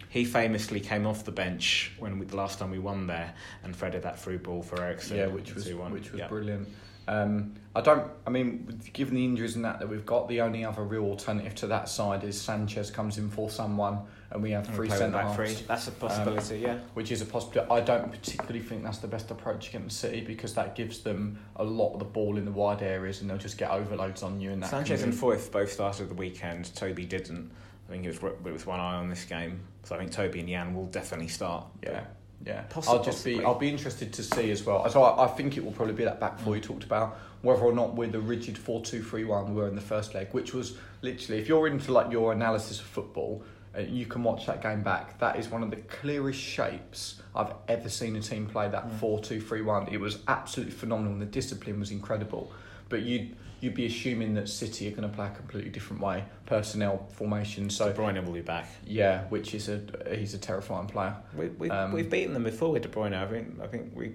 He 0.08 0.24
famously 0.24 0.80
came 0.80 1.06
off 1.06 1.24
the 1.24 1.32
bench 1.32 1.92
when 1.98 2.18
we, 2.18 2.26
the 2.26 2.36
last 2.36 2.58
time 2.58 2.70
we 2.70 2.78
won 2.78 3.06
there 3.06 3.34
and 3.64 3.74
threaded 3.74 4.02
that 4.02 4.18
through 4.18 4.38
ball 4.38 4.62
for 4.62 4.80
Eriksen. 4.82 5.16
yeah, 5.16 5.26
which 5.26 5.54
was 5.54 5.66
which 5.72 6.10
was 6.12 6.20
Yep. 6.20 6.28
brilliant. 6.28 6.68
Um, 7.08 7.54
I 7.74 7.80
don't. 7.82 8.10
I 8.26 8.30
mean, 8.30 8.80
given 8.92 9.14
the 9.14 9.24
injuries 9.24 9.54
and 9.56 9.64
that 9.64 9.78
that 9.80 9.88
we've 9.88 10.06
got, 10.06 10.28
the 10.28 10.40
only 10.40 10.64
other 10.64 10.82
real 10.82 11.04
alternative 11.04 11.54
to 11.56 11.66
that 11.68 11.88
side 11.88 12.24
is 12.24 12.40
Sanchez 12.40 12.90
comes 12.90 13.16
in 13.18 13.28
for 13.30 13.48
someone, 13.50 14.00
and 14.36 14.42
we 14.42 14.50
have 14.50 14.66
three 14.66 14.90
centre 14.90 15.16
back 15.16 15.34
three. 15.34 15.48
halves, 15.48 15.62
That's 15.62 15.88
a 15.88 15.90
um, 15.90 15.96
possibility, 15.96 16.58
yeah. 16.58 16.78
which 16.92 17.10
is 17.10 17.22
a 17.22 17.24
possibility. 17.24 17.70
I 17.70 17.80
don't 17.80 18.10
particularly 18.10 18.60
think 18.60 18.84
that's 18.84 18.98
the 18.98 19.08
best 19.08 19.30
approach 19.30 19.70
against 19.70 19.98
City 19.98 20.20
because 20.20 20.52
that 20.54 20.76
gives 20.76 21.00
them 21.00 21.38
a 21.56 21.64
lot 21.64 21.94
of 21.94 22.00
the 22.00 22.04
ball 22.04 22.36
in 22.36 22.44
the 22.44 22.50
wide 22.50 22.82
areas, 22.82 23.22
and 23.22 23.30
they'll 23.30 23.38
just 23.38 23.56
get 23.56 23.70
overloads 23.70 24.22
on 24.22 24.38
you. 24.38 24.50
And 24.52 24.62
that 24.62 24.70
Sanchez 24.70 25.02
and 25.02 25.14
Foyth 25.14 25.50
both 25.50 25.72
started 25.72 26.10
the 26.10 26.14
weekend. 26.14 26.74
Toby 26.76 27.06
didn't. 27.06 27.50
I 27.88 27.92
think 27.92 28.04
it 28.04 28.08
was 28.08 28.34
with 28.42 28.66
one 28.66 28.78
eye 28.78 28.96
on 28.96 29.08
this 29.08 29.24
game. 29.24 29.60
So 29.84 29.94
I 29.94 29.98
think 29.98 30.12
Toby 30.12 30.40
and 30.40 30.48
Jan 30.48 30.74
will 30.74 30.86
definitely 30.86 31.28
start. 31.28 31.64
Yeah, 31.82 32.04
yeah. 32.44 32.64
Possi- 32.68 32.88
I'll 32.88 33.02
just 33.02 33.24
be. 33.24 33.42
I'll 33.42 33.58
be 33.58 33.70
interested 33.70 34.12
to 34.12 34.22
see 34.22 34.50
as 34.50 34.64
well. 34.64 34.86
So 34.90 35.02
I, 35.02 35.24
I 35.24 35.28
think 35.28 35.56
it 35.56 35.64
will 35.64 35.72
probably 35.72 35.94
be 35.94 36.04
that 36.04 36.20
back 36.20 36.38
four 36.40 36.56
you 36.56 36.62
talked 36.62 36.84
about, 36.84 37.18
whether 37.40 37.62
or 37.62 37.72
not 37.72 37.94
we're 37.94 38.08
the 38.08 38.20
rigid 38.20 38.58
four 38.58 38.82
two 38.82 39.02
three 39.02 39.24
one 39.24 39.54
we 39.54 39.62
were 39.62 39.68
in 39.68 39.76
the 39.76 39.80
first 39.80 40.14
leg, 40.14 40.28
which 40.32 40.52
was 40.52 40.76
literally 41.00 41.40
if 41.40 41.48
you're 41.48 41.68
into 41.68 41.90
like 41.92 42.12
your 42.12 42.32
analysis 42.32 42.80
of 42.80 42.86
football, 42.86 43.42
you 43.80 44.06
can 44.06 44.22
watch 44.22 44.46
that 44.46 44.62
game 44.62 44.82
back. 44.82 45.18
That 45.18 45.36
is 45.38 45.48
one 45.48 45.62
of 45.62 45.70
the 45.70 45.76
clearest 45.76 46.40
shapes 46.40 47.20
I've 47.34 47.52
ever 47.68 47.88
seen 47.88 48.16
a 48.16 48.20
team 48.20 48.46
play. 48.46 48.68
That 48.68 48.86
Mm. 48.88 48.98
four 48.98 49.20
two 49.20 49.40
three 49.40 49.62
one. 49.62 49.88
It 49.88 50.00
was 50.00 50.18
absolutely 50.28 50.72
phenomenal. 50.74 51.12
and 51.12 51.22
The 51.22 51.26
discipline 51.26 51.78
was 51.80 51.90
incredible, 51.90 52.52
but 52.88 53.02
you'd. 53.02 53.36
You'd 53.58 53.72
be 53.74 53.86
assuming 53.86 54.34
that 54.34 54.50
City 54.50 54.86
are 54.86 54.90
going 54.90 55.08
to 55.10 55.16
play 55.16 55.28
a 55.28 55.30
completely 55.30 55.70
different 55.70 56.02
way, 56.02 56.24
personnel 56.44 57.06
formation. 57.14 57.70
So 57.70 57.86
So 57.86 57.92
De 57.92 57.98
Bruyne 57.98 58.22
will 58.22 58.34
be 58.34 58.42
back. 58.42 58.68
yeah, 58.86 59.24
which 59.30 59.54
is 59.54 59.70
a 59.70 59.80
he's 60.14 60.34
a 60.34 60.38
terrifying 60.38 60.86
player. 60.88 61.16
We, 61.34 61.46
we, 61.48 61.70
Um, 61.70 61.90
we've 61.92 62.10
beaten 62.10 62.34
them 62.34 62.42
before 62.44 62.70
with 62.72 62.82
De 62.82 62.88
Bruyne. 62.88 63.14
I 63.14 63.26
think 63.26 63.58
I 63.62 63.66
think 63.66 63.92
we 63.96 64.12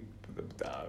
uh, 0.63 0.83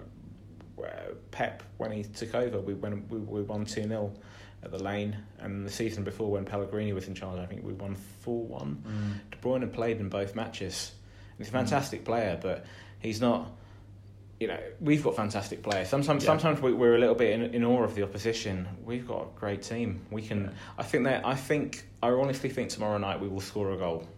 Pep 1.30 1.62
when 1.78 1.92
he 1.92 2.02
took 2.04 2.34
over, 2.34 2.60
we 2.60 2.74
went 2.74 3.10
we, 3.10 3.18
we 3.18 3.40
won 3.42 3.64
two 3.64 3.84
0 3.84 4.12
at 4.62 4.70
the 4.70 4.82
Lane, 4.82 5.16
and 5.40 5.66
the 5.66 5.70
season 5.70 6.04
before 6.04 6.30
when 6.30 6.44
Pellegrini 6.44 6.92
was 6.92 7.08
in 7.08 7.14
charge, 7.14 7.38
I 7.38 7.46
think 7.46 7.64
we 7.64 7.72
won 7.72 7.94
four 7.94 8.44
one. 8.46 9.20
De 9.30 9.36
Bruyne 9.38 9.60
had 9.60 9.72
played 9.72 9.98
in 10.00 10.08
both 10.08 10.34
matches. 10.34 10.92
He's 11.38 11.48
a 11.48 11.50
Mm. 11.50 11.54
fantastic 11.54 12.04
player, 12.04 12.38
but 12.40 12.64
he's 13.00 13.20
not. 13.20 13.50
You 14.40 14.48
know, 14.48 14.58
we've 14.80 15.04
got 15.04 15.14
fantastic 15.14 15.62
players. 15.62 15.88
Sometimes, 15.88 16.24
Yeah. 16.24 16.30
sometimes 16.30 16.60
we, 16.60 16.72
we're 16.72 16.96
a 16.96 16.98
little 16.98 17.14
bit 17.14 17.30
in, 17.38 17.54
in 17.54 17.64
awe 17.64 17.84
of 17.84 17.94
the 17.94 18.02
opposition. 18.02 18.66
We've 18.84 19.06
got 19.06 19.22
a 19.22 19.38
great 19.38 19.62
team. 19.62 20.00
We 20.10 20.22
can. 20.22 20.44
Yeah. 20.44 20.50
I 20.78 20.82
think 20.82 21.04
that. 21.04 21.24
I 21.26 21.34
think. 21.36 21.86
I 22.02 22.08
honestly 22.10 22.48
think 22.50 22.68
tomorrow 22.70 22.98
night 22.98 23.20
we 23.20 23.28
will 23.28 23.40
score 23.40 23.70
a 23.72 23.76
goal. 23.76 24.08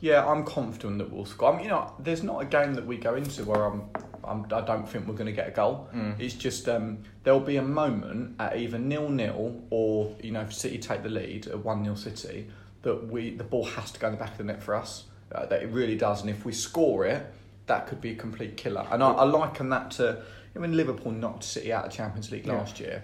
Yeah, 0.00 0.26
I'm 0.26 0.44
confident 0.44 0.98
that 0.98 1.10
we'll 1.10 1.24
score. 1.26 1.52
I 1.52 1.56
mean, 1.56 1.64
you 1.64 1.70
know, 1.70 1.92
there's 1.98 2.22
not 2.22 2.42
a 2.42 2.44
game 2.46 2.74
that 2.74 2.86
we 2.86 2.96
go 2.98 3.14
into 3.14 3.44
where 3.44 3.64
I'm, 3.64 3.82
I'm 4.26 4.44
I 4.52 4.60
don't 4.60 4.88
think 4.88 5.06
we're 5.06 5.14
going 5.14 5.26
to 5.26 5.32
get 5.32 5.48
a 5.48 5.50
goal. 5.50 5.88
Mm. 5.94 6.18
It's 6.18 6.34
just 6.34 6.68
um, 6.68 6.98
there'll 7.22 7.40
be 7.40 7.56
a 7.56 7.62
moment 7.62 8.36
at 8.38 8.56
either 8.56 8.78
nil 8.78 9.08
nil 9.08 9.62
or 9.70 10.14
you 10.22 10.30
know 10.32 10.40
if 10.42 10.52
City 10.52 10.78
take 10.78 11.02
the 11.02 11.08
lead 11.08 11.46
at 11.46 11.58
one 11.64 11.82
0 11.84 11.96
City 11.96 12.48
that 12.82 13.08
we 13.08 13.30
the 13.34 13.44
ball 13.44 13.64
has 13.64 13.90
to 13.92 14.00
go 14.00 14.08
in 14.08 14.12
the 14.14 14.18
back 14.18 14.32
of 14.32 14.38
the 14.38 14.44
net 14.44 14.62
for 14.62 14.74
us. 14.74 15.04
Uh, 15.34 15.46
that 15.46 15.62
it 15.62 15.70
really 15.70 15.96
does, 15.96 16.20
and 16.20 16.30
if 16.30 16.44
we 16.44 16.52
score 16.52 17.04
it, 17.06 17.26
that 17.66 17.86
could 17.88 18.00
be 18.00 18.10
a 18.12 18.14
complete 18.14 18.56
killer. 18.56 18.86
And 18.90 19.02
I, 19.02 19.10
I 19.10 19.24
liken 19.24 19.70
that 19.70 19.90
to 19.92 20.22
I 20.54 20.58
mean 20.58 20.76
Liverpool 20.76 21.10
knocked 21.12 21.44
City 21.44 21.72
out 21.72 21.86
of 21.86 21.92
Champions 21.92 22.30
League 22.30 22.46
Yeah. 22.46 22.54
last 22.54 22.78
year. 22.80 23.02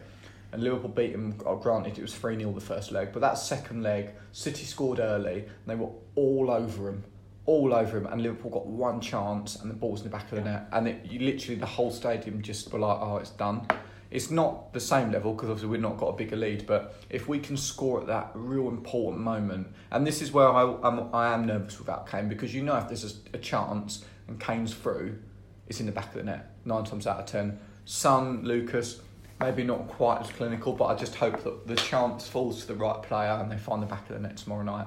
And 0.52 0.64
Liverpool 0.64 0.90
beat 0.90 1.12
them, 1.12 1.36
oh, 1.46 1.54
granted 1.56 1.96
it 1.96 2.02
was 2.02 2.12
3 2.14 2.36
0 2.36 2.50
the 2.52 2.60
first 2.60 2.90
leg, 2.90 3.10
but 3.12 3.20
that 3.20 3.38
second 3.38 3.84
leg, 3.84 4.10
City 4.32 4.64
scored 4.64 4.98
early 4.98 5.42
and 5.44 5.66
they 5.66 5.76
were 5.76 5.90
all 6.16 6.50
over 6.50 6.86
them 6.86 7.04
all 7.46 7.74
over 7.74 7.98
him, 7.98 8.06
and 8.06 8.22
Liverpool 8.22 8.50
got 8.50 8.66
one 8.66 9.00
chance, 9.00 9.56
and 9.56 9.70
the 9.70 9.74
ball's 9.74 10.00
in 10.00 10.04
the 10.04 10.10
back 10.10 10.30
of 10.30 10.38
the 10.38 10.44
net, 10.44 10.68
and 10.72 10.88
it, 10.88 11.04
you 11.04 11.20
literally 11.20 11.58
the 11.58 11.66
whole 11.66 11.90
stadium 11.90 12.42
just 12.42 12.72
were 12.72 12.78
like, 12.78 12.98
"Oh, 13.00 13.16
it's 13.16 13.30
done." 13.30 13.66
It's 14.10 14.28
not 14.28 14.72
the 14.72 14.80
same 14.80 15.12
level 15.12 15.34
because 15.34 15.50
obviously 15.50 15.68
we've 15.68 15.80
not 15.80 15.96
got 15.96 16.08
a 16.08 16.16
bigger 16.16 16.34
lead, 16.34 16.66
but 16.66 16.96
if 17.10 17.28
we 17.28 17.38
can 17.38 17.56
score 17.56 18.00
at 18.00 18.08
that 18.08 18.32
real 18.34 18.68
important 18.68 19.22
moment, 19.22 19.68
and 19.92 20.04
this 20.04 20.20
is 20.20 20.32
where 20.32 20.48
I 20.48 20.62
I'm, 20.82 21.14
I 21.14 21.32
am 21.32 21.46
nervous 21.46 21.78
without 21.78 22.08
Kane 22.10 22.28
because 22.28 22.52
you 22.52 22.62
know 22.62 22.76
if 22.76 22.88
there's 22.88 23.04
a, 23.04 23.36
a 23.36 23.38
chance 23.38 24.04
and 24.26 24.40
Kane's 24.40 24.74
through, 24.74 25.18
it's 25.68 25.78
in 25.80 25.86
the 25.86 25.92
back 25.92 26.08
of 26.08 26.14
the 26.14 26.24
net 26.24 26.50
nine 26.64 26.84
times 26.84 27.06
out 27.06 27.20
of 27.20 27.26
ten. 27.26 27.58
Son, 27.84 28.42
Lucas, 28.44 29.00
maybe 29.40 29.64
not 29.64 29.88
quite 29.88 30.20
as 30.20 30.30
clinical, 30.30 30.72
but 30.72 30.86
I 30.86 30.94
just 30.94 31.14
hope 31.14 31.42
that 31.44 31.66
the 31.66 31.76
chance 31.76 32.28
falls 32.28 32.60
to 32.62 32.66
the 32.68 32.74
right 32.74 33.02
player 33.02 33.38
and 33.40 33.50
they 33.50 33.56
find 33.56 33.82
the 33.82 33.86
back 33.86 34.08
of 34.10 34.16
the 34.16 34.20
net 34.20 34.36
tomorrow 34.36 34.62
night. 34.62 34.86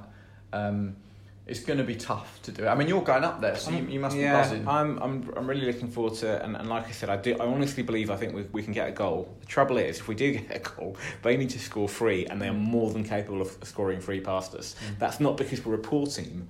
Um, 0.54 0.96
it's 1.46 1.60
going 1.60 1.78
to 1.78 1.84
be 1.84 1.96
tough 1.96 2.42
to 2.44 2.52
do. 2.52 2.64
it. 2.64 2.68
I 2.68 2.76
mean, 2.76 2.88
you're 2.88 3.02
going 3.02 3.26
up 3.26 3.42
there, 3.42 3.58
so 3.58 3.72
you, 3.72 3.86
you 3.86 4.00
must 4.00 4.16
yeah, 4.16 4.32
be 4.32 4.44
buzzing. 4.44 4.68
I'm, 4.68 4.98
I'm, 5.00 5.34
I'm 5.36 5.46
really 5.46 5.66
looking 5.66 5.90
forward 5.90 6.14
to 6.16 6.36
it. 6.36 6.42
And, 6.42 6.56
and 6.56 6.70
like 6.70 6.88
I 6.88 6.92
said, 6.92 7.10
I 7.10 7.18
do. 7.18 7.36
I 7.38 7.46
honestly 7.46 7.84
believe 7.84 8.10
I 8.10 8.16
think 8.16 8.34
we, 8.34 8.44
we 8.54 8.64
can 8.64 8.72
get 8.72 8.88
a 8.88 8.92
goal. 8.92 9.36
The 9.42 9.46
trouble 9.46 9.78
is, 9.78 10.00
if 10.00 10.08
we 10.08 10.16
do 10.16 10.32
get 10.40 10.56
a 10.56 10.60
goal, 10.60 10.96
they 11.22 11.36
need 11.36 11.50
to 11.50 11.60
score 11.60 11.90
three, 11.90 12.26
and 12.28 12.42
they 12.42 12.48
are 12.48 12.54
more 12.54 12.92
than 12.92 13.04
capable 13.04 13.42
of 13.42 13.58
scoring 13.64 14.00
three 14.00 14.22
past 14.22 14.56
us. 14.56 14.76
Mm. 14.76 15.00
That's 15.00 15.20
not 15.20 15.36
because 15.36 15.66
we're 15.66 15.76
a 15.76 15.80
poor 15.80 16.08
team. 16.08 16.48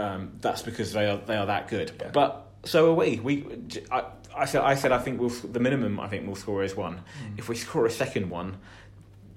Um, 0.00 0.32
that's 0.40 0.62
because 0.62 0.92
they 0.94 1.10
are 1.10 1.18
they 1.18 1.36
are 1.36 1.46
that 1.46 1.68
good. 1.68 1.92
Yeah. 2.00 2.10
But 2.12 2.46
so 2.64 2.90
are 2.90 2.94
we. 2.94 3.20
We. 3.20 3.46
I, 3.90 4.04
I 4.34 4.46
said 4.46 4.62
I 4.62 4.76
said 4.76 4.92
I 4.92 4.98
think 4.98 5.20
we'll 5.20 5.28
the 5.28 5.60
minimum 5.60 6.00
I 6.00 6.08
think 6.08 6.26
we'll 6.26 6.36
score 6.36 6.64
is 6.64 6.74
one. 6.74 6.96
Mm. 6.96 7.38
If 7.38 7.50
we 7.50 7.54
score 7.54 7.84
a 7.84 7.90
second 7.90 8.30
one, 8.30 8.56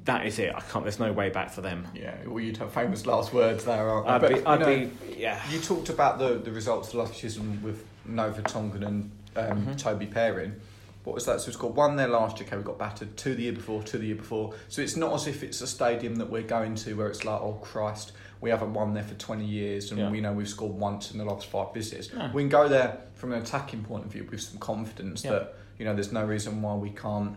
that 0.05 0.25
is 0.25 0.39
it. 0.39 0.53
I 0.55 0.61
can't. 0.61 0.85
There's 0.85 0.99
no 0.99 1.11
way 1.11 1.29
back 1.29 1.49
for 1.51 1.61
them. 1.61 1.87
Yeah, 1.93 2.15
well, 2.25 2.39
you'd 2.39 2.57
have 2.57 2.71
famous 2.71 3.05
last 3.05 3.33
words 3.33 3.65
there, 3.65 3.89
aren't 3.89 4.07
I'd 4.07 4.29
you? 4.29 4.37
be, 4.37 4.45
I'd 4.45 4.59
you 4.59 4.65
know, 4.65 4.91
be, 5.09 5.15
yeah. 5.17 5.41
You 5.51 5.59
talked 5.59 5.89
about 5.89 6.19
the, 6.19 6.35
the 6.35 6.51
results 6.51 6.89
of 6.89 6.95
last 6.95 7.15
season 7.15 7.61
with 7.63 7.83
Nova 8.05 8.41
Tongan 8.43 8.83
and 8.83 9.11
um, 9.35 9.65
Mhm. 9.65 9.77
Toby 9.77 10.05
pairing. 10.05 10.55
What 11.03 11.13
was 11.13 11.25
that? 11.25 11.41
So 11.41 11.49
it's 11.49 11.57
got 11.57 11.75
one 11.75 11.95
there 11.97 12.07
last 12.07 12.39
year, 12.39 12.47
okay, 12.47 12.57
we 12.57 12.63
got 12.63 12.79
battered, 12.79 13.15
two 13.17 13.35
the 13.35 13.43
year 13.43 13.53
before, 13.53 13.83
two 13.83 13.97
the 13.99 14.07
year 14.07 14.15
before. 14.15 14.53
So 14.69 14.81
it's 14.81 14.95
not 14.95 15.13
as 15.13 15.27
if 15.27 15.43
it's 15.43 15.61
a 15.61 15.67
stadium 15.67 16.15
that 16.15 16.29
we're 16.31 16.41
going 16.41 16.73
to 16.75 16.93
where 16.95 17.07
it's 17.07 17.23
like, 17.25 17.39
oh 17.41 17.59
Christ, 17.61 18.11
we 18.41 18.49
haven't 18.49 18.73
won 18.73 18.93
there 18.95 19.03
for 19.03 19.13
20 19.15 19.45
years 19.45 19.91
and 19.91 19.99
Yeah. 19.99 20.09
we 20.09 20.19
know 20.21 20.33
we've 20.33 20.47
scored 20.49 20.73
once 20.73 21.11
in 21.11 21.19
the 21.19 21.25
last 21.25 21.45
five 21.47 21.73
visits. 21.75 22.11
No. 22.13 22.31
We 22.33 22.41
can 22.43 22.49
go 22.49 22.67
there 22.67 22.97
from 23.13 23.33
an 23.33 23.41
attacking 23.41 23.83
point 23.83 24.05
of 24.05 24.11
view 24.11 24.27
with 24.29 24.41
some 24.41 24.57
confidence 24.59 25.23
Yeah. 25.23 25.31
that, 25.31 25.55
you 25.77 25.85
know, 25.85 25.93
there's 25.93 26.11
no 26.11 26.23
reason 26.25 26.61
why 26.63 26.73
we 26.75 26.89
can't 26.89 27.35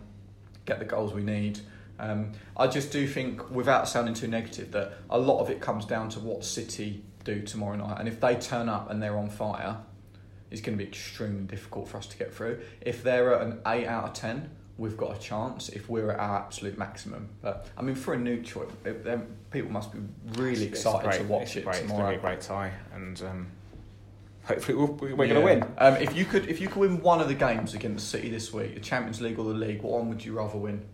get 0.65 0.79
the 0.79 0.85
goals 0.87 1.13
we 1.13 1.23
need. 1.23 1.61
Um, 1.99 2.33
I 2.57 2.67
just 2.69 2.93
do 2.93 3.07
think, 3.09 3.51
without 3.51 3.89
sounding 3.89 4.15
too 4.15 4.29
negative, 4.29 4.71
that 4.73 4.93
a 5.11 5.19
lot 5.19 5.41
of 5.41 5.51
it 5.51 5.61
comes 5.61 5.85
down 5.85 6.09
to 6.11 6.21
what 6.21 6.45
City 6.45 7.03
do 7.25 7.43
tomorrow 7.43 7.77
night. 7.77 7.97
And 7.99 8.09
if 8.09 8.21
they 8.21 8.37
turn 8.37 8.69
up 8.69 8.91
and 8.91 9.03
they're 9.03 9.17
on 9.19 9.29
fire, 9.29 9.79
it's 10.51 10.61
going 10.61 10.79
to 10.79 10.83
be 10.83 10.89
extremely 10.89 11.43
difficult 11.45 11.89
for 11.89 11.99
us 11.99 12.07
to 12.07 12.17
get 12.17 12.33
through. 12.35 12.61
If 12.81 13.03
they're 13.03 13.35
at 13.35 13.43
an 13.43 13.61
8 13.67 13.87
out 13.87 14.05
of 14.05 14.13
10, 14.15 14.49
we've 14.79 14.97
got 14.97 15.17
a 15.17 15.19
chance 15.21 15.69
if 15.71 15.89
we're 15.91 16.11
at 16.13 16.21
our 16.21 16.37
absolute 16.39 16.79
maximum. 16.79 17.29
But, 17.43 17.67
I 17.77 17.83
mean, 17.83 17.97
for 17.97 18.15
a 18.15 18.19
neutral, 18.19 18.71
it, 18.85 19.05
then 19.05 19.27
people 19.51 19.71
must 19.71 19.93
be 19.93 19.99
really 20.41 20.67
It's 20.67 20.79
excited 20.81 21.09
great. 21.11 21.19
to 21.21 21.25
watch 21.27 21.57
it 21.57 21.65
great. 21.65 21.79
It's 21.79 21.81
going 21.81 21.89
to 21.89 21.95
tomorrow. 21.97 22.11
be 22.13 22.17
a 22.17 22.21
great 22.21 22.41
tie, 22.41 22.73
and 22.95 23.21
um, 23.23 23.47
hopefully 24.45 24.77
we're 24.77 25.25
Yeah. 25.27 25.35
going 25.35 25.35
to 25.35 25.41
win. 25.41 25.75
Um, 25.79 25.97
if 25.97 26.17
you 26.17 26.25
could, 26.25 26.49
if 26.49 26.61
you 26.61 26.69
could 26.69 26.79
win 26.79 27.03
one 27.03 27.21
of 27.21 27.29
the 27.29 27.35
games 27.35 27.75
against 27.75 28.09
City 28.09 28.31
this 28.31 28.53
week, 28.53 28.75
the 28.75 28.81
Champions 28.81 29.21
League 29.21 29.39
or 29.39 29.45
the 29.45 29.59
league, 29.59 29.83
what 29.83 29.95
one 29.95 30.09
would 30.09 30.25
you 30.25 30.33
rather 30.35 30.57
win? 30.59 30.85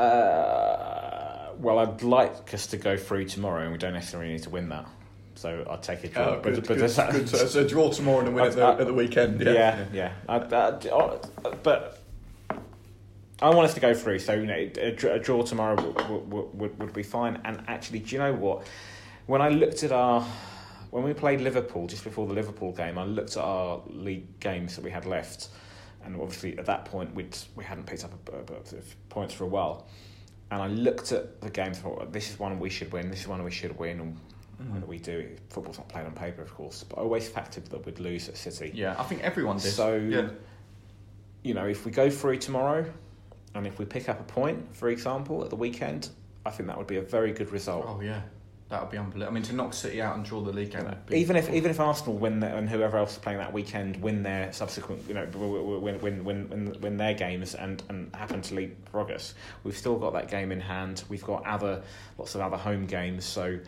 Uh, 0.00 1.52
well, 1.58 1.78
I'd 1.78 2.02
like 2.02 2.54
us 2.54 2.66
to 2.68 2.76
go 2.76 2.96
through 2.96 3.26
tomorrow, 3.26 3.62
and 3.62 3.72
we 3.72 3.78
don't 3.78 3.92
necessarily 3.92 4.32
need 4.32 4.42
to 4.44 4.50
win 4.50 4.68
that. 4.70 4.86
So 5.34 5.66
I'd 5.70 5.82
take 5.82 6.04
a 6.04 6.08
draw. 6.08 6.22
Oh, 6.22 6.40
good, 6.40 6.54
but, 6.56 6.66
but 6.68 6.78
good, 6.78 6.90
that- 6.90 7.12
good. 7.12 7.28
So, 7.28 7.46
so 7.46 7.66
draw 7.66 7.90
tomorrow 7.90 8.20
and 8.20 8.34
win 8.34 8.46
at 8.46 8.52
the, 8.52 8.62
I- 8.62 8.72
I- 8.72 8.80
at 8.80 8.86
the 8.86 8.94
weekend. 8.94 9.40
yeah, 9.40 9.52
Yeah, 9.52 9.84
yeah. 9.92 10.12
Uh, 10.28 11.18
but 11.62 11.98
I 13.40 13.48
want 13.48 13.66
us 13.66 13.74
to 13.74 13.80
go 13.80 13.94
through. 13.94 14.18
So 14.18 14.34
you 14.34 14.46
know, 14.46 14.54
a, 14.54 14.88
a 15.14 15.18
draw 15.18 15.42
tomorrow 15.42 15.76
would, 15.82 16.28
would, 16.30 16.54
would, 16.58 16.78
would 16.78 16.92
be 16.92 17.02
fine. 17.02 17.40
And 17.44 17.62
actually, 17.68 18.00
do 18.00 18.16
you 18.16 18.18
know 18.20 18.34
what? 18.34 18.66
When 19.26 19.40
I 19.40 19.48
looked 19.48 19.82
at 19.82 19.92
our 19.92 20.26
when 20.90 21.04
we 21.04 21.14
played 21.14 21.40
Liverpool 21.40 21.86
just 21.86 22.02
before 22.04 22.26
the 22.26 22.34
Liverpool 22.34 22.72
game, 22.72 22.98
I 22.98 23.04
looked 23.04 23.36
at 23.36 23.42
our 23.44 23.80
league 23.86 24.40
games 24.40 24.74
that 24.74 24.84
we 24.84 24.90
had 24.90 25.06
left, 25.06 25.48
and 26.04 26.20
obviously 26.20 26.58
at 26.58 26.66
that 26.66 26.84
point 26.84 27.14
we'd 27.14 27.36
we 27.56 27.64
hadn't 27.64 27.86
picked 27.86 28.04
up 28.04 28.12
a, 28.28 28.36
a, 28.36 28.56
a, 28.56 28.82
points 29.08 29.34
for 29.34 29.44
a 29.44 29.48
while. 29.48 29.86
And 30.52 30.60
I 30.60 30.66
looked 30.66 31.12
at 31.12 31.40
the 31.40 31.50
games. 31.50 31.76
and 31.78 31.84
thought, 31.84 32.12
this 32.12 32.30
is 32.30 32.38
one 32.38 32.58
we 32.58 32.70
should 32.70 32.92
win. 32.92 33.08
This 33.08 33.20
is 33.20 33.28
one 33.28 33.42
we 33.44 33.52
should 33.52 33.78
win. 33.78 34.00
And 34.00 34.16
mm. 34.60 34.72
when 34.72 34.86
we 34.88 34.98
do, 34.98 35.36
football's 35.48 35.78
not 35.78 35.88
played 35.88 36.06
on 36.06 36.12
paper, 36.12 36.42
of 36.42 36.52
course. 36.52 36.82
But 36.82 36.98
I 36.98 37.02
always 37.02 37.28
factored 37.28 37.66
that 37.66 37.86
we'd 37.86 38.00
lose 38.00 38.28
at 38.28 38.36
City. 38.36 38.72
yeah. 38.74 38.96
I 38.98 39.04
think 39.04 39.22
everyone 39.22 39.58
did. 39.58 39.70
So, 39.70 39.94
yeah. 39.94 40.30
you 41.44 41.54
know, 41.54 41.66
if 41.66 41.84
we 41.84 41.92
go 41.92 42.10
through 42.10 42.38
tomorrow, 42.38 42.84
and 43.54 43.66
if 43.66 43.78
we 43.78 43.84
pick 43.84 44.08
up 44.08 44.20
a 44.20 44.24
point, 44.24 44.74
for 44.74 44.88
example, 44.88 45.42
at 45.44 45.50
the 45.50 45.56
weekend, 45.56 46.08
I 46.46 46.50
think 46.50 46.68
that 46.68 46.78
would 46.78 46.86
be 46.86 46.96
a 46.96 47.02
very 47.02 47.32
good 47.32 47.50
result. 47.52 47.84
Oh 47.88 48.00
yeah, 48.00 48.22
that 48.70 48.80
would 48.80 48.90
be 48.90 48.98
unbelievable. 48.98 49.30
I 49.30 49.34
mean, 49.34 49.42
to 49.44 49.52
knock 49.52 49.74
City 49.74 50.00
out 50.00 50.16
and 50.16 50.24
draw 50.24 50.40
the 50.40 50.52
league 50.52 50.70
game. 50.70 50.88
Even 51.10 51.36
if 51.36 51.50
even 51.52 51.70
if 51.70 51.78
Arsenal 51.80 52.16
win 52.16 52.40
their, 52.40 52.56
and 52.56 52.68
whoever 52.70 52.96
else 52.98 53.12
is 53.12 53.18
playing 53.18 53.38
that 53.38 53.52
weekend 53.52 54.00
win 54.00 54.22
their 54.22 54.52
subsequent 54.52 55.02
you 55.08 55.14
know 55.14 55.26
win 55.34 56.00
win 56.00 56.24
win 56.24 56.48
win, 56.48 56.76
win 56.80 56.96
their 56.96 57.14
games 57.14 57.54
and, 57.54 57.82
and 57.88 58.14
happen 58.14 58.40
to 58.42 58.54
leapfrog 58.54 58.90
progress, 58.92 59.34
we've 59.64 59.76
still 59.76 59.98
got 59.98 60.12
that 60.12 60.30
game 60.30 60.52
in 60.52 60.60
hand. 60.60 61.02
We've 61.08 61.24
got 61.24 61.44
other 61.46 61.82
lots 62.16 62.34
of 62.34 62.40
other 62.40 62.56
home 62.56 62.86
games, 62.86 63.24
so 63.24 63.58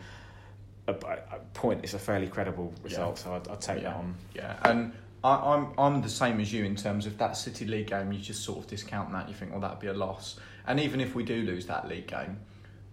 a, 0.87 0.91
a 0.93 1.39
point 1.53 1.83
is 1.83 1.93
a 1.93 1.99
fairly 1.99 2.27
credible 2.27 2.73
result. 2.83 3.17
So 3.19 3.33
I'd, 3.33 3.47
I'd 3.47 3.61
take 3.61 3.81
Yeah. 3.81 3.89
that 3.89 3.95
on. 3.97 4.15
Yeah, 4.33 4.57
and 4.63 4.93
I, 5.23 5.35
I'm 5.35 5.67
I'm 5.77 6.01
the 6.01 6.09
same 6.09 6.39
as 6.39 6.51
you 6.53 6.63
in 6.65 6.75
terms 6.75 7.05
of 7.05 7.17
that 7.17 7.35
City 7.37 7.65
League 7.65 7.87
game. 7.87 8.11
You 8.11 8.19
just 8.19 8.43
sort 8.43 8.59
of 8.59 8.67
discount 8.67 9.11
that. 9.11 9.27
You 9.27 9.35
think, 9.35 9.51
well, 9.51 9.59
that'd 9.61 9.79
be 9.79 9.87
a 9.87 9.93
loss. 9.93 10.39
And 10.65 10.79
even 10.79 11.01
if 11.01 11.13
we 11.13 11.23
do 11.23 11.41
lose 11.43 11.65
that 11.65 11.87
league 11.89 12.07
game, 12.07 12.39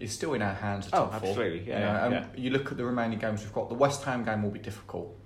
it's 0.01 0.13
still 0.13 0.35
in 0.35 0.43
our 0.43 0.55
hands. 0.55 0.89
Oh, 0.93 1.07
top 1.07 1.21
four, 1.21 1.31
absolutely, 1.31 1.69
yeah, 1.69 1.79
you 1.79 1.85
know, 1.85 2.05
and 2.05 2.13
yeah. 2.13 2.43
you 2.43 2.51
look 2.51 2.71
at 2.71 2.77
the 2.77 2.85
remaining 2.85 3.19
games 3.19 3.43
we've 3.43 3.53
got. 3.53 3.69
The 3.69 3.75
West 3.75 4.03
Ham 4.05 4.25
game 4.25 4.43
will 4.43 4.51
be 4.51 4.59
difficult. 4.59 5.17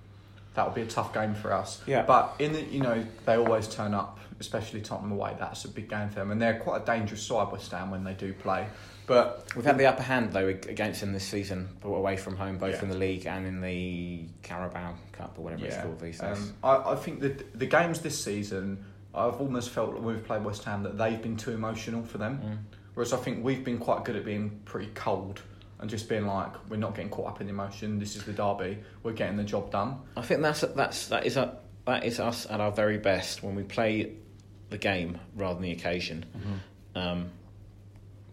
That 0.53 0.67
will 0.67 0.73
be 0.73 0.81
a 0.83 0.87
tough 0.87 1.13
game 1.13 1.35
for 1.35 1.53
us. 1.53 1.81
Yeah. 1.85 2.03
But 2.03 2.35
in 2.39 2.53
the 2.53 2.61
you 2.63 2.81
know 2.81 3.05
they 3.25 3.35
always 3.35 3.67
turn 3.67 3.93
up, 3.93 4.19
especially 4.39 4.81
Tottenham 4.81 5.11
away. 5.11 5.35
That's 5.39 5.65
a 5.65 5.69
big 5.69 5.89
game 5.89 6.09
for 6.09 6.15
them, 6.15 6.31
and 6.31 6.41
they're 6.41 6.59
quite 6.59 6.83
a 6.83 6.85
dangerous 6.85 7.23
side 7.23 7.51
West 7.51 7.71
Ham 7.71 7.91
when 7.91 8.03
they 8.03 8.13
do 8.13 8.33
play. 8.33 8.67
But 9.07 9.45
We've 9.55 9.65
had 9.65 9.77
the 9.77 9.85
upper 9.85 10.01
hand 10.03 10.33
though 10.33 10.47
against 10.47 11.01
them 11.01 11.13
this 11.13 11.23
season, 11.25 11.69
but 11.81 11.89
away 11.89 12.17
from 12.17 12.35
home, 12.37 12.57
both 12.57 12.75
Yeah. 12.75 12.83
in 12.83 12.89
the 12.89 12.97
league 12.97 13.27
and 13.27 13.45
in 13.45 13.61
the 13.61 14.25
Carabao 14.41 14.95
Cup 15.11 15.37
or 15.37 15.43
whatever 15.43 15.65
it's 15.65 15.77
called 15.77 15.99
these 15.99 16.19
days. 16.19 16.37
Um, 16.37 16.53
I, 16.63 16.93
I 16.93 16.95
think 16.95 17.19
that 17.21 17.57
the 17.57 17.67
games 17.67 18.01
this 18.01 18.21
season, 18.21 18.83
I've 19.13 19.39
almost 19.39 19.69
felt 19.69 19.93
when 19.93 20.03
we've 20.03 20.25
played 20.25 20.43
West 20.43 20.63
Ham 20.63 20.83
that 20.83 20.97
they've 20.97 21.21
been 21.21 21.37
too 21.37 21.51
emotional 21.51 22.03
for 22.03 22.17
them. 22.17 22.39
Mm. 22.43 22.77
Whereas 22.95 23.13
I 23.13 23.17
think 23.17 23.43
we've 23.43 23.63
been 23.63 23.77
quite 23.77 24.03
good 24.05 24.15
at 24.15 24.25
being 24.25 24.61
pretty 24.65 24.89
cold 24.95 25.41
and 25.79 25.89
just 25.89 26.07
being 26.09 26.25
like, 26.25 26.51
we're 26.69 26.77
not 26.77 26.95
getting 26.95 27.11
caught 27.11 27.27
up 27.27 27.41
in 27.41 27.47
the 27.47 27.53
emotion. 27.53 27.99
This 27.99 28.15
is 28.15 28.23
the 28.23 28.33
derby. 28.33 28.79
We're 29.03 29.13
getting 29.13 29.35
the 29.37 29.43
job 29.43 29.69
done. 29.71 29.99
I 30.15 30.21
think 30.21 30.41
that's 30.41 30.61
that's 30.61 31.07
that 31.09 31.25
is 31.25 31.37
a, 31.37 31.57
that 31.85 32.05
is 32.05 32.19
us 32.19 32.47
at 32.49 32.61
our 32.61 32.71
very 32.71 32.97
best 32.97 33.43
when 33.43 33.53
we 33.55 33.63
play 33.63 34.13
the 34.69 34.77
game 34.77 35.19
rather 35.35 35.55
than 35.55 35.63
the 35.63 35.71
occasion. 35.71 36.25
Um, 36.95 37.29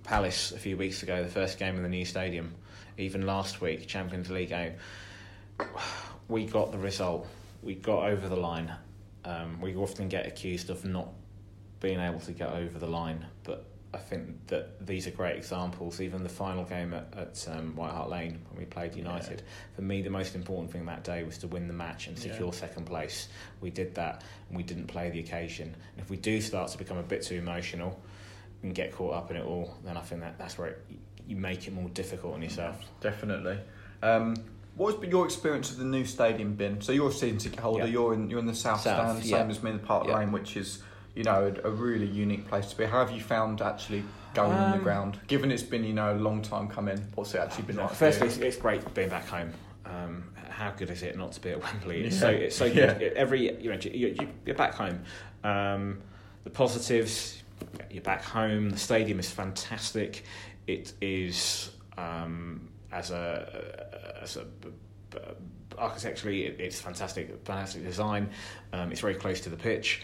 Palace 0.04 0.52
a 0.52 0.58
few 0.58 0.76
weeks 0.76 1.02
ago, 1.02 1.22
the 1.22 1.28
first 1.28 1.58
game 1.58 1.76
in 1.76 1.82
the 1.82 1.88
new 1.88 2.04
stadium, 2.04 2.54
even 2.98 3.26
last 3.26 3.60
week 3.60 3.86
Champions 3.86 4.30
League 4.30 4.48
game, 4.48 4.74
we 6.28 6.46
got 6.46 6.72
the 6.72 6.78
result. 6.78 7.26
We 7.62 7.74
got 7.74 8.08
over 8.08 8.28
the 8.28 8.36
line. 8.36 8.72
Um, 9.24 9.60
we 9.60 9.76
often 9.76 10.08
get 10.08 10.26
accused 10.26 10.70
of 10.70 10.84
not 10.84 11.08
being 11.80 12.00
able 12.00 12.20
to 12.20 12.32
get 12.32 12.50
over 12.50 12.78
the 12.78 12.86
line, 12.88 13.26
but 13.44 13.66
I 13.94 13.98
think 13.98 14.46
that 14.46 14.86
these 14.86 15.06
are 15.06 15.10
great 15.10 15.36
examples. 15.36 16.00
Even 16.00 16.22
the 16.22 16.28
final 16.28 16.64
game 16.64 16.94
at, 16.94 17.12
at 17.16 17.46
um, 17.50 17.76
White 17.76 17.90
Hart 17.92 18.08
Lane 18.08 18.40
when 18.50 18.58
we 18.58 18.64
played 18.64 18.94
United, 18.96 19.42
for 19.76 19.82
me, 19.82 20.00
the 20.00 20.08
most 20.10 20.34
important 20.34 20.72
thing 20.72 20.86
that 20.86 21.04
day 21.04 21.24
was 21.24 21.36
to 21.38 21.46
win 21.46 21.66
the 21.68 21.74
match 21.74 22.06
and 22.06 22.18
secure 22.18 22.46
Yeah. 22.46 22.52
second 22.52 22.86
place. 22.86 23.28
We 23.60 23.68
did 23.70 23.94
that, 23.96 24.22
and 24.48 24.56
we 24.56 24.62
didn't 24.62 24.86
play 24.86 25.10
the 25.10 25.20
occasion. 25.20 25.68
And 25.68 26.00
if 26.02 26.08
we 26.08 26.16
do 26.16 26.40
start 26.40 26.70
to 26.70 26.78
become 26.78 26.96
a 26.96 27.02
bit 27.02 27.22
too 27.22 27.34
emotional 27.34 28.00
and 28.62 28.74
get 28.74 28.92
caught 28.92 29.12
up 29.14 29.30
in 29.30 29.36
it 29.36 29.44
all, 29.44 29.76
then 29.84 29.96
I 29.98 30.00
think 30.00 30.22
that 30.22 30.38
that's 30.38 30.56
where 30.56 30.68
it, 30.68 30.86
you 31.26 31.36
make 31.36 31.66
it 31.68 31.74
more 31.74 31.88
difficult 31.90 32.32
on 32.34 32.40
yourself. 32.42 32.78
Definitely. 33.02 33.58
Um, 34.02 34.36
what's 34.76 34.96
been 34.96 35.10
your 35.10 35.26
experience 35.26 35.70
of 35.70 35.76
the 35.76 35.84
new 35.84 36.06
stadium 36.06 36.54
been? 36.54 36.80
So 36.80 36.92
you're 36.92 37.10
a 37.10 37.12
season 37.12 37.36
ticket 37.38 37.60
holder. 37.60 37.84
Yeah. 37.84 37.90
You're 37.90 38.14
in 38.14 38.30
you're 38.30 38.38
in 38.40 38.46
the 38.46 38.54
south, 38.54 38.80
South, 38.80 39.18
stand, 39.18 39.24
yeah. 39.26 39.38
same 39.40 39.50
as 39.50 39.62
me 39.62 39.70
in 39.72 39.76
the 39.76 39.82
Park 39.82 40.06
Yeah. 40.08 40.16
Lane, 40.16 40.32
which 40.32 40.56
is 40.56 40.82
you 41.14 41.24
know 41.24 41.52
a, 41.64 41.68
a 41.68 41.70
really 41.70 42.06
unique 42.06 42.48
place 42.48 42.66
to 42.66 42.76
be. 42.76 42.84
How 42.84 43.04
have 43.04 43.10
you 43.10 43.20
found 43.22 43.60
actually 43.60 44.04
going 44.34 44.52
on 44.58 44.70
the 44.70 44.78
Um, 44.78 44.82
ground? 44.82 45.20
Given 45.26 45.50
it's 45.52 45.62
been 45.62 45.84
you 45.84 45.92
know 45.92 46.12
a 46.14 46.16
long 46.18 46.42
time 46.42 46.68
coming, 46.68 46.98
what's 47.14 47.34
it 47.34 47.38
actually 47.38 47.64
been 47.64 47.76
like? 47.76 47.90
for 47.90 47.94
Firstly, 47.96 48.26
it's, 48.28 48.36
it's 48.38 48.56
great 48.56 48.94
being 48.94 49.08
back 49.08 49.26
home. 49.26 49.52
Um, 49.84 50.24
how 50.48 50.70
good 50.70 50.90
is 50.90 51.02
it 51.02 51.16
not 51.16 51.32
to 51.32 51.40
be 51.40 51.50
at 51.50 51.62
Wembley? 51.62 52.04
It's 52.04 52.14
Yeah. 52.16 52.20
so 52.20 52.28
it's 52.30 52.56
so 52.56 52.64
Yeah. 52.66 52.94
good. 52.94 53.12
Every 53.14 53.60
you 53.62 53.70
know 53.70 53.78
you, 53.82 54.28
you're 54.46 54.56
back 54.56 54.74
home. 54.74 55.02
Um, 55.44 56.00
the 56.44 56.50
positives, 56.50 57.42
you're 57.90 58.02
back 58.02 58.22
home. 58.24 58.70
The 58.70 58.78
stadium 58.78 59.18
is 59.18 59.30
fantastic. 59.30 60.24
It 60.66 60.92
is 61.00 61.70
um, 61.98 62.68
as 62.90 63.10
a 63.10 64.18
as 64.22 64.36
a 64.36 64.46
architecturally, 65.78 66.44
it's 66.44 66.80
fantastic, 66.80 67.28
fantastic 67.44 67.82
design. 67.84 68.28
Um, 68.72 68.92
it's 68.92 69.00
very 69.00 69.14
close 69.14 69.40
to 69.42 69.50
the 69.50 69.56
pitch. 69.56 70.02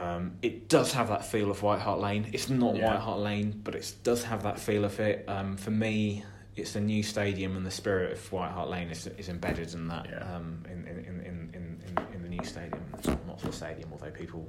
Um, 0.00 0.32
it 0.42 0.68
does 0.68 0.92
have 0.92 1.08
that 1.08 1.24
feel 1.26 1.50
of 1.50 1.62
White 1.62 1.80
Hart 1.80 2.00
Lane. 2.00 2.28
It's 2.32 2.48
not 2.48 2.76
Yeah. 2.76 2.90
White 2.92 3.00
Hart 3.00 3.20
Lane, 3.20 3.60
but 3.64 3.74
it 3.74 3.92
does 4.02 4.24
have 4.24 4.42
that 4.44 4.58
feel 4.58 4.84
of 4.84 4.98
it. 5.00 5.24
Um, 5.28 5.56
for 5.56 5.70
me, 5.70 6.24
it's 6.54 6.72
the 6.72 6.80
new 6.80 7.02
stadium 7.02 7.56
and 7.56 7.66
the 7.66 7.70
spirit 7.70 8.12
of 8.12 8.32
White 8.32 8.50
Hart 8.50 8.68
Lane 8.70 8.88
is, 8.90 9.06
is 9.18 9.28
embedded 9.28 9.74
in 9.74 9.88
that 9.88 10.06
Yeah. 10.10 10.34
um, 10.36 10.64
in, 10.70 10.86
in, 10.86 10.98
in, 10.98 11.20
in, 11.20 11.50
in, 11.54 12.06
in 12.14 12.22
the 12.22 12.28
new 12.28 12.44
stadium. 12.44 12.82
It's 12.98 13.08
not 13.08 13.38
the 13.40 13.52
stadium, 13.52 13.90
although 13.92 14.10
people 14.10 14.48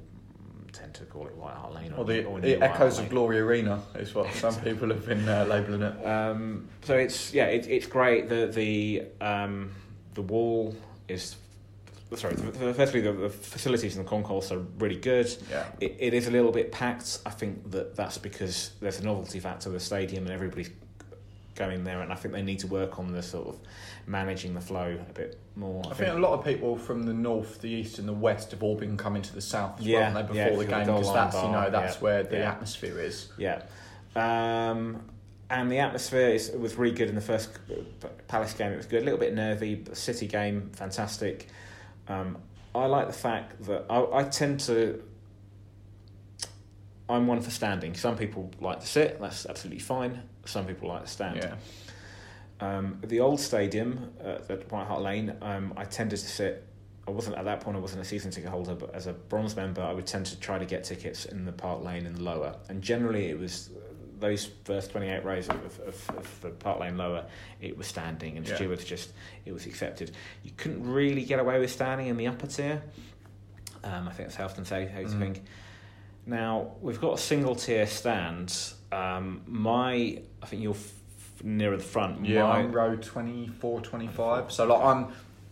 tend 0.72 0.94
to 0.94 1.04
call 1.04 1.26
it 1.26 1.34
White 1.36 1.54
Hart 1.54 1.74
Lane. 1.74 1.92
Or 1.96 2.04
the, 2.04 2.24
or 2.24 2.40
the 2.40 2.48
New 2.54 2.60
White 2.60 2.70
echoes 2.70 2.98
of 2.98 3.08
Glory 3.08 3.38
Arena 3.40 3.82
is 3.94 4.14
what 4.14 4.32
some 4.34 4.54
people 4.60 4.88
have 4.88 5.04
been 5.06 5.28
uh, 5.28 5.44
labelling 5.48 5.82
it. 5.82 6.06
Um, 6.06 6.68
so 6.82 6.94
it's 6.94 7.32
yeah, 7.32 7.46
it, 7.46 7.66
it's 7.68 7.86
great. 7.86 8.28
The 8.28 8.46
the 8.46 9.04
um, 9.24 9.70
the 10.14 10.22
wall 10.22 10.74
is 11.08 11.36
sorry. 12.16 12.36
Firstly, 12.36 13.00
the, 13.00 13.12
the 13.12 13.30
facilities 13.30 13.96
in 13.96 14.02
the 14.02 14.08
concourse 14.08 14.50
are 14.50 14.58
really 14.78 14.96
good. 14.96 15.34
Yeah. 15.50 15.66
It, 15.80 15.96
it 15.98 16.14
is 16.14 16.26
a 16.26 16.30
little 16.30 16.52
bit 16.52 16.72
packed. 16.72 17.20
I 17.26 17.30
think 17.30 17.70
that 17.70 17.96
that's 17.96 18.18
because 18.18 18.72
there's 18.80 19.00
a 19.00 19.04
novelty 19.04 19.40
factor 19.40 19.68
of 19.68 19.74
the 19.74 19.80
stadium 19.80 20.24
and 20.24 20.32
everybody's 20.32 20.70
going 21.54 21.84
there, 21.84 22.00
and 22.00 22.12
I 22.12 22.14
think 22.14 22.32
they 22.32 22.42
need 22.42 22.60
to 22.60 22.66
work 22.68 22.98
on 22.98 23.12
the 23.12 23.22
sort 23.22 23.48
of 23.48 23.58
managing 24.06 24.54
the 24.54 24.60
flow 24.60 24.96
a 25.08 25.12
bit 25.12 25.38
more. 25.56 25.82
I 25.90 25.94
think 25.94 26.14
a 26.14 26.18
lot 26.18 26.32
of 26.38 26.44
people 26.44 26.76
from 26.76 27.02
the 27.02 27.12
north, 27.12 27.60
the 27.60 27.68
east, 27.68 27.98
and 27.98 28.08
the 28.08 28.12
west 28.12 28.52
have 28.52 28.62
all 28.62 28.76
been 28.76 28.96
coming 28.96 29.22
to 29.22 29.34
the 29.34 29.42
south 29.42 29.80
as 29.80 29.86
Yeah, 29.86 29.98
well, 29.98 30.10
haven't 30.12 30.34
they, 30.34 30.44
before 30.44 30.58
the 30.58 30.64
the 30.64 30.70
game 30.70 30.86
because 30.86 31.12
that's 31.12 31.36
you 31.36 31.50
know 31.50 31.68
that's 31.70 31.96
yeah, 31.96 32.00
where 32.00 32.22
the 32.22 32.38
yeah. 32.38 32.50
atmosphere 32.50 33.00
is. 33.00 33.28
Yeah. 33.36 33.62
Um, 34.16 35.02
and 35.50 35.70
the 35.70 35.78
atmosphere 35.78 36.28
is, 36.28 36.50
was 36.50 36.76
really 36.76 36.94
good 36.94 37.08
in 37.08 37.14
the 37.14 37.20
first 37.20 37.50
Palace 38.28 38.52
game. 38.52 38.72
It 38.72 38.76
was 38.76 38.86
good, 38.86 39.02
a 39.02 39.04
little 39.04 39.20
bit 39.20 39.34
nervy. 39.34 39.76
But 39.76 39.96
City 39.96 40.26
game, 40.26 40.70
fantastic. 40.74 41.48
Um, 42.08 42.38
I 42.74 42.86
like 42.86 43.06
the 43.06 43.12
fact 43.12 43.62
that 43.64 43.86
I, 43.90 44.18
I 44.18 44.22
tend 44.24 44.60
to. 44.60 45.02
I'm 47.08 47.26
one 47.26 47.40
for 47.40 47.50
standing. 47.50 47.94
Some 47.94 48.16
people 48.16 48.50
like 48.60 48.80
to 48.80 48.86
sit. 48.86 49.20
That's 49.20 49.46
absolutely 49.46 49.80
fine. 49.80 50.22
Some 50.44 50.66
people 50.66 50.88
like 50.88 51.04
to 51.04 51.10
stand. 51.10 51.36
Yeah. 51.36 51.54
Um, 52.60 53.00
the 53.06 53.20
old 53.20 53.40
stadium 53.40 54.12
uh, 54.22 54.38
at 54.48 54.70
White 54.70 54.86
Hart 54.86 55.00
Lane, 55.00 55.34
um, 55.40 55.72
I 55.76 55.84
tended 55.84 56.18
to 56.18 56.26
sit. 56.26 56.64
I 57.06 57.10
wasn't 57.10 57.36
at 57.36 57.46
that 57.46 57.60
point. 57.60 57.76
I 57.76 57.80
wasn't 57.80 58.02
a 58.02 58.04
season 58.04 58.30
ticket 58.30 58.50
holder, 58.50 58.74
but 58.74 58.94
as 58.94 59.06
a 59.06 59.14
bronze 59.14 59.56
member, 59.56 59.80
I 59.80 59.92
would 59.92 60.06
tend 60.06 60.26
to 60.26 60.38
try 60.38 60.58
to 60.58 60.66
get 60.66 60.84
tickets 60.84 61.24
in 61.24 61.46
the 61.46 61.52
Park 61.52 61.82
Lane 61.82 62.04
and 62.04 62.18
lower. 62.18 62.56
And 62.68 62.82
generally, 62.82 63.30
it 63.30 63.38
was 63.38 63.70
those 64.20 64.48
first 64.64 64.90
twenty 64.90 65.08
eight 65.08 65.24
rows 65.24 65.48
of, 65.48 65.80
of, 65.86 66.10
of 66.16 66.40
the 66.40 66.50
Park 66.50 66.80
Lane 66.80 66.96
lower. 66.96 67.24
It 67.60 67.76
was 67.76 67.86
standing, 67.86 68.36
and 68.36 68.46
Yeah. 68.46 68.56
stewards 68.56 68.84
just 68.84 69.12
it 69.44 69.52
was 69.52 69.66
accepted. 69.66 70.10
You 70.42 70.50
couldn't 70.56 70.90
really 70.90 71.24
get 71.24 71.38
away 71.40 71.58
with 71.58 71.70
standing 71.70 72.06
in 72.08 72.16
the 72.16 72.26
upper 72.26 72.46
tier. 72.46 72.82
Um, 73.84 74.08
I 74.08 74.12
think 74.12 74.28
that's 74.28 74.36
health 74.36 74.58
and 74.58 74.66
safety 74.66 75.04
Mm. 75.04 75.18
thing. 75.18 75.42
Now 76.26 76.72
we've 76.80 77.00
got 77.00 77.14
a 77.14 77.18
single 77.18 77.54
tier 77.54 77.86
stand. 77.86 78.54
Um, 78.92 79.42
my, 79.46 80.20
I 80.42 80.46
think 80.46 80.62
you're 80.62 80.74
f- 80.74 80.92
nearer 81.42 81.76
the 81.76 81.82
front. 81.82 82.24
Yeah, 82.26 82.42
my, 82.42 82.58
I'm 82.58 82.72
row 82.72 82.96
24, 82.96 83.80
25. 83.80 84.50
So 84.52 84.66
like 84.66 84.82
I'm, 84.82 85.08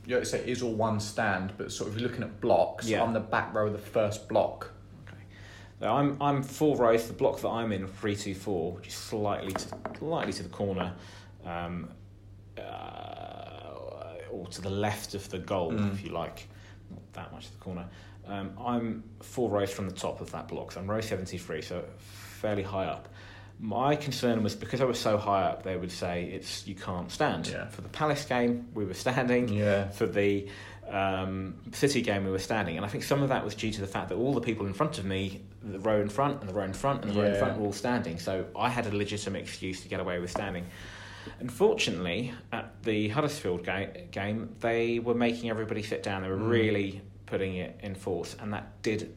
you 0.06 0.16
know, 0.16 0.22
say 0.24 0.38
it 0.40 0.48
is 0.48 0.62
all 0.62 0.74
one 0.74 1.00
stand, 1.00 1.52
but 1.56 1.70
sort 1.72 1.90
of 1.90 1.98
you're 1.98 2.08
looking 2.08 2.24
at 2.24 2.40
blocks, 2.40 2.86
Yeah. 2.88 3.02
I'm 3.02 3.12
the 3.12 3.20
back 3.20 3.54
row 3.54 3.66
of 3.68 3.72
the 3.72 3.78
first 3.78 4.28
block. 4.28 4.70
So 5.80 5.92
I'm 5.92 6.16
I'm 6.22 6.42
four 6.42 6.76
rows. 6.76 7.06
The 7.06 7.12
block 7.12 7.40
that 7.40 7.48
I'm 7.48 7.70
in, 7.72 7.86
three 7.86 8.16
two 8.16 8.34
four, 8.34 8.72
which 8.72 8.88
is 8.88 8.94
slightly 8.94 9.52
to 9.52 9.68
slightly 9.98 10.32
to 10.32 10.42
the 10.42 10.48
corner, 10.48 10.92
um, 11.44 11.90
uh, 12.58 14.12
or 14.30 14.46
to 14.48 14.60
the 14.62 14.70
left 14.70 15.14
of 15.14 15.28
the 15.30 15.38
goal, 15.38 15.72
Mm. 15.72 15.92
if 15.92 16.02
you 16.04 16.10
like, 16.10 16.48
not 16.90 17.12
that 17.12 17.32
much 17.32 17.46
to 17.46 17.52
the 17.52 17.58
corner. 17.58 17.86
Um, 18.26 18.50
I'm 18.58 19.04
four 19.20 19.50
rows 19.50 19.70
from 19.70 19.88
the 19.88 19.94
top 19.94 20.20
of 20.20 20.30
that 20.32 20.48
block, 20.48 20.72
so 20.72 20.80
I'm 20.80 20.90
row 20.90 21.00
seventy 21.00 21.38
three, 21.38 21.62
so 21.62 21.84
fairly 21.98 22.62
high 22.62 22.86
up. 22.86 23.08
My 23.58 23.96
concern 23.96 24.42
was 24.42 24.54
because 24.54 24.80
I 24.82 24.84
was 24.84 24.98
so 24.98 25.16
high 25.16 25.42
up, 25.42 25.62
they 25.62 25.76
would 25.76 25.92
say 25.92 26.24
it's 26.24 26.66
you 26.66 26.74
can't 26.74 27.10
stand. 27.10 27.48
Yeah. 27.48 27.68
For 27.68 27.80
the 27.82 27.88
Palace 27.88 28.24
game, 28.24 28.68
we 28.74 28.84
were 28.84 28.94
standing 28.94 29.48
Yeah. 29.48 29.88
for 29.88 30.06
the 30.06 30.48
um, 30.90 31.54
City 31.72 32.00
game, 32.02 32.24
we 32.24 32.30
were 32.30 32.38
standing, 32.38 32.76
and 32.76 32.84
I 32.84 32.88
think 32.88 33.04
some 33.04 33.22
of 33.22 33.28
that 33.30 33.44
was 33.44 33.54
due 33.54 33.70
to 33.72 33.80
the 33.80 33.86
fact 33.86 34.08
that 34.10 34.14
all 34.16 34.32
the 34.34 34.40
people 34.40 34.66
in 34.66 34.72
front 34.72 34.98
of 34.98 35.04
me, 35.04 35.42
the 35.62 35.78
row 35.80 36.00
in 36.00 36.08
front 36.08 36.40
and 36.40 36.48
the 36.48 36.54
row 36.54 36.62
in 36.64 36.72
front 36.72 37.04
and 37.04 37.12
the 37.12 37.20
row 37.20 37.26
in 37.28 37.36
front, 37.36 37.58
were 37.58 37.66
all 37.66 37.72
standing. 37.72 38.18
So 38.18 38.46
I 38.56 38.68
had 38.68 38.86
a 38.86 38.94
legitimate 38.96 39.42
excuse 39.42 39.82
to 39.82 39.88
get 39.88 40.00
away 40.00 40.18
with 40.20 40.30
standing. 40.30 40.66
Unfortunately, 41.40 42.32
at 42.52 42.82
the 42.84 43.08
Huddersfield 43.08 43.64
ga- 43.64 44.06
game, 44.10 44.54
they 44.60 44.98
were 45.00 45.14
making 45.14 45.50
everybody 45.50 45.82
sit 45.82 46.02
down. 46.02 46.22
They 46.22 46.28
were 46.30 46.36
Mm. 46.36 46.48
really 46.50 47.00
putting 47.26 47.56
it 47.56 47.78
in 47.82 47.94
force, 47.94 48.36
and 48.40 48.52
that 48.52 48.80
did. 48.82 49.14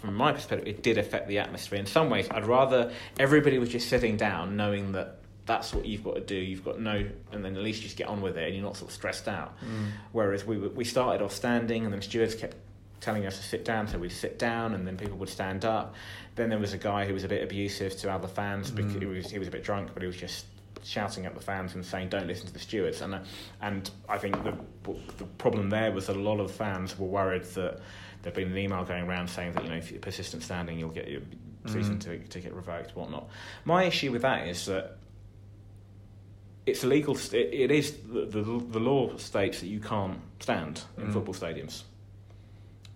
From 0.00 0.14
my 0.14 0.32
perspective, 0.32 0.66
it 0.68 0.82
did 0.82 0.96
affect 0.98 1.28
the 1.28 1.38
atmosphere. 1.38 1.78
In 1.78 1.86
some 1.86 2.08
ways, 2.08 2.28
I'd 2.30 2.46
rather 2.46 2.92
everybody 3.18 3.58
was 3.58 3.68
just 3.68 3.88
sitting 3.88 4.16
down, 4.16 4.56
knowing 4.56 4.92
that 4.92 5.18
that's 5.46 5.74
what 5.74 5.84
you've 5.86 6.04
got 6.04 6.14
to 6.14 6.20
do. 6.20 6.36
You've 6.36 6.64
got 6.64 6.80
no, 6.80 7.04
and 7.32 7.44
then 7.44 7.56
at 7.56 7.62
least 7.62 7.78
you 7.80 7.84
just 7.84 7.96
get 7.96 8.06
on 8.08 8.20
with 8.20 8.36
it, 8.38 8.46
and 8.46 8.54
you're 8.54 8.64
not 8.64 8.76
sort 8.76 8.90
of 8.90 8.94
stressed 8.94 9.26
out. 9.28 9.58
Mm. 9.60 9.88
Whereas 10.12 10.44
we 10.46 10.56
we 10.58 10.84
started 10.84 11.22
off 11.24 11.32
standing, 11.32 11.84
and 11.84 11.92
then 11.92 12.00
stewards 12.02 12.34
kept 12.34 12.56
telling 13.00 13.26
us 13.26 13.36
to 13.38 13.42
sit 13.42 13.64
down, 13.64 13.88
so 13.88 13.98
we'd 13.98 14.12
sit 14.12 14.38
down, 14.38 14.74
and 14.74 14.86
then 14.86 14.96
people 14.96 15.16
would 15.18 15.28
stand 15.28 15.64
up. 15.64 15.94
Then 16.36 16.48
there 16.48 16.58
was 16.60 16.72
a 16.72 16.78
guy 16.78 17.04
who 17.06 17.12
was 17.14 17.24
a 17.24 17.28
bit 17.28 17.42
abusive 17.42 17.96
to 17.98 18.10
other 18.12 18.28
fans 18.28 18.70
because 18.70 18.92
Mm. 18.94 19.00
he 19.00 19.06
was 19.06 19.30
he 19.30 19.38
was 19.38 19.48
a 19.48 19.50
bit 19.50 19.64
drunk, 19.64 19.90
but 19.94 20.02
he 20.02 20.06
was 20.06 20.16
just 20.16 20.46
shouting 20.84 21.26
at 21.26 21.34
the 21.34 21.40
fans 21.40 21.74
and 21.74 21.84
saying, 21.84 22.08
"Don't 22.08 22.26
listen 22.26 22.46
to 22.46 22.52
the 22.52 22.58
stewards." 22.60 23.00
And 23.00 23.14
uh, 23.16 23.18
and 23.60 23.90
I 24.08 24.18
think 24.18 24.42
the 24.44 24.54
the 25.18 25.24
problem 25.38 25.70
there 25.70 25.90
was 25.92 26.08
a 26.08 26.14
lot 26.14 26.38
of 26.40 26.50
fans 26.52 26.96
were 26.98 27.06
worried 27.08 27.44
that 27.54 27.80
there'd 28.22 28.34
been 28.36 28.52
an 28.52 28.58
email 28.58 28.84
going 28.84 29.08
around 29.08 29.28
saying 29.28 29.52
that 29.54 29.64
you 29.64 29.70
know 29.70 29.76
if 29.76 29.90
you're 29.90 29.98
persistent 30.00 30.44
standing, 30.44 30.78
you'll 30.78 30.90
get 30.90 31.08
your 31.08 31.22
season 31.66 31.98
Mm. 31.98 32.28
ticket 32.28 32.52
revoked, 32.52 32.94
whatnot. 32.96 33.28
My 33.64 33.84
issue 33.84 34.10
with 34.12 34.22
that 34.22 34.46
is 34.48 34.66
that 34.66 34.96
it's 36.66 36.84
illegal. 36.84 37.14
st- 37.14 37.52
It, 37.52 37.60
it 37.62 37.70
is 37.70 37.96
the, 38.12 38.26
the 38.26 38.42
the 38.70 38.80
law 38.80 39.16
states 39.16 39.60
that 39.60 39.66
you 39.68 39.80
can't 39.80 40.18
stand 40.40 40.82
in 40.98 41.08
Mm. 41.08 41.12
football 41.12 41.34
stadiums. 41.34 41.82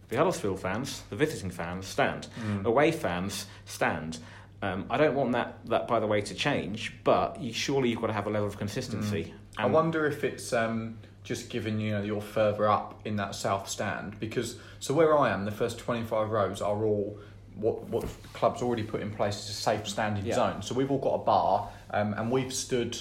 The 0.09 0.17
Huddersfield 0.17 0.61
fans, 0.61 1.03
the 1.11 1.17
visiting 1.17 1.51
fans, 1.51 1.87
stand. 1.87 2.29
Mm. 2.41 2.64
Away 2.64 2.93
fans 2.93 3.47
stand. 3.64 4.19
Um, 4.62 4.87
I 4.89 4.97
don't 4.97 5.14
want 5.14 5.33
that, 5.33 5.59
that, 5.67 5.89
by 5.89 5.99
the 6.01 6.07
way, 6.07 6.21
to 6.23 6.35
change. 6.35 6.95
But 7.03 7.41
you, 7.41 7.53
surely 7.53 7.89
you've 7.91 8.01
got 8.01 8.07
to 8.07 8.12
have 8.12 8.27
a 8.29 8.31
level 8.31 8.47
of 8.49 8.57
consistency. 8.57 9.35
I 9.59 9.64
And- 9.64 9.73
wonder 9.75 10.07
if 10.07 10.23
it's 10.23 10.53
um, 10.53 10.99
just 11.25 11.51
given 11.51 11.81
you 11.81 11.91
know 11.93 12.03
you're 12.03 12.21
further 12.21 12.69
up 12.69 13.01
in 13.05 13.17
that 13.17 13.35
south 13.35 13.69
stand 13.69 14.19
because 14.21 14.57
so 14.79 14.95
where 14.95 15.19
I 15.19 15.31
am, 15.33 15.45
the 15.45 15.51
first 15.51 15.79
25 15.79 16.31
rows 16.31 16.62
are 16.62 16.85
all 16.85 17.19
what 17.57 17.89
what 17.89 18.05
club's 18.33 18.62
already 18.62 18.83
put 18.85 19.01
in 19.01 19.11
place 19.11 19.43
is 19.43 19.49
a 19.51 19.53
safe 19.55 19.89
standing 19.89 20.25
Yeah. 20.25 20.35
zone. 20.37 20.62
So 20.62 20.75
we've 20.75 20.91
all 20.91 20.99
got 21.01 21.14
a 21.14 21.25
bar 21.25 21.69
um, 21.91 22.14
and 22.14 22.31
we've 22.31 22.53
stood 22.55 22.97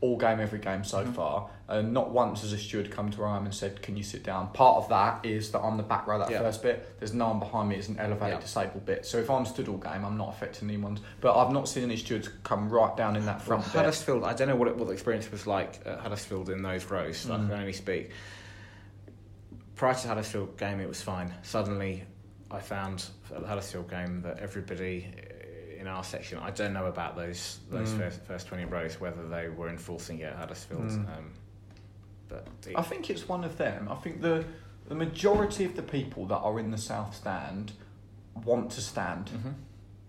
all 0.00 0.16
game 0.16 0.38
every 0.38 0.60
game 0.60 0.84
so 0.84 1.04
Mhm. 1.04 1.14
far. 1.14 1.50
And 1.66 1.92
not 1.92 2.10
once 2.10 2.42
has 2.42 2.52
a 2.52 2.58
steward 2.58 2.90
come 2.90 3.10
to 3.10 3.18
where 3.18 3.28
I 3.28 3.36
am 3.36 3.44
and 3.44 3.54
said, 3.54 3.82
"Can 3.82 3.96
you 3.96 4.02
sit 4.04 4.22
down?" 4.22 4.48
Part 4.52 4.76
of 4.76 4.88
that 4.90 5.26
is 5.26 5.50
that 5.50 5.58
I'm 5.60 5.76
the 5.76 5.82
back 5.82 6.06
row 6.06 6.18
that 6.20 6.30
Yeah. 6.30 6.38
first 6.38 6.62
bit. 6.62 6.98
There's 7.00 7.12
no 7.12 7.28
one 7.28 7.40
behind 7.40 7.68
me. 7.68 7.76
It's 7.76 7.88
an 7.88 7.98
elevated 7.98 8.34
Yeah. 8.36 8.40
disabled 8.40 8.86
bit. 8.86 9.04
So 9.04 9.18
if 9.18 9.28
I'm 9.28 9.44
stood 9.44 9.68
all 9.68 9.76
game, 9.76 10.04
I'm 10.04 10.16
not 10.16 10.28
affecting 10.30 10.68
anyone's. 10.70 11.00
But 11.20 11.36
I've 11.36 11.52
not 11.52 11.68
seen 11.68 11.82
any 11.82 11.96
stewards 11.96 12.28
come 12.44 12.70
right 12.70 12.96
down 12.96 13.16
in 13.16 13.26
that 13.26 13.38
Well, 13.38 13.44
front 13.60 13.64
bit. 13.64 13.72
Huddersfield, 13.72 14.22
I 14.24 14.34
don't 14.34 14.48
know 14.48 14.56
what, 14.56 14.68
it, 14.68 14.76
what 14.76 14.86
the 14.86 14.94
experience 14.94 15.30
was 15.32 15.46
like 15.46 15.80
at 15.84 15.98
Huddersfield 15.98 16.48
in 16.48 16.62
those 16.62 16.84
rows. 16.86 17.28
I 17.28 17.34
Mm. 17.36 17.48
can 17.50 17.58
only 17.58 17.72
speak. 17.72 18.10
Prior 19.76 19.94
to 19.94 20.02
the 20.02 20.08
Huddersfield 20.08 20.56
game, 20.58 20.80
it 20.80 20.88
was 20.88 21.02
fine. 21.02 21.32
Suddenly, 21.42 22.04
I 22.50 22.60
found 22.60 23.04
at 23.34 23.40
the 23.42 23.46
Huddersfield 23.46 23.90
game 23.90 24.22
that 24.22 24.38
everybody 24.38 25.12
in 25.78 25.86
our 25.86 26.02
section, 26.04 26.38
I 26.38 26.50
don't 26.50 26.72
know 26.72 26.86
about 26.86 27.16
those 27.16 27.60
those 27.70 27.90
Mm. 27.90 27.98
first, 27.98 28.20
first 28.24 28.46
20 28.48 28.64
rows, 28.64 29.00
whether 29.00 29.26
they 29.28 29.48
were 29.48 29.68
enforcing 29.68 30.18
it 30.20 30.24
at 30.24 30.36
Huddersfield. 30.36 30.82
Mm. 30.82 31.16
Um, 31.16 31.30
but 32.28 32.46
the, 32.62 32.78
I 32.78 32.82
think 32.82 33.08
it's 33.10 33.28
one 33.28 33.44
of 33.44 33.56
them. 33.56 33.88
I 33.90 33.94
think 33.96 34.20
the 34.20 34.44
the 34.88 34.94
majority 34.94 35.64
of 35.64 35.76
the 35.76 35.82
people 35.82 36.26
that 36.26 36.38
are 36.38 36.58
in 36.58 36.70
the 36.70 36.78
south 36.78 37.14
stand 37.14 37.72
want 38.44 38.70
to 38.72 38.80
stand. 38.80 39.30
Mhm. 39.30 39.54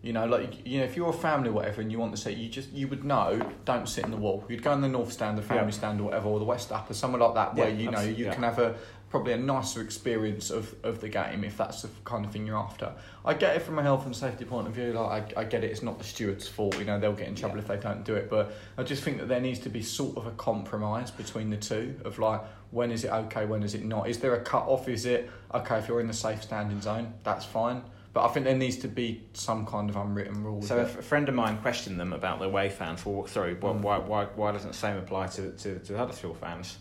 You 0.01 0.13
know, 0.13 0.25
like 0.25 0.65
you 0.65 0.79
know, 0.79 0.85
if 0.85 0.95
you're 0.95 1.09
a 1.09 1.13
family 1.13 1.49
or 1.49 1.53
whatever, 1.53 1.81
and 1.81 1.91
you 1.91 1.99
want 1.99 2.15
to 2.15 2.21
sit, 2.21 2.37
you 2.37 2.47
just 2.49 2.71
you 2.71 2.87
would 2.87 3.03
know. 3.03 3.41
Don't 3.65 3.87
sit 3.87 4.05
in 4.05 4.11
the 4.11 4.17
wall. 4.17 4.45
You'd 4.47 4.63
go 4.63 4.71
in 4.73 4.79
the 4.81 4.87
north 4.87 5.11
stand, 5.11 5.37
the 5.37 5.41
family 5.41 5.65
Yeah. 5.65 5.69
stand, 5.71 5.99
or 5.99 6.05
whatever, 6.05 6.29
or 6.29 6.39
the 6.39 6.45
west 6.45 6.71
upper, 6.71 6.93
somewhere 6.93 7.21
like 7.21 7.35
that, 7.35 7.55
where 7.55 7.69
Yeah, 7.69 7.75
you 7.75 7.91
know 7.91 8.01
you 8.01 8.25
yeah. 8.25 8.33
can 8.33 8.43
have 8.43 8.59
a 8.59 8.75
probably 9.09 9.33
a 9.33 9.37
nicer 9.37 9.81
experience 9.81 10.51
of, 10.51 10.73
of 10.83 11.01
the 11.01 11.09
game 11.09 11.43
if 11.43 11.57
that's 11.57 11.81
the 11.81 11.89
kind 12.05 12.23
of 12.25 12.31
thing 12.31 12.45
you're 12.45 12.57
after. 12.57 12.93
I 13.25 13.33
get 13.33 13.55
it 13.55 13.61
from 13.63 13.79
a 13.79 13.81
health 13.83 14.05
and 14.05 14.15
safety 14.15 14.45
point 14.45 14.67
of 14.67 14.73
view. 14.73 14.93
Like 14.93 15.35
I, 15.37 15.41
I 15.41 15.43
get 15.45 15.63
it. 15.63 15.71
It's 15.71 15.81
not 15.81 15.97
the 15.97 16.03
steward's 16.05 16.47
fault. 16.47 16.77
You 16.77 16.85
know, 16.85 16.99
they'll 16.99 17.13
get 17.13 17.27
in 17.27 17.35
trouble 17.35 17.55
Yeah. 17.55 17.61
if 17.63 17.67
they 17.67 17.77
don't 17.77 18.03
do 18.05 18.15
it. 18.15 18.29
But 18.29 18.53
I 18.77 18.83
just 18.83 19.03
think 19.03 19.17
that 19.17 19.27
there 19.27 19.41
needs 19.41 19.59
to 19.59 19.69
be 19.69 19.81
sort 19.81 20.15
of 20.17 20.27
a 20.27 20.31
compromise 20.31 21.09
between 21.11 21.49
the 21.49 21.57
two 21.57 21.99
of 22.05 22.19
like 22.19 22.41
when 22.71 22.91
is 22.91 23.03
it 23.03 23.09
okay, 23.11 23.45
when 23.45 23.63
is 23.63 23.73
it 23.73 23.83
not? 23.83 24.07
Is 24.09 24.19
there 24.19 24.35
a 24.35 24.41
cut 24.41 24.63
off? 24.67 24.87
Is 24.87 25.05
it 25.05 25.29
okay 25.53 25.79
if 25.79 25.87
you're 25.87 26.01
in 26.01 26.07
the 26.07 26.13
safe 26.13 26.43
standing 26.43 26.79
zone? 26.81 27.13
That's 27.23 27.45
fine. 27.45 27.81
But 28.13 28.25
I 28.25 28.27
think 28.29 28.45
there 28.45 28.55
needs 28.57 28.77
to 28.77 28.87
be 28.87 29.23
some 29.33 29.65
kind 29.65 29.89
of 29.89 29.95
unwritten 29.95 30.43
rule. 30.43 30.61
So 30.63 30.79
a 30.79 30.85
friend 30.85 31.29
of 31.29 31.35
mine 31.35 31.57
questioned 31.59 31.99
them 31.99 32.11
about 32.13 32.39
the 32.39 32.45
away 32.45 32.69
fans, 32.69 33.05
well, 33.05 33.27
sorry, 33.27 33.53
why, 33.53 33.71
Mm. 33.71 33.81
why, 33.81 33.97
why, 33.99 34.25
why 34.35 34.51
doesn't 34.51 34.71
the 34.71 34.77
same 34.77 34.97
apply 34.97 35.27
to, 35.27 35.51
to, 35.51 35.77
to 35.79 35.91
the 35.93 35.97
Huddersfield 35.97 36.37
fans? 36.39 36.77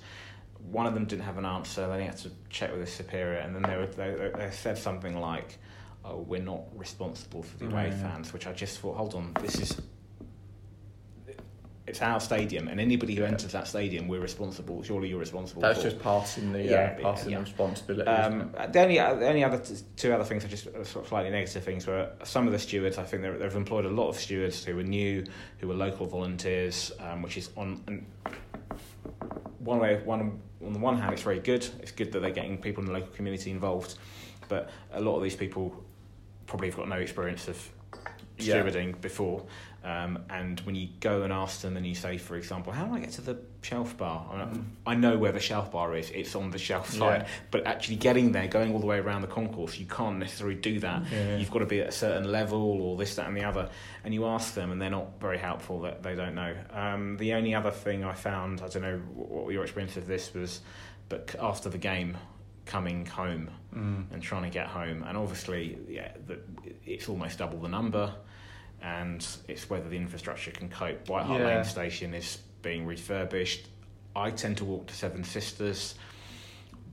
One 0.71 0.87
of 0.87 0.95
them 0.95 1.05
didn't 1.07 1.25
have 1.25 1.39
an 1.39 1.45
answer. 1.45 1.87
Then 1.87 2.01
he 2.01 2.07
had 2.07 2.17
to 2.19 2.31
check 2.51 2.71
with 2.73 2.81
his 2.81 2.93
superior, 2.93 3.39
and 3.39 3.55
then 3.55 3.63
they 3.63 3.77
were 3.77 3.87
they, 3.87 4.31
they 4.37 4.51
said 4.51 4.77
something 4.79 5.19
like, 5.21 5.59
"Oh, 6.05 6.19
we're 6.19 6.43
not 6.43 6.65
responsible 6.77 7.43
for 7.43 7.57
the 7.59 7.67
away 7.67 7.89
Yeah. 7.89 7.97
fans," 8.13 8.33
which 8.33 8.47
I 8.47 8.53
just 8.53 8.79
thought, 8.79 8.97
hold 8.97 9.15
on, 9.15 9.33
this 9.41 9.59
is. 9.61 9.81
It's 11.87 12.03
our 12.03 12.21
stadium, 12.21 12.69
and 12.69 12.79
anybody 12.83 13.15
who 13.15 13.23
Yeah. 13.23 13.29
enters 13.29 13.53
that 13.53 13.67
stadium, 13.67 14.09
we're 14.09 14.21
responsible. 14.21 14.83
Surely 14.83 15.09
you're 15.09 15.19
responsible. 15.19 15.63
That's 15.63 15.79
for. 15.79 15.89
just 15.89 15.99
passing 16.03 16.53
the 16.53 16.63
Yeah, 16.63 16.97
uh, 16.99 17.03
passing 17.03 17.31
yeah. 17.31 17.39
the 17.39 17.45
responsibility. 17.45 18.11
Um, 18.11 18.53
the 18.71 18.81
only 18.83 18.97
the 18.97 19.27
only 19.27 19.43
other 19.43 19.57
t- 19.59 19.75
two 19.97 20.13
other 20.13 20.25
things 20.25 20.45
are 20.45 20.49
just 20.49 20.67
uh, 20.67 20.85
sort 20.85 21.07
of 21.07 21.09
slightly 21.09 21.31
negative 21.31 21.65
things 21.65 21.87
were 21.87 22.11
some 22.25 22.47
of 22.47 22.53
the 22.53 22.59
stewards. 22.59 22.99
I 22.99 23.05
think 23.05 23.23
they've 23.23 23.57
employed 23.57 23.87
a 23.87 23.91
lot 23.91 24.11
of 24.11 24.17
stewards 24.19 24.63
who 24.67 24.77
were 24.77 24.83
new, 24.83 25.25
who 25.61 25.69
were 25.69 25.75
local 25.75 26.05
volunteers, 26.05 26.93
um, 27.01 27.23
which 27.23 27.39
is 27.39 27.49
on 27.57 27.83
and 27.87 28.05
one 29.61 29.79
way. 29.79 30.03
One 30.05 30.43
on 30.65 30.73
the 30.73 30.79
one 30.79 30.99
hand, 30.99 31.13
it's 31.13 31.23
very 31.23 31.39
good. 31.41 31.67
It's 31.81 31.93
good 31.93 32.13
that 32.13 32.21
they're 32.21 32.31
getting 32.31 32.59
people 32.59 32.83
in 32.83 32.87
the 32.87 32.93
local 32.93 33.13
community 33.15 33.51
involved, 33.51 33.95
but 34.49 34.71
a 34.93 35.01
lot 35.01 35.17
of 35.17 35.23
these 35.23 35.37
people 35.37 35.83
probably 36.47 36.69
have 36.69 36.77
got 36.77 36.89
no 36.89 36.97
experience 36.97 37.49
of 37.49 37.71
Yeah. 38.39 38.57
stewarding 38.63 39.01
before. 39.01 39.45
Um, 39.85 40.25
and 40.29 40.59
when 40.61 40.75
you 40.75 40.89
go 41.01 41.23
and 41.23 41.33
ask 41.33 41.61
them 41.61 41.77
and 41.77 41.87
you 41.87 41.95
say, 41.95 42.19
for 42.19 42.35
example, 42.37 42.73
how 42.73 42.85
do 42.87 42.95
I 42.95 42.99
get 42.99 43.13
to 43.13 43.21
the 43.21 43.39
shelf 43.63 43.97
bar? 43.97 44.27
I, 44.33 44.37
Mm. 44.43 44.65
I 44.87 44.95
know 44.97 45.17
where 45.17 45.31
the 45.33 45.41
shelf 45.41 45.71
bar 45.71 45.95
is, 45.97 46.11
it's 46.11 46.35
on 46.35 46.51
the 46.51 46.59
shelf 46.59 46.91
side. 46.91 47.23
Yeah. 47.23 47.29
But 47.53 47.67
actually 47.67 47.97
getting 47.97 48.33
there, 48.33 48.49
going 48.49 48.73
all 48.73 48.81
the 48.81 48.87
way 48.87 48.99
around 48.99 49.23
the 49.23 49.29
concourse, 49.29 49.79
you 49.79 49.87
can't 49.87 50.19
necessarily 50.19 50.57
do 50.57 50.81
that. 50.81 51.05
Yeah. 51.13 51.37
You've 51.37 51.51
got 51.51 51.61
to 51.61 51.67
be 51.67 51.81
at 51.81 51.89
a 51.89 51.93
certain 51.93 52.31
level 52.31 52.61
or 52.83 52.97
this, 52.97 53.15
that, 53.15 53.29
and 53.29 53.37
the 53.37 53.45
other. 53.45 53.71
And 54.05 54.13
you 54.13 54.27
ask 54.27 54.55
them, 54.55 54.73
and 54.73 54.83
they're 54.83 54.91
not 54.91 55.21
very 55.21 55.39
helpful. 55.39 55.81
That 55.83 56.03
they 56.03 56.15
don't 56.17 56.35
know. 56.35 56.55
Um, 56.73 57.17
the 57.17 57.35
only 57.35 57.55
other 57.55 57.71
thing 57.71 58.05
I 58.05 58.15
found, 58.15 58.61
I 58.61 58.69
don't 58.69 58.83
know 58.83 58.99
what 59.15 59.53
your 59.53 59.63
experience 59.63 59.97
of 59.97 60.07
this 60.09 60.35
was, 60.35 60.61
but 61.09 61.35
after 61.41 61.69
the 61.69 61.79
game, 61.79 62.17
coming 62.67 63.07
home 63.07 63.51
Mm. 63.75 64.07
and 64.13 64.23
trying 64.23 64.43
to 64.45 64.51
get 64.51 64.67
home, 64.67 65.03
and 65.07 65.17
obviously, 65.17 65.79
yeah, 65.89 66.13
the, 66.27 66.39
it's 66.87 67.09
almost 67.09 67.39
double 67.39 67.59
the 67.59 67.69
number. 67.69 68.13
And 68.83 69.27
it's 69.49 69.69
whether 69.69 69.89
the 69.89 69.97
infrastructure 69.97 70.51
can 70.51 70.69
cope. 70.69 71.09
White 71.09 71.25
Hart 71.27 71.41
Yeah. 71.41 71.47
Lane 71.57 71.65
Station 71.65 72.15
is 72.15 72.39
being 72.63 72.87
refurbished. 72.87 73.67
I 74.15 74.31
tend 74.31 74.57
to 74.59 74.65
walk 74.65 74.87
to 74.89 74.95
Seven 74.95 75.25
Sisters, 75.25 75.95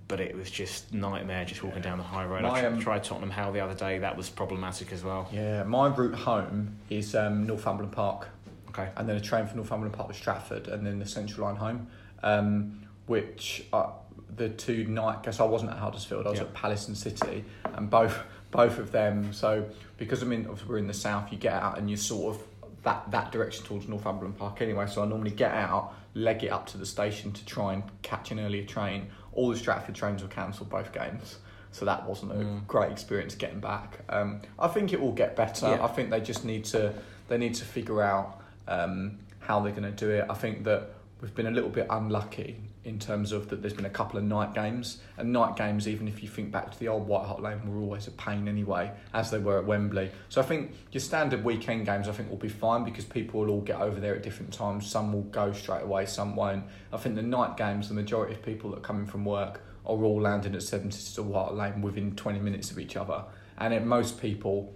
but 0.07 0.19
it 0.19 0.36
was 0.36 0.49
just 0.51 0.93
nightmare 0.93 1.45
just 1.45 1.63
walking 1.63 1.79
Yeah. 1.83 1.89
down 1.89 1.97
the 1.97 2.03
high 2.03 2.25
road. 2.25 2.43
My, 2.43 2.61
I 2.61 2.65
um, 2.65 2.79
tried 2.79 3.03
Tottenham 3.03 3.31
Hale 3.31 3.51
the 3.51 3.59
other 3.61 3.73
day. 3.73 3.99
That 3.99 4.15
was 4.17 4.29
problematic 4.29 4.91
as 4.91 5.03
well. 5.03 5.29
Yeah, 5.31 5.63
my 5.63 5.88
route 5.88 6.15
home 6.15 6.75
is 6.89 7.15
um, 7.15 7.45
Northumberland 7.45 7.93
Park, 7.93 8.29
Okay. 8.69 8.89
and 8.97 9.07
then 9.07 9.15
a 9.15 9.21
train 9.21 9.45
from 9.47 9.57
Northumberland 9.57 9.93
Park 9.95 10.09
to 10.09 10.13
Stratford, 10.15 10.67
and 10.67 10.86
then 10.86 10.99
the 10.99 11.05
Central 11.05 11.47
Line 11.47 11.55
home. 11.55 11.88
Um, 12.23 12.81
which 13.07 13.63
uh, 13.71 13.91
the 14.36 14.49
two 14.49 14.86
night 14.86 15.21
guess 15.21 15.39
I 15.39 15.43
wasn't 15.43 15.69
at 15.71 15.77
Huddersfield. 15.77 16.25
I 16.25 16.31
was 16.31 16.39
Yeah. 16.39 16.45
at 16.45 16.53
Palace 16.55 16.88
and 16.88 16.97
City, 16.97 17.45
and 17.65 17.88
both 17.89 18.17
both 18.55 18.77
of 18.77 18.91
them. 18.91 19.33
So 19.33 19.65
because 19.97 20.21
I'm 20.21 20.31
in, 20.31 20.41
obviously 20.47 20.69
we're 20.69 20.77
in 20.77 20.87
the 20.87 20.93
south, 20.93 21.31
you 21.31 21.37
get 21.37 21.53
out 21.53 21.77
and 21.77 21.89
you 21.89 21.97
sort 21.97 22.35
of 22.35 22.41
that 22.83 23.09
that 23.11 23.31
direction 23.31 23.65
towards 23.65 23.87
Northumberland 23.87 24.37
Park 24.37 24.61
anyway. 24.61 24.85
So 24.87 25.01
I 25.03 25.05
normally 25.05 25.31
get 25.31 25.51
out, 25.51 25.93
leg 26.13 26.43
it 26.43 26.49
up 26.51 26.67
to 26.67 26.77
the 26.77 26.85
station 26.85 27.31
to 27.33 27.45
try 27.45 27.73
and 27.73 27.83
catch 28.01 28.31
an 28.31 28.39
earlier 28.39 28.63
train. 28.65 29.07
All 29.33 29.49
the 29.49 29.57
Stratford 29.57 29.95
trains 29.95 30.21
were 30.21 30.29
cancelled 30.29 30.69
both 30.69 30.93
games. 30.93 31.37
So 31.71 31.83
that 31.85 32.07
wasn't 32.07 32.31
a 32.31 32.35
Mm. 32.35 32.67
great 32.67 32.91
experience 32.91 33.35
getting 33.35 33.59
back. 33.59 33.99
Um, 34.07 34.41
I 34.57 34.69
think 34.69 34.93
it 34.93 35.01
will 35.01 35.11
get 35.11 35.35
better. 35.35 35.67
Yeah. 35.71 35.83
I 35.83 35.87
think 35.87 36.09
they 36.09 36.21
just 36.21 36.45
need 36.45 36.63
to 36.65 36.93
they 37.27 37.37
need 37.37 37.55
to 37.55 37.65
figure 37.65 38.01
out 38.01 38.39
um, 38.67 39.19
how 39.39 39.59
they're 39.59 39.71
going 39.73 39.83
to 39.83 39.91
do 39.91 40.09
it. 40.11 40.25
I 40.29 40.33
think 40.35 40.63
that 40.65 40.89
we've 41.21 41.33
been 41.35 41.47
a 41.47 41.51
little 41.51 41.69
bit 41.69 41.87
unlucky 41.89 42.57
in 42.86 42.99
terms 42.99 43.31
of 43.31 43.49
that 43.49 43.61
there's 43.61 43.73
been 43.73 43.86
a 43.86 43.89
couple 43.89 44.17
of 44.17 44.23
night 44.23 44.53
games. 44.53 44.99
And 45.17 45.33
night 45.33 45.55
games 45.55 45.88
even 45.88 46.07
if 46.07 46.23
you 46.23 46.29
think 46.29 46.51
back 46.51 46.71
to 46.71 46.79
the 46.79 46.88
old 46.88 47.07
White 47.07 47.25
Hart 47.25 47.41
Lane 47.41 47.67
were 47.67 47.81
always 47.81 48.07
a 48.07 48.11
pain 48.11 48.47
anyway 48.47 48.91
as 49.13 49.31
they 49.31 49.39
were 49.39 49.57
at 49.57 49.65
Wembley. 49.65 50.11
So 50.29 50.39
I 50.39 50.45
think 50.45 50.71
your 50.91 51.01
standard 51.01 51.43
weekend 51.43 51.86
games 51.86 52.07
I 52.07 52.11
think 52.11 52.29
will 52.29 52.38
be 52.38 52.47
fine 52.47 52.83
because 52.83 53.03
people 53.03 53.41
will 53.41 53.49
all 53.49 53.61
get 53.61 53.81
over 53.81 53.99
there 53.99 54.15
at 54.15 54.23
different 54.23 54.53
times. 54.53 54.89
Some 54.89 55.11
will 55.11 55.23
go 55.23 55.51
straight 55.51 55.83
away 55.83 56.05
some 56.05 56.36
won't. 56.36 56.63
I 56.93 56.97
think 56.97 57.15
the 57.15 57.23
night 57.23 57.57
games 57.57 57.89
the 57.89 57.95
majority 57.95 58.36
of 58.36 58.43
people 58.43 58.69
that 58.71 58.77
are 58.77 58.81
coming 58.81 59.07
from 59.07 59.25
work 59.25 59.61
are 59.86 60.03
all 60.03 60.21
landing 60.21 60.55
at 60.55 60.63
Seven 60.63 60.91
Sisters 60.91 61.17
or 61.17 61.23
White 61.23 61.43
Hart 61.43 61.55
Lane 61.55 61.81
within 61.81 62.15
20 62.15 62.39
minutes 62.39 62.71
of 62.71 62.79
each 62.79 62.95
other. 62.95 63.23
And 63.57 63.86
most 63.88 64.21
people 64.21 64.73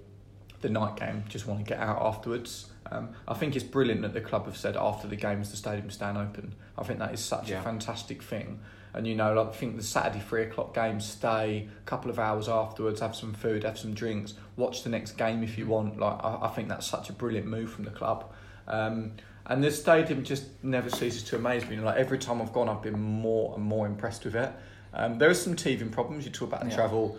the 0.62 0.70
night 0.70 0.98
game 0.98 1.24
just 1.30 1.48
want 1.48 1.60
to 1.60 1.66
get 1.66 1.80
out 1.80 2.02
afterwards. 2.02 2.70
Um, 2.92 3.10
I 3.28 3.34
think 3.34 3.56
it's 3.56 3.64
brilliant 3.66 4.02
that 4.02 4.14
the 4.14 4.22
club 4.22 4.46
have 4.46 4.58
said 4.58 4.76
after 4.76 5.08
the 5.08 5.16
games 5.16 5.52
the 5.52 5.58
stadium 5.58 5.90
stand 5.92 6.18
open. 6.18 6.56
I 6.78 6.84
think 6.84 7.00
that 7.00 7.14
is 7.14 7.20
such 7.20 7.50
Yeah. 7.50 7.60
a 7.60 7.64
fantastic 7.64 8.24
thing. 8.24 8.60
And 8.94 9.06
you 9.08 9.16
know, 9.16 9.34
like, 9.34 9.50
I 9.50 9.52
think 9.52 9.78
the 9.78 9.84
Saturday 9.84 10.20
three 10.28 10.42
o'clock 10.44 10.74
game, 10.74 11.00
stay 11.00 11.68
a 11.78 11.86
couple 11.86 12.10
of 12.10 12.18
hours 12.18 12.50
afterwards, 12.50 13.02
have 13.02 13.16
some 13.16 13.34
food, 13.34 13.64
have 13.64 13.78
some 13.78 13.94
drinks, 13.94 14.34
watch 14.58 14.84
the 14.84 14.90
next 14.90 15.12
game 15.12 15.44
if 15.44 15.58
you 15.58 15.68
want. 15.68 16.00
Like 16.00 16.18
I, 16.24 16.40
I 16.44 16.48
think 16.50 16.70
that's 16.70 16.88
such 16.88 17.10
a 17.10 17.14
brilliant 17.14 17.46
move 17.48 17.72
from 17.72 17.84
the 17.86 17.92
club. 17.92 18.32
Um, 18.68 19.12
and 19.46 19.64
the 19.64 19.72
stadium 19.72 20.24
just 20.24 20.46
never 20.64 20.90
ceases 20.90 21.24
to 21.26 21.36
amaze 21.36 21.68
me. 21.68 21.78
Like 21.80 21.98
every 21.98 22.18
time 22.18 22.42
I've 22.42 22.54
gone, 22.54 22.68
I've 22.70 22.82
been 22.82 23.00
more 23.00 23.54
and 23.56 23.64
more 23.64 23.86
impressed 23.86 24.26
with 24.26 24.36
it. 24.36 24.52
Um, 24.94 25.20
there 25.20 25.30
are 25.30 25.36
some 25.36 25.56
teething 25.56 25.90
problems. 25.92 26.26
You 26.26 26.32
talk 26.32 26.48
about 26.50 26.62
the 26.64 26.70
Yeah. 26.70 26.76
travel 26.76 27.18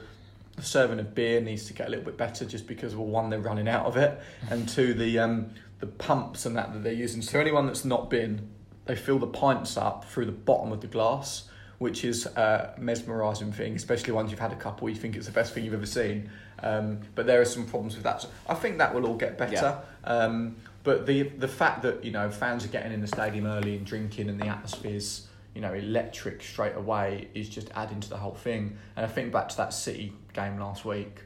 the 0.60 0.66
serving 0.66 0.98
of 0.98 1.14
beer 1.14 1.40
needs 1.40 1.64
to 1.66 1.72
get 1.72 1.88
a 1.88 1.90
little 1.90 2.04
bit 2.04 2.16
better 2.16 2.44
just 2.44 2.66
because 2.66 2.94
well 2.94 3.06
one 3.06 3.30
they're 3.30 3.40
running 3.40 3.68
out 3.68 3.86
of 3.86 3.96
it 3.96 4.20
and 4.50 4.68
two 4.68 4.94
the 4.94 5.18
um 5.18 5.50
the 5.80 5.86
pumps 5.86 6.46
and 6.46 6.56
that 6.56 6.72
that 6.72 6.82
they're 6.84 6.92
using. 6.92 7.22
So 7.22 7.40
anyone 7.40 7.66
that's 7.66 7.84
not 7.84 8.10
been 8.10 8.48
they 8.86 8.96
fill 8.96 9.18
the 9.18 9.26
pints 9.26 9.76
up 9.76 10.04
through 10.04 10.26
the 10.26 10.32
bottom 10.32 10.72
of 10.72 10.80
the 10.80 10.86
glass 10.86 11.44
which 11.78 12.04
is 12.04 12.26
a 12.26 12.74
mesmerising 12.78 13.52
thing 13.52 13.74
especially 13.74 14.12
once 14.12 14.30
you've 14.30 14.40
had 14.40 14.52
a 14.52 14.56
couple. 14.56 14.88
You 14.88 14.96
think 14.96 15.16
it's 15.16 15.26
the 15.26 15.32
best 15.32 15.54
thing 15.54 15.64
you've 15.64 15.74
ever 15.74 15.86
seen. 15.86 16.30
Um, 16.62 17.00
but 17.14 17.26
there 17.26 17.40
are 17.40 17.46
some 17.46 17.64
problems 17.64 17.94
with 17.94 18.04
that. 18.04 18.20
So 18.20 18.28
I 18.46 18.54
think 18.54 18.78
that 18.78 18.94
will 18.94 19.06
all 19.06 19.16
get 19.16 19.38
better. 19.38 19.78
Um, 20.04 20.56
but 20.82 21.06
the 21.06 21.22
the 21.22 21.48
fact 21.48 21.82
that 21.82 22.04
you 22.04 22.10
know 22.10 22.30
fans 22.30 22.64
are 22.64 22.68
getting 22.68 22.92
in 22.92 23.00
the 23.00 23.06
stadium 23.06 23.46
early 23.46 23.76
and 23.76 23.86
drinking 23.86 24.28
and 24.28 24.38
the 24.38 24.46
atmosphere's 24.46 25.26
you 25.54 25.60
know 25.60 25.72
electric 25.74 26.42
straight 26.42 26.76
away 26.76 27.28
is 27.34 27.48
just 27.48 27.70
adding 27.74 28.00
to 28.00 28.08
the 28.08 28.16
whole 28.16 28.34
thing. 28.34 28.76
And 28.96 29.04
I 29.04 29.08
think 29.08 29.32
back 29.32 29.48
to 29.50 29.56
that 29.58 29.72
City 29.72 30.12
game 30.32 30.58
last 30.58 30.84
week, 30.84 31.24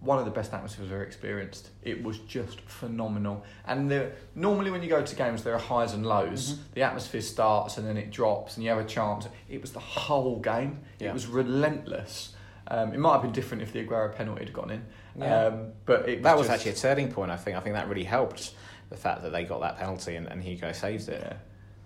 one 0.00 0.18
of 0.18 0.24
the 0.24 0.30
best 0.30 0.52
atmospheres 0.52 0.86
I've 0.88 0.92
ever 0.92 1.02
experienced. 1.02 1.70
It 1.82 2.02
was 2.02 2.18
just 2.20 2.60
phenomenal. 2.62 3.44
And 3.66 3.90
there, 3.90 4.12
normally 4.34 4.70
when 4.70 4.82
you 4.82 4.88
go 4.88 5.02
to 5.02 5.16
games, 5.16 5.42
there 5.42 5.54
are 5.54 5.58
highs 5.58 5.92
and 5.94 6.06
lows. 6.06 6.54
Mhm. 6.54 6.58
The 6.74 6.82
atmosphere 6.82 7.20
starts 7.22 7.76
and 7.78 7.86
then 7.86 7.96
it 7.96 8.10
drops, 8.10 8.56
and 8.56 8.64
you 8.64 8.70
have 8.70 8.78
a 8.78 8.84
chance. 8.84 9.26
It 9.48 9.60
was 9.60 9.72
the 9.72 9.80
whole 9.80 10.38
game. 10.40 10.80
Yeah. 10.98 11.08
It 11.10 11.14
was 11.14 11.26
relentless. 11.26 12.34
Um, 12.68 12.92
it 12.92 12.98
might 12.98 13.12
have 13.12 13.22
been 13.22 13.32
different 13.32 13.62
if 13.62 13.72
the 13.72 13.84
Aguero 13.86 14.12
penalty 14.14 14.44
had 14.44 14.52
gone 14.52 14.70
in, 14.70 14.84
Yeah. 15.18 15.44
um, 15.46 15.72
but 15.84 16.08
it 16.08 16.16
was 16.18 16.22
that 16.24 16.36
was 16.36 16.46
just- 16.48 16.58
actually 16.66 16.72
a 16.72 16.94
turning 16.94 17.12
point. 17.12 17.30
I 17.30 17.36
think. 17.36 17.56
I 17.56 17.60
think 17.60 17.74
that 17.76 17.88
really 17.88 18.02
helped 18.04 18.54
the 18.90 18.96
fact 18.96 19.22
that 19.22 19.30
they 19.30 19.44
got 19.44 19.60
that 19.60 19.76
penalty 19.78 20.16
and, 20.16 20.26
and 20.26 20.42
Hugo 20.42 20.72
saved 20.72 21.08
it. 21.08 21.20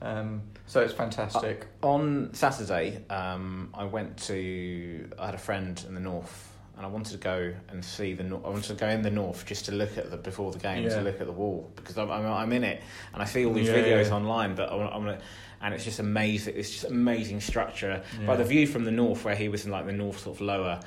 yeah. 0.03 0.09
Um, 0.21 0.43
so 0.71 0.81
it's 0.83 0.93
fantastic. 0.95 1.67
On 1.83 2.33
Saturday, 2.33 3.03
um, 3.11 3.71
I 3.75 3.85
went 3.85 4.17
to. 4.29 5.09
I 5.19 5.27
had 5.27 5.35
a 5.35 5.39
friend 5.39 5.83
in 5.89 5.95
the 5.95 6.01
north, 6.01 6.53
and 6.77 6.87
I 6.87 6.89
wanted 6.89 7.11
to 7.13 7.19
go 7.19 7.53
and 7.71 7.85
see 7.85 8.15
the. 8.15 8.25
I 8.25 8.49
wanted 8.49 8.65
to 8.65 8.75
go 8.75 8.87
in 8.89 9.03
the 9.03 9.11
north 9.11 9.45
just 9.47 9.65
to 9.65 9.73
look 9.73 9.99
at 9.99 10.11
the 10.13 10.17
before 10.17 10.53
the 10.53 10.61
game 10.61 10.85
Yeah. 10.85 10.91
to 10.97 11.01
look 11.03 11.21
at 11.21 11.27
the 11.27 11.33
wall 11.33 11.69
because 11.75 11.99
I'm, 11.99 12.09
I'm, 12.11 12.25
I'm 12.25 12.53
in 12.53 12.63
it 12.63 12.83
and 13.13 13.21
I 13.21 13.25
see 13.27 13.45
all 13.45 13.53
these 13.53 13.67
Yeah, 13.69 13.83
videos 13.83 14.07
yeah. 14.11 14.15
online, 14.15 14.55
but 14.55 14.73
I'm, 14.73 14.81
I'm 14.81 15.05
gonna, 15.05 15.19
and 15.61 15.75
it's 15.75 15.85
just 15.85 15.99
amazing. 15.99 16.55
It's 16.57 16.71
just 16.71 16.85
amazing 16.85 17.41
structure. 17.41 18.05
By 18.25 18.33
Yeah. 18.33 18.37
the 18.37 18.45
view 18.45 18.67
from 18.69 18.85
the 18.85 18.93
north, 18.93 19.25
where 19.25 19.35
he 19.35 19.49
was 19.49 19.65
in 19.67 19.73
like 19.73 19.87
the 19.87 19.93
north 19.93 20.21
sort 20.21 20.37
of 20.37 20.41
lower, 20.41 20.79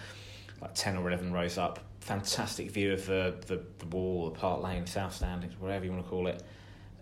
like 0.61 0.73
ten 0.75 0.95
or 0.95 1.05
eleven 1.09 1.33
rows 1.33 1.57
up, 1.57 1.79
fantastic 1.99 2.71
view 2.71 2.93
of 2.93 3.05
the 3.05 3.35
the, 3.47 3.59
the 3.79 3.85
wall, 3.87 4.29
the 4.29 4.39
Park 4.39 4.63
Lane, 4.63 4.87
South 4.87 5.13
Stand, 5.13 5.43
whatever 5.59 5.83
you 5.83 5.91
want 5.91 6.05
to 6.05 6.09
call 6.09 6.27
it. 6.27 6.41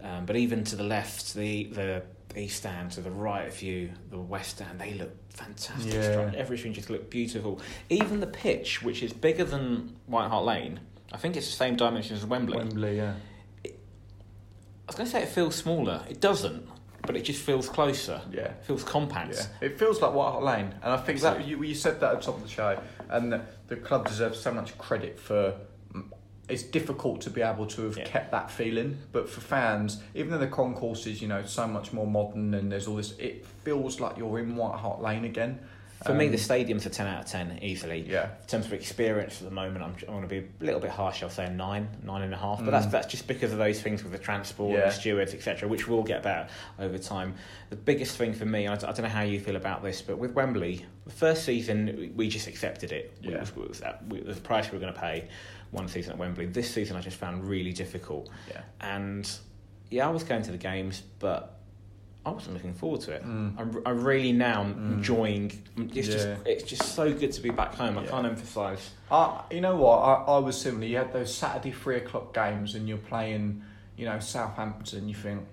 Um, 0.03 0.25
but 0.25 0.35
even 0.35 0.63
to 0.63 0.75
the 0.75 0.83
left, 0.83 1.35
the 1.35 1.65
the 1.65 2.03
east 2.37 2.57
stand, 2.57 2.91
to 2.91 3.01
the 3.01 3.11
right 3.11 3.47
of 3.47 3.61
you, 3.61 3.91
the 4.09 4.17
west 4.17 4.51
stand, 4.51 4.79
they 4.79 4.93
look 4.93 5.11
fantastic. 5.31 5.93
Yeah. 5.93 6.31
Everything 6.35 6.73
just 6.73 6.89
looked 6.89 7.09
beautiful. 7.09 7.59
Even 7.89 8.19
the 8.19 8.27
pitch, 8.27 8.81
which 8.81 9.03
is 9.03 9.13
bigger 9.13 9.43
than 9.43 9.95
White 10.05 10.29
Hart 10.29 10.45
Lane, 10.45 10.79
I 11.11 11.17
think 11.17 11.35
it's 11.35 11.47
the 11.47 11.55
same 11.55 11.75
dimensions 11.75 12.19
as 12.19 12.25
Wembley. 12.25 12.57
Wembley, 12.57 12.97
yeah. 12.97 13.15
I 13.65 13.69
was 14.87 14.95
going 14.95 15.05
to 15.05 15.11
say 15.11 15.23
it 15.23 15.29
feels 15.29 15.55
smaller. 15.55 16.03
It 16.09 16.19
doesn't, 16.21 16.67
but 17.05 17.15
it 17.15 17.21
just 17.21 17.41
feels 17.41 17.67
closer. 17.69 18.21
Yeah. 18.31 18.41
It 18.41 18.65
feels 18.65 18.83
compact. 18.83 19.35
Yeah, 19.35 19.67
it 19.67 19.79
feels 19.79 20.01
like 20.01 20.13
White 20.13 20.31
Hart 20.31 20.43
Lane, 20.43 20.75
and 20.81 20.93
I 20.93 20.97
think 20.97 21.19
that 21.21 21.45
you, 21.47 21.61
you 21.63 21.75
said 21.75 21.99
that 21.99 22.13
at 22.13 22.19
the 22.19 22.25
top 22.25 22.37
of 22.37 22.43
the 22.43 22.49
show, 22.49 22.79
and 23.09 23.31
the, 23.31 23.41
the 23.67 23.75
club 23.75 24.07
deserves 24.07 24.39
so 24.39 24.53
much 24.53 24.77
credit 24.77 25.19
for. 25.19 25.55
It's 26.51 26.63
difficult 26.63 27.21
to 27.21 27.29
be 27.29 27.41
able 27.41 27.65
to 27.67 27.83
have 27.83 27.97
Yeah. 27.97 28.03
kept 28.03 28.31
that 28.31 28.51
feeling, 28.51 28.97
but 29.13 29.29
for 29.29 29.39
fans, 29.39 30.01
even 30.13 30.31
though 30.31 30.37
the 30.37 30.47
concourse 30.47 31.07
is 31.07 31.21
you 31.21 31.29
know 31.29 31.45
so 31.45 31.65
much 31.65 31.93
more 31.93 32.05
modern 32.05 32.53
and 32.53 32.69
there's 32.69 32.87
all 32.87 32.97
this, 32.97 33.13
it 33.17 33.45
feels 33.63 34.01
like 34.01 34.17
you're 34.17 34.37
in 34.39 34.55
White 34.57 34.77
Hart 34.77 35.01
Lane 35.01 35.23
again. 35.23 35.59
For 36.03 36.15
me, 36.15 36.25
Um, 36.25 36.31
the 36.31 36.37
stadium's 36.39 36.87
a 36.87 36.89
10 36.89 37.05
out 37.05 37.19
of 37.25 37.25
10 37.29 37.59
easily. 37.61 38.03
Yeah. 38.09 38.23
In 38.41 38.47
terms 38.47 38.65
of 38.65 38.73
experience 38.73 39.39
at 39.39 39.47
the 39.47 39.53
moment, 39.53 39.83
I'm, 39.83 39.93
I'm 40.07 40.13
going 40.15 40.21
to 40.23 40.27
be 40.27 40.39
a 40.39 40.63
little 40.65 40.79
bit 40.79 40.89
harsh. 40.89 41.21
I'll 41.21 41.29
say 41.29 41.45
a 41.45 41.49
nine, 41.51 41.87
nine 42.03 42.23
and 42.23 42.33
a 42.33 42.37
half. 42.37 42.57
But 42.57 42.71
that's 42.71 42.87
Mm. 42.87 42.91
that's 42.91 43.07
just 43.07 43.27
because 43.27 43.51
of 43.51 43.59
those 43.59 43.79
things 43.81 44.01
with 44.01 44.11
the 44.11 44.17
transport, 44.17 44.79
Yeah. 44.79 44.85
the 44.85 44.91
stewards, 44.91 45.35
etc., 45.35 45.69
which 45.69 45.87
will 45.87 46.01
get 46.03 46.23
better 46.23 46.47
over 46.79 46.97
time. 46.97 47.35
The 47.69 47.75
biggest 47.75 48.17
thing 48.17 48.33
for 48.33 48.45
me, 48.45 48.67
I 48.67 48.75
don't 48.75 48.99
know 48.99 49.07
how 49.09 49.21
you 49.21 49.39
feel 49.39 49.55
about 49.55 49.83
this, 49.83 50.01
but 50.01 50.17
with 50.17 50.31
Wembley, 50.33 50.85
the 51.05 51.11
first 51.11 51.45
season 51.45 52.11
we- 52.15 52.27
just 52.29 52.47
accepted 52.47 52.91
it. 52.91 53.13
Yeah. 53.21 53.33
It 53.35 53.39
was, 53.41 53.49
it 53.51 53.69
was, 53.69 53.81
at- 53.81 54.03
we- 54.09 54.21
the 54.21 54.33
price 54.41 54.71
we 54.71 54.79
were 54.79 54.81
going 54.81 54.93
to 54.95 54.99
pay 54.99 55.25
one 55.71 55.87
season 55.87 56.13
at 56.13 56.17
Wembley. 56.17 56.45
This 56.45 56.69
season, 56.73 56.95
I 56.97 57.01
just 57.01 57.17
found 57.17 57.45
really 57.45 57.73
difficult. 57.73 58.29
Yeah. 58.49 58.61
And 58.81 59.29
yeah, 59.89 60.07
I 60.07 60.11
was 60.11 60.23
going 60.23 60.41
to 60.43 60.51
the 60.51 60.57
games, 60.57 61.01
but 61.19 61.57
I 62.25 62.29
wasn't 62.29 62.53
looking 62.55 62.73
forward 62.73 63.01
to 63.01 63.13
it. 63.13 63.23
Mm. 63.25 63.59
I'm, 63.59 63.81
I'm 63.85 64.03
really 64.03 64.31
now 64.31 64.63
Mm. 64.63 64.93
enjoying. 64.93 65.51
It's 65.95 66.07
Yeah. 66.07 66.13
just 66.13 66.27
it's 66.45 66.63
just 66.63 66.93
so 66.95 67.11
good 67.13 67.31
to 67.31 67.41
be 67.41 67.49
back 67.49 67.73
home. 67.73 67.97
I 67.97 68.03
Yeah. 68.03 68.09
can't 68.11 68.27
emphasise. 68.27 68.91
Uh, 69.09 69.41
you 69.49 69.61
know 69.61 69.75
what? 69.77 69.97
I, 69.97 70.13
I 70.33 70.37
was 70.37 70.59
similar. 70.59 70.85
You 70.85 70.97
had 70.97 71.13
those 71.13 71.33
Saturday 71.33 71.71
three 71.71 71.97
o'clock 71.97 72.33
games, 72.33 72.75
and 72.75 72.87
you're 72.87 72.97
playing, 72.99 73.63
you 73.97 74.05
know, 74.05 74.19
Southampton. 74.19 75.07
You 75.09 75.15
think, 75.15 75.45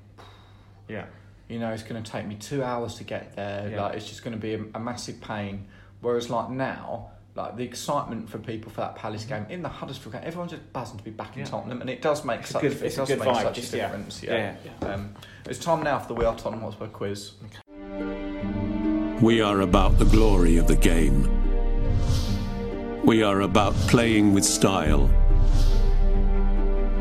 Yeah, 0.88 1.06
you 1.48 1.58
know, 1.58 1.70
it's 1.70 1.82
going 1.82 2.02
to 2.02 2.10
take 2.10 2.26
me 2.26 2.34
two 2.34 2.62
hours 2.62 2.94
to 2.96 3.04
get 3.04 3.36
there. 3.36 3.70
Yeah. 3.70 3.82
Like, 3.84 3.96
it's 3.96 4.08
just 4.08 4.22
going 4.24 4.34
to 4.34 4.40
be 4.40 4.54
a, 4.54 4.64
a 4.74 4.80
massive 4.80 5.20
pain. 5.20 5.66
Whereas, 6.00 6.28
like 6.30 6.50
now, 6.50 7.10
like 7.38 7.56
the 7.56 7.62
excitement 7.64 8.28
for 8.28 8.38
people 8.38 8.70
for 8.70 8.80
that 8.82 8.96
Palace 8.96 9.24
game 9.24 9.46
in 9.48 9.62
the 9.62 9.68
Huddersfield 9.68 10.12
game, 10.12 10.22
everyone's 10.24 10.50
just 10.50 10.72
buzzing 10.72 10.98
to 10.98 11.04
be 11.04 11.10
back 11.10 11.34
in 11.36 11.40
Yeah. 11.40 11.46
Tottenham, 11.46 11.80
and 11.80 11.88
it 11.88 12.02
does 12.02 12.24
make 12.24 12.40
It's 12.40 12.50
a 12.50 12.52
such. 12.54 12.62
good- 12.62 12.72
it 12.72 12.82
it's 12.82 12.94
a 12.96 12.98
does 12.98 13.08
good 13.08 13.18
make 13.20 13.28
vibe, 13.28 13.42
such 13.42 13.54
just- 13.54 13.72
a 13.72 13.76
yeah. 13.76 13.82
difference. 13.86 14.22
yeah, 14.22 14.54
Yeah. 14.82 14.88
Um, 14.92 15.14
it's 15.46 15.58
time 15.58 15.82
now 15.82 15.98
for 16.00 16.08
the 16.08 16.14
We 16.14 16.24
Are 16.24 16.34
Tottenham 16.34 16.62
Hotspur 16.62 16.88
quiz. 16.88 17.32
We 19.22 19.40
are 19.40 19.60
about 19.60 19.98
the 19.98 20.04
glory 20.04 20.58
of 20.58 20.66
the 20.66 20.76
game. 20.76 21.28
We 23.04 23.22
are 23.22 23.40
about 23.42 23.74
playing 23.88 24.34
with 24.34 24.44
style. 24.44 25.08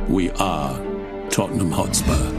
We 0.07 0.29
are 0.31 0.79
Tottenham 1.29 1.71
Hotspur. 1.71 2.31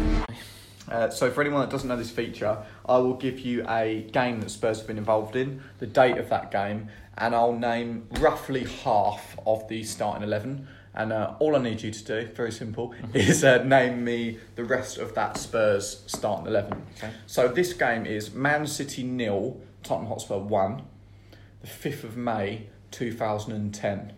Uh, 0.91 1.11
so, 1.11 1.31
for 1.31 1.41
anyone 1.41 1.61
that 1.61 1.71
doesn't 1.71 1.89
know 1.89 1.97
this 1.97 2.11
feature, 2.11 2.59
I 2.87 2.99
will 2.99 3.15
give 3.15 3.41
you 3.41 3.65
a 3.69 4.09
game 4.13 4.41
that 4.41 4.51
Spurs 4.51 4.79
have 4.79 4.87
been 4.87 4.99
involved 4.99 5.37
in, 5.37 5.63
the 5.79 5.87
date 5.87 6.19
of 6.19 6.29
that 6.31 6.51
game, 6.51 6.89
and 7.17 7.35
I'll 7.35 7.53
name 7.53 8.07
roughly 8.21 8.65
half 8.65 9.39
of 9.47 9.69
the 9.69 9.83
starting 9.85 10.23
11. 10.23 10.67
And 10.95 11.13
uh, 11.13 11.35
all 11.39 11.55
I 11.55 11.61
need 11.61 11.83
you 11.83 11.93
to 11.93 12.05
do, 12.05 12.29
very 12.35 12.51
simple, 12.51 12.95
is 13.15 13.45
uh, 13.45 13.63
name 13.63 14.03
me 14.03 14.39
the 14.57 14.65
rest 14.65 14.99
of 14.99 15.15
that 15.15 15.37
Spurs 15.37 16.03
starting 16.07 16.47
11. 16.47 16.83
Okay. 16.97 17.13
So, 17.27 17.49
this 17.49 17.73
game 17.73 18.07
is 18.07 18.33
Man 18.33 18.67
City 18.67 19.03
nil, 19.03 19.61
Tottenham 19.83 20.09
Hotspur 20.09 20.39
1, 20.39 20.83
the 21.61 21.67
5th 21.69 22.05
of 22.05 22.17
May 22.17 22.67
2010. 22.91 24.13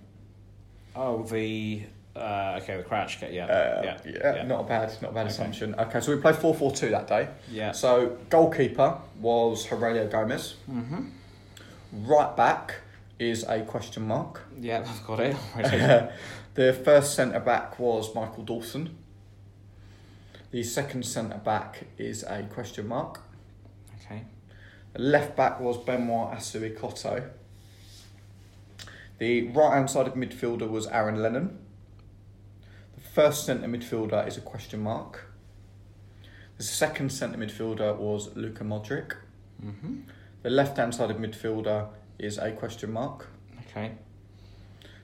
Oh, 0.97 1.23
the 1.23 1.85
uh, 2.21 2.59
okay, 2.63 2.77
the 2.77 2.83
crouch 2.83 3.19
kit. 3.19 3.33
Yeah, 3.33 3.47
Uh, 3.47 3.97
yeah, 4.05 4.35
yeah, 4.37 4.43
not 4.45 4.61
a 4.61 4.65
bad, 4.65 4.93
not 5.03 5.11
a 5.11 5.15
bad 5.15 5.23
Okay. 5.27 5.31
assumption. 5.31 5.75
Okay, 5.79 6.01
so 6.01 6.15
we 6.15 6.21
played 6.21 6.37
4 6.37 6.55
4 6.55 6.73
2 6.73 6.91
that 6.91 7.07
day. 7.07 7.29
yeah. 7.51 7.73
So 7.73 8.19
goalkeeper 8.29 8.99
was 9.21 9.67
Heurelho 9.67 10.11
Gomes. 10.11 10.55
Mm-hmm. 10.71 11.05
Right 12.07 12.37
back 12.37 12.77
is 13.19 13.45
a 13.49 13.63
question 13.63 14.07
mark. 14.07 14.43
Yeah, 14.61 14.85
I've 14.89 15.07
got 15.07 15.21
it. 15.21 15.37
already. 15.57 16.11
the 16.55 16.73
first 16.73 17.15
centre 17.15 17.41
back 17.41 17.79
was 17.79 18.15
Michael 18.15 18.45
Dawson. 18.45 18.97
The 20.51 20.63
second 20.63 21.05
centre 21.05 21.39
back 21.39 21.85
is 21.99 22.23
a 22.25 22.43
question 22.45 22.89
mark. 22.89 23.21
okay. 24.05 24.23
The 24.95 25.01
left 25.03 25.37
back 25.37 25.61
was 25.61 25.77
Benoit 25.79 26.33
Assou-Ekotto. 26.37 27.29
The 29.19 29.49
right 29.49 29.75
hand 29.75 29.91
side 29.91 30.07
of 30.09 30.15
midfielder 30.15 30.69
was 30.69 30.87
Aaron 30.89 31.23
Lennon. 31.23 31.59
First 33.13 33.45
centre 33.47 33.67
midfielder 33.69 34.27
is 34.27 34.37
a 34.37 34.41
question 34.41 34.81
mark. 34.81 35.27
The 36.59 36.63
second 36.63 37.11
centre 37.11 37.39
midfielder 37.39 37.97
was 37.97 38.35
Luka 38.37 38.65
Modric. 38.65 39.15
Mm-hmm. 39.65 40.01
The 40.43 40.51
left 40.51 40.77
hand 40.77 40.95
side 40.95 41.11
of 41.11 41.17
midfielder 41.17 41.89
is 42.19 42.39
a 42.39 42.53
question 42.53 42.93
mark. 42.93 43.29
Okay. 43.71 43.93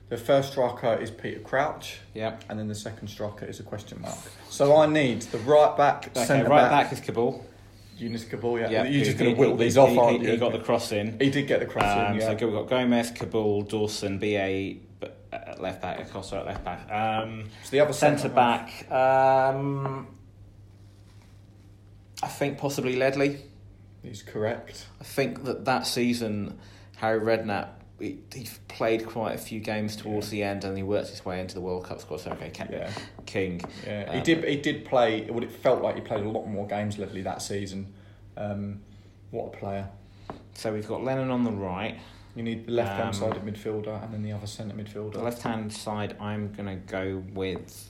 The 0.09 0.17
first 0.17 0.51
striker 0.53 0.93
is 0.95 1.11
Peter 1.11 1.39
Crouch, 1.41 1.99
Yeah. 2.13 2.37
and 2.47 2.57
then 2.57 2.69
the 2.69 2.75
second 2.75 3.09
striker 3.09 3.45
is 3.45 3.59
a 3.59 3.63
question 3.63 3.99
mark. 4.01 4.17
So 4.49 4.77
I 4.77 4.85
need 4.85 5.23
the 5.23 5.39
right 5.39 5.75
back, 5.75 6.09
Okay. 6.15 6.43
Right 6.43 6.47
back, 6.49 6.89
back 6.89 6.93
is 6.93 7.01
Kaboul. 7.01 7.43
Younes 7.99 8.23
Kaboul. 8.25 8.61
Yeah, 8.61 8.69
Yeah, 8.69 8.83
you're 8.85 9.03
just 9.03 9.17
going 9.17 9.31
to 9.31 9.35
he- 9.35 9.39
whittle 9.39 9.57
he- 9.57 9.63
these 9.65 9.73
he- 9.73 9.79
off, 9.81 9.89
he- 9.89 9.97
aren't 9.99 10.21
you? 10.21 10.31
He 10.31 10.37
got 10.37 10.53
the 10.53 10.59
cross 10.59 10.91
in. 10.93 11.19
He 11.19 11.29
did 11.29 11.45
get 11.47 11.59
the 11.59 11.65
cross 11.65 11.97
Um, 11.97 12.13
in. 12.15 12.21
Yeah. 12.21 12.37
So 12.37 12.45
we've 12.45 12.55
got 12.55 12.69
Gomes, 12.69 13.11
Kaboul, 13.11 13.67
Dawson, 13.67 14.17
BA 14.19 14.77
at 15.31 15.61
left 15.61 15.81
back, 15.81 15.99
Acosta 15.99 16.37
at 16.37 16.45
left 16.45 16.63
back. 16.63 16.89
Um, 16.91 17.45
So 17.63 17.71
the 17.71 17.79
other 17.81 17.93
centre 17.93 18.29
back. 18.29 18.89
Um, 18.91 20.07
I 22.23 22.27
think 22.27 22.57
possibly 22.57 22.95
Ledley. 22.95 23.41
He's 24.03 24.23
correct. 24.23 24.87
I 24.99 25.03
think 25.03 25.43
that 25.43 25.65
that 25.65 25.85
season, 25.85 26.57
Harry 26.97 27.19
Redknapp, 27.19 27.69
he, 27.99 28.19
he 28.33 28.47
played 28.67 29.05
quite 29.07 29.33
a 29.35 29.37
few 29.37 29.59
games 29.59 29.95
towards 29.95 30.29
the 30.29 30.43
end, 30.43 30.63
and 30.63 30.77
he 30.77 30.83
worked 30.83 31.09
his 31.09 31.25
way 31.25 31.39
into 31.41 31.55
the 31.55 31.61
World 31.61 31.83
Cup 31.85 31.99
squad. 31.99 32.21
So 32.21 32.31
okay, 32.31 32.51
Ca- 32.51 32.67
Yeah, 32.71 32.91
King. 33.25 33.61
yeah. 33.85 34.11
he 34.13 34.17
Um, 34.19 34.23
did. 34.23 34.43
He 34.45 34.57
did 34.57 34.85
play. 34.85 35.29
Well, 35.29 35.43
it 35.43 35.51
felt 35.51 35.81
like 35.81 35.95
he 35.95 36.01
played 36.01 36.23
a 36.23 36.29
lot 36.29 36.45
more 36.45 36.65
games, 36.67 36.97
Ledley, 36.97 37.21
that 37.23 37.41
season. 37.41 37.93
Um, 38.37 38.81
what 39.31 39.53
a 39.53 39.57
player! 39.57 39.89
So 40.53 40.71
we've 40.73 40.87
got 40.87 41.03
Lennon 41.03 41.29
on 41.31 41.43
the 41.43 41.51
right. 41.51 41.99
You 42.37 42.43
need 42.43 42.67
the 42.67 42.71
left 42.71 42.91
hand 42.91 43.07
Um, 43.07 43.13
side 43.13 43.35
of 43.35 43.41
midfielder 43.41 44.03
and 44.03 44.13
then 44.13 44.21
the 44.21 44.31
other 44.31 44.45
centre 44.45 44.75
midfielder. 44.75 45.13
The 45.13 45.23
left 45.23 45.41
hand 45.41 45.73
side, 45.73 46.15
I'm 46.19 46.53
gonna 46.53 46.75
go 46.75 47.23
with. 47.33 47.89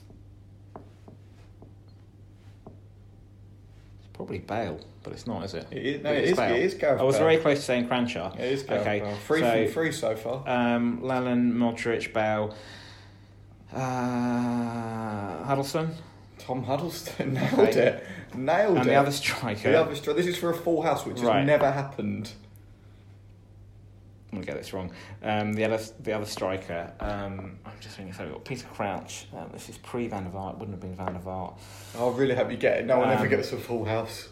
It's 3.98 4.06
probably 4.14 4.38
Bale, 4.38 4.80
but 5.02 5.12
it's 5.12 5.26
not, 5.26 5.44
is 5.44 5.52
it? 5.52 5.66
It 5.70 5.84
is, 5.86 6.02
no, 6.02 6.10
It 6.12 6.18
it 6.18 6.24
is. 6.30 6.38
It 6.38 6.50
is 6.62 6.74
Gareth 6.74 6.98
I 6.98 7.04
was 7.04 7.16
Bale. 7.16 7.24
very 7.24 7.36
close 7.42 7.58
to 7.58 7.62
saying 7.64 7.88
Kranjcar. 7.88 8.34
It 8.36 8.40
is 8.52 8.62
Gareth 8.62 8.80
Okay, 8.86 9.00
Bale. 9.00 9.16
Three 9.26 9.40
so- 9.40 9.64
from 9.64 9.72
three 9.74 9.92
so 9.92 10.16
far. 10.16 10.42
Um, 10.48 11.02
Lennon, 11.02 11.52
Modric, 11.52 12.14
Bale, 12.14 12.54
uh, 13.74 15.44
Huddlestone, 15.44 15.90
Tom 16.38 16.64
Huddlestone 16.64 17.34
nailed 17.34 17.58
Okay. 17.68 17.80
it. 17.80 18.06
Nailed 18.34 18.78
and 18.78 18.86
it. 18.86 18.90
the 18.90 18.94
other 18.94 19.10
striker. 19.12 19.72
The 19.72 19.78
other 19.82 19.94
stri- 19.94 20.16
This 20.16 20.26
is 20.26 20.38
for 20.38 20.48
a 20.48 20.54
full 20.54 20.80
house, 20.80 21.04
which 21.04 21.20
Right. 21.20 21.40
has 21.40 21.46
never 21.46 21.70
happened. 21.70 22.32
I'm 24.30 24.38
gonna 24.38 24.46
get 24.46 24.56
this 24.56 24.72
wrong. 24.74 24.90
Um, 25.22 25.54
the 25.54 25.64
other, 25.64 25.80
the 26.00 26.12
other 26.12 26.26
striker. 26.26 26.92
Um, 27.00 27.58
I'm 27.64 27.72
just 27.80 27.96
thinking. 27.96 28.12
So 28.12 28.24
we've 28.24 28.32
got 28.34 28.44
Peter 28.44 28.66
Crouch. 28.66 29.26
Um, 29.34 29.48
this 29.52 29.68
is 29.70 29.78
pre 29.78 30.06
Van 30.08 30.24
der 30.24 30.30
Vaart. 30.30 30.58
Wouldn't 30.58 30.72
have 30.72 30.80
been 30.80 30.94
Van 30.94 31.14
der 31.14 31.20
Vaart. 31.20 31.56
I 31.98 32.08
really 32.10 32.34
hope 32.34 32.50
you 32.50 32.58
get 32.58 32.78
it. 32.80 32.86
No 32.86 32.98
one 32.98 33.08
ever 33.10 33.24
Um, 33.24 33.30
gets 33.30 33.52
a 33.52 33.56
full 33.56 33.86
house. 33.86 34.28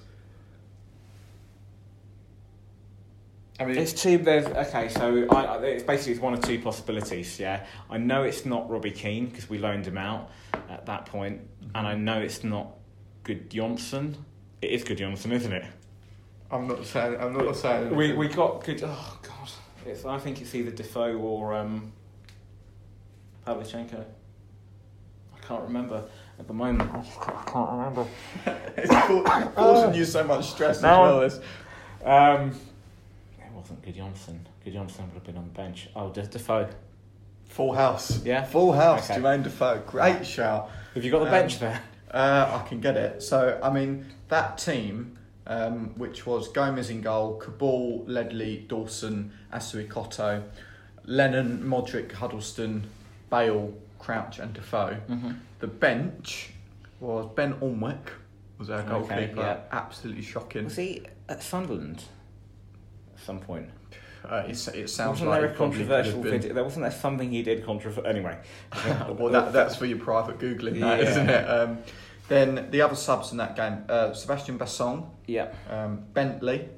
I 3.58 3.64
mean, 3.64 3.78
It's 3.78 3.94
two. 3.94 4.18
There's 4.18 4.44
okay. 4.46 4.88
So 4.90 5.26
I, 5.30 5.56
it's 5.64 5.82
basically 5.82 6.12
it's 6.12 6.20
one 6.20 6.34
of 6.34 6.42
two 6.42 6.58
possibilities. 6.58 7.40
Yeah, 7.40 7.64
I 7.88 7.96
know 7.96 8.22
it's 8.22 8.44
not 8.44 8.68
Robbie 8.68 8.90
Keane 8.90 9.26
because 9.26 9.48
we 9.48 9.56
loaned 9.56 9.86
him 9.86 9.96
out 9.96 10.30
at 10.68 10.84
that 10.84 11.06
point, 11.06 11.40
and 11.74 11.86
I 11.86 11.94
know 11.94 12.18
it's 12.18 12.44
not 12.44 12.72
Gudjohnsen. 13.24 14.16
It 14.60 14.70
is 14.72 14.84
Gudjohnsen, 14.84 15.32
isn't 15.32 15.52
it? 15.52 15.64
I'm 16.50 16.68
not 16.68 16.84
saying. 16.84 17.16
I'm 17.18 17.32
not 17.32 17.56
saying. 17.56 17.96
We 17.96 18.12
we 18.12 18.28
got 18.28 18.62
good. 18.62 18.82
Oh 18.84 19.15
it's, 19.86 20.04
I 20.04 20.18
think 20.18 20.40
it's 20.40 20.54
either 20.54 20.70
Defoe 20.70 21.16
or 21.16 21.54
um, 21.54 21.92
Pavlyuchenko. 23.46 24.04
I 25.34 25.38
can't 25.46 25.62
remember 25.62 26.04
at 26.38 26.46
the 26.46 26.52
moment. 26.54 26.90
I 26.92 27.42
can't 27.46 27.70
remember. 27.70 28.06
it's 28.76 28.90
ca- 28.90 29.50
causing 29.54 29.94
you 29.94 30.04
so 30.04 30.24
much 30.24 30.50
stress 30.50 30.82
No. 30.82 31.20
as 31.20 31.40
well. 32.04 32.36
Um, 32.40 32.50
it 33.38 33.52
wasn't 33.54 33.82
Gudjohnsen. 33.82 34.38
Good 34.64 34.72
Johnson 34.74 35.04
would 35.06 35.14
have 35.14 35.24
been 35.24 35.36
on 35.36 35.44
the 35.44 35.50
bench. 35.50 35.88
Oh, 35.94 36.10
De- 36.10 36.26
Defoe. 36.26 36.68
Full 37.48 37.72
house. 37.74 38.24
Yeah? 38.24 38.44
Full 38.44 38.72
house. 38.72 39.08
Okay. 39.10 39.20
Jermaine 39.20 39.44
Defoe. 39.44 39.82
Great 39.86 40.26
shout. 40.26 40.70
Have 40.94 41.04
you 41.04 41.10
got 41.12 41.20
the 41.20 41.26
Um, 41.26 41.30
bench 41.30 41.60
there? 41.60 41.80
Uh, 42.10 42.60
I 42.64 42.68
can 42.68 42.80
get 42.80 42.96
it. 42.96 43.22
So, 43.22 43.58
I 43.62 43.70
mean, 43.70 44.06
that 44.28 44.58
team, 44.58 45.18
um, 45.46 45.94
which 45.96 46.26
was 46.26 46.48
Gomes 46.48 46.90
in 46.90 47.00
goal, 47.02 47.40
Kaboul, 47.42 48.04
Ledley, 48.06 48.64
Dawson, 48.68 49.32
Assou-Ekotto, 49.52 50.42
Lennon, 51.04 51.62
Modric, 51.62 52.12
Huddlestone, 52.12 52.84
Bale, 53.30 53.72
Crouch, 53.98 54.38
and 54.38 54.52
Defoe. 54.52 54.96
Mm-hmm. 55.08 55.30
The 55.60 55.66
bench 55.66 56.50
was 57.00 57.26
Ben 57.34 57.54
Alnwick, 57.54 58.08
was 58.58 58.70
our 58.70 58.80
Okay, 58.80 58.88
goalkeeper. 58.90 59.40
yeah. 59.40 59.60
Absolutely 59.70 60.22
shocking. 60.22 60.64
Was 60.64 60.76
he 60.76 61.02
at 61.28 61.42
Sunderland 61.42 62.02
at 63.14 63.22
some 63.24 63.38
point? 63.40 63.68
Uh, 64.24 64.42
it, 64.48 64.68
it 64.74 64.90
sounds 64.90 65.20
wasn't 65.20 65.30
like 65.30 65.40
there 65.42 65.50
a 65.50 65.54
controversial 65.54 66.20
video? 66.20 66.52
There 66.52 66.64
wasn't 66.64 66.82
there 66.82 66.90
something 66.90 67.30
he 67.30 67.42
did 67.42 67.64
controversial. 67.64 68.06
Anyway, 68.06 68.36
well, 69.08 69.28
that, 69.30 69.52
that's 69.52 69.76
for 69.76 69.86
your 69.86 69.98
private 69.98 70.38
googling, 70.40 70.80
that 70.80 71.00
Yeah. 71.00 71.22
not 71.22 71.30
it? 71.30 71.44
Um, 71.48 71.78
then 72.28 72.68
the 72.70 72.80
other 72.82 72.96
subs 72.96 73.30
in 73.32 73.38
that 73.38 73.54
game: 73.56 73.84
uh, 73.88 74.10
Sébastien 74.10 74.58
Bassong, 74.58 75.08
yeah. 75.26 75.48
um, 75.70 76.04
Bentley, 76.12 76.68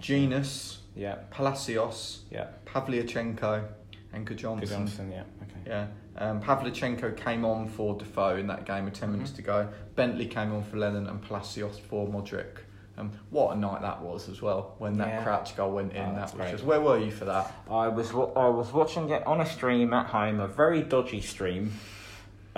Jenas, 0.00 0.78
Yeah. 0.94 1.16
Palacios, 1.30 2.20
Yeah. 2.30 2.46
Pavlyuchenko, 2.66 3.64
and 4.12 4.26
Gudjohnsen. 4.26 4.68
Johnson. 4.68 5.10
Yeah. 5.12 5.22
Okay. 5.42 5.60
Yeah, 5.66 5.86
um, 6.16 6.40
Pavlyuchenko 6.42 7.16
came 7.16 7.44
on 7.44 7.68
for 7.68 7.94
Defoe 7.96 8.36
in 8.36 8.46
that 8.48 8.64
game 8.64 8.84
with 8.86 8.94
10 8.94 9.12
minutes 9.12 9.30
to 9.32 9.42
go. 9.42 9.68
Bentley 9.96 10.26
came 10.26 10.52
on 10.54 10.62
for 10.62 10.76
Lennon 10.76 11.06
and 11.06 11.20
Palacios 11.22 11.78
for 11.78 12.06
Modric. 12.08 12.58
Um, 12.96 13.12
what 13.30 13.56
a 13.56 13.58
night 13.58 13.82
that 13.82 14.02
was 14.02 14.28
as 14.28 14.42
well 14.42 14.74
when 14.78 14.96
that 14.98 15.06
Yeah. 15.08 15.22
crouch 15.22 15.56
goal 15.56 15.70
went 15.72 15.92
in. 15.92 16.02
Oh, 16.04 16.14
that 16.14 16.22
was 16.22 16.32
great. 16.32 16.50
just 16.50 16.64
where 16.64 16.80
were 16.80 16.98
you 16.98 17.12
for 17.12 17.26
that? 17.26 17.52
I 17.70 17.86
was 17.88 18.10
I 18.10 18.48
was 18.48 18.72
watching 18.72 19.10
it 19.10 19.24
on 19.24 19.40
a 19.40 19.46
stream 19.46 19.92
at 19.94 20.06
home, 20.06 20.40
a 20.40 20.48
very 20.48 20.82
dodgy 20.82 21.20
stream. 21.20 21.72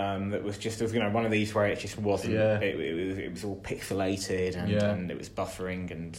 Um, 0.00 0.30
that 0.30 0.42
was 0.42 0.56
just 0.56 0.80
it 0.80 0.84
was 0.84 0.94
you 0.94 1.00
know 1.00 1.10
one 1.10 1.24
of 1.26 1.30
these 1.30 1.54
where 1.54 1.66
it 1.66 1.78
just 1.78 1.98
wasn't. 1.98 2.34
Yeah. 2.34 2.58
It, 2.58 2.78
it 2.80 3.08
was 3.08 3.18
it 3.18 3.30
was 3.32 3.44
all 3.44 3.56
pixelated 3.62 4.56
and, 4.56 4.70
Yeah. 4.70 4.90
and 4.90 5.10
it 5.10 5.18
was 5.18 5.28
buffering 5.28 5.90
and. 5.90 6.18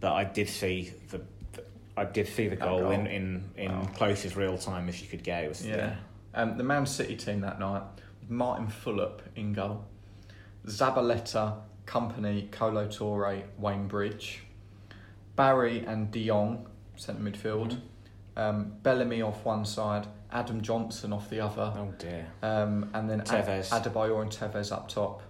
But 0.00 0.12
I 0.14 0.24
did 0.24 0.48
see 0.48 0.92
the. 1.10 1.18
the- 1.52 1.64
I 1.96 2.04
did 2.04 2.28
see 2.28 2.48
the 2.48 2.56
goal, 2.56 2.80
goal. 2.80 2.90
in 2.92 3.06
in, 3.06 3.44
in 3.56 3.72
Wow. 3.72 3.86
close 3.94 4.24
as 4.24 4.34
real 4.36 4.56
time 4.56 4.88
as 4.88 5.02
you 5.02 5.08
could 5.08 5.22
get. 5.22 5.44
It 5.44 5.48
was 5.48 5.66
Yeah. 5.66 5.96
Um, 6.34 6.56
the 6.56 6.64
Man 6.64 6.86
City 6.86 7.16
team 7.16 7.40
that 7.40 7.58
night, 7.60 7.82
Martin 8.28 8.68
Fulop 8.68 9.20
in 9.36 9.52
goal, 9.52 9.84
Zabaleta, 10.66 11.56
Kompany, 11.86 12.50
Kolo 12.50 12.86
Touré, 12.86 13.42
Wayne 13.58 13.88
Bridge, 13.88 14.42
Barry 15.36 15.84
and 15.86 16.10
De 16.10 16.26
Jong, 16.26 16.66
centre 16.96 17.20
midfield, 17.22 17.80
um, 18.36 18.72
Bellamy 18.82 19.22
off 19.22 19.44
one 19.44 19.64
side, 19.64 20.06
Adam 20.32 20.60
Johnson 20.62 21.12
off 21.12 21.28
the 21.30 21.40
other, 21.40 21.72
Oh 21.76 21.92
dear. 21.98 22.26
um, 22.42 22.90
and 22.94 23.08
then 23.10 23.20
Ad- 23.22 23.46
Adebayor 23.46 24.22
and 24.22 24.30
Tevez 24.30 24.72
up 24.72 24.88
top. 24.88 25.22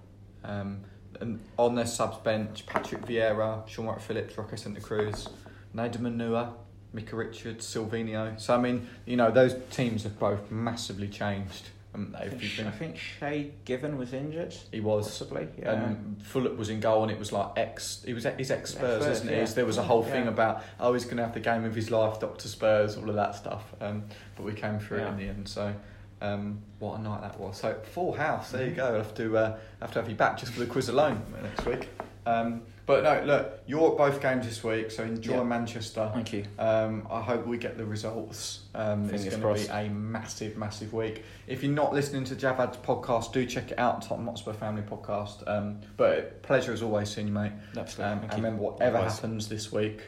Um, 0.45 0.83
and 1.21 1.41
on 1.59 1.75
their 1.75 1.87
subs 1.87 2.19
bench, 2.19 2.65
Patrick 2.67 3.03
Vieira, 3.03 3.67
Shaun 3.69 3.87
Wright-Phillips, 3.87 4.37
Roque 4.39 4.57
Santa 4.57 4.81
Cruz, 4.81 5.29
Nedum 5.75 6.03
Onuoha, 6.03 6.53
Micah 6.93 7.17
Richards, 7.17 7.67
Sylvinho. 7.67 8.41
So 8.41 8.55
I 8.55 8.59
mean, 8.59 8.89
you 9.07 9.17
know, 9.17 9.31
those 9.31 9.55
teams 9.71 10.05
have 10.05 10.19
both 10.19 10.51
massively 10.51 11.09
changed. 11.09 11.71
Um, 11.93 12.15
I 12.19 12.29
think, 12.29 12.67
I 12.67 12.71
think 12.71 12.97
Shay 12.97 13.51
Given 13.65 13.99
was 13.99 14.13
injured. 14.13 14.55
he 14.71 14.81
was. 14.81 15.07
Possibly. 15.09 15.49
Yeah. 15.59 15.73
And 15.73 16.21
Fulop 16.23 16.57
was 16.57 16.69
in 16.71 16.79
goal, 16.81 17.03
and 17.03 17.11
it 17.11 17.19
was 17.19 17.33
like 17.33 17.49
ex. 17.57 18.03
He 18.07 18.15
was 18.15 18.27
he's 18.39 18.51
ex 18.53 18.71
Spurs, 18.71 19.05
isn't 19.07 19.29
he? 19.29 19.35
yeah. 19.35 19.45
There 19.45 19.67
was 19.67 19.77
a 19.79 19.83
whole 19.83 20.05
thing 20.05 20.25
Yeah. 20.25 20.31
about 20.31 20.63
oh 20.79 20.93
he's 20.93 21.05
going 21.05 21.17
to 21.17 21.25
have 21.25 21.35
the 21.35 21.41
game 21.41 21.65
of 21.65 21.75
his 21.75 21.91
life, 21.91 22.21
Doctor 22.21 22.47
Spurs, 22.47 22.97
all 22.97 23.09
of 23.09 23.17
that 23.17 23.35
stuff. 23.35 23.65
Um, 23.81 24.05
but 24.37 24.45
we 24.45 24.53
came 24.53 24.79
through 24.79 24.99
Yeah. 24.99 25.11
in 25.11 25.17
the 25.17 25.29
end. 25.29 25.49
So 25.49 25.75
um, 26.23 26.61
what 26.79 26.99
a 27.01 27.03
night 27.03 27.23
that 27.23 27.41
was. 27.41 27.57
So 27.59 27.75
full 27.93 28.13
house. 28.13 28.53
There 28.53 28.67
you 28.67 28.73
Mhm. 28.73 28.77
go. 28.77 28.87
I'll 28.87 28.95
have 28.99 29.15
to 29.17 29.37
uh, 29.39 29.59
have 29.81 29.93
to 29.93 30.01
have 30.01 30.09
you 30.09 30.15
back 30.17 30.39
just 30.39 30.53
for 30.53 30.61
the 30.61 30.67
quiz 30.67 30.89
alone 30.91 31.23
next 31.43 31.67
week. 31.67 31.89
Um, 32.27 32.63
but 32.87 33.05
no, 33.05 33.23
look, 33.25 33.61
you're 33.67 33.93
at 33.93 33.97
both 33.97 34.21
games 34.21 34.47
this 34.47 34.65
week, 34.65 34.91
so 34.91 35.05
enjoy 35.05 35.35
Yeah. 35.37 35.43
Manchester. 35.45 36.11
Thank 36.13 36.33
you. 36.33 36.45
Um, 36.59 37.07
I 37.11 37.21
hope 37.21 37.47
we 37.47 37.57
get 37.57 37.79
the 37.79 37.85
results. 37.85 38.61
Um, 38.75 39.09
it's 39.11 39.25
going 39.25 39.41
to 39.41 39.55
be 39.55 39.69
a 39.71 39.89
massive, 39.91 40.57
massive 40.57 40.93
week. 40.93 41.23
If 41.47 41.63
you're 41.63 41.73
not 41.73 41.93
listening 41.95 42.25
to 42.25 42.35
Javad's 42.35 42.79
podcast, 42.79 43.33
do 43.33 43.47
check 43.47 43.71
it 43.71 43.79
out, 43.79 44.03
Tottenham 44.03 44.27
Hotspur 44.27 44.53
Family 44.55 44.83
Podcast. 44.83 45.47
Um, 45.49 45.81
but 45.97 46.43
pleasure 46.43 46.73
as 46.73 46.83
always 46.83 47.11
seeing 47.11 47.29
you, 47.29 47.33
mate. 47.33 47.53
Absolutely. 47.77 48.13
Um, 48.13 48.23
and 48.25 48.35
remember, 48.35 48.63
whatever 48.63 48.95
Likewise. 48.99 49.15
happens 49.17 49.49
this 49.49 49.71
week, 49.71 50.03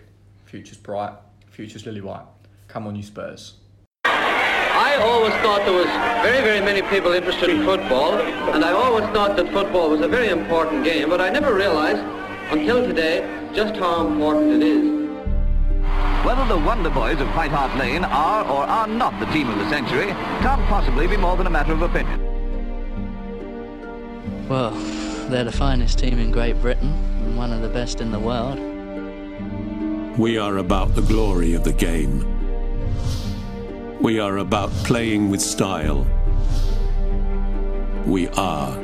future's 0.46 0.78
bright, 0.78 1.14
future's 1.50 1.86
lily 1.86 2.00
white. 2.00 2.24
Come 2.68 2.86
on, 2.86 2.96
you 2.96 3.02
Spurs. 3.04 3.54
I 4.82 4.96
always 4.96 5.32
thought 5.34 5.64
there 5.64 5.74
was 5.74 5.86
very, 6.26 6.42
very 6.42 6.60
many 6.60 6.82
people 6.82 7.12
interested 7.12 7.50
in 7.50 7.64
football, 7.64 8.14
and 8.52 8.64
I 8.64 8.72
always 8.72 9.04
thought 9.14 9.36
that 9.36 9.52
football 9.52 9.90
was 9.90 10.00
a 10.00 10.08
very 10.08 10.28
important 10.28 10.82
game, 10.82 11.08
but 11.08 11.20
I 11.20 11.30
never 11.30 11.54
realized 11.54 12.02
until 12.50 12.84
today 12.84 13.22
just 13.54 13.76
how 13.76 14.08
important 14.08 14.60
it 14.60 14.66
is. 14.66 14.84
Whether 16.26 16.44
the 16.46 16.58
Wonder 16.58 16.90
Boys 16.90 17.20
of 17.20 17.28
White 17.28 17.52
Hart 17.52 17.78
Lane 17.78 18.04
are 18.04 18.44
or 18.44 18.64
are 18.64 18.88
not 18.88 19.20
the 19.20 19.26
team 19.26 19.48
of 19.50 19.58
the 19.60 19.70
century 19.70 20.08
can't 20.42 20.66
possibly 20.66 21.06
be 21.06 21.16
more 21.16 21.36
than 21.36 21.46
a 21.46 21.50
matter 21.50 21.72
of 21.72 21.82
opinion. 21.82 22.18
Well, 24.48 24.72
they're 25.30 25.44
the 25.44 25.52
finest 25.52 26.00
team 26.00 26.18
in 26.18 26.32
Great 26.32 26.60
Britain 26.60 26.92
and 27.20 27.36
one 27.36 27.52
of 27.52 27.62
the 27.62 27.68
best 27.68 28.00
in 28.00 28.10
the 28.10 28.18
world. 28.18 28.58
We 30.18 30.38
are 30.38 30.56
about 30.56 30.96
the 30.96 31.02
glory 31.02 31.54
of 31.54 31.62
the 31.62 31.72
game. 31.72 32.31
We 34.02 34.18
are 34.18 34.38
about 34.38 34.70
playing 34.82 35.30
with 35.30 35.40
style. 35.40 36.04
We 38.04 38.26
are 38.30 38.76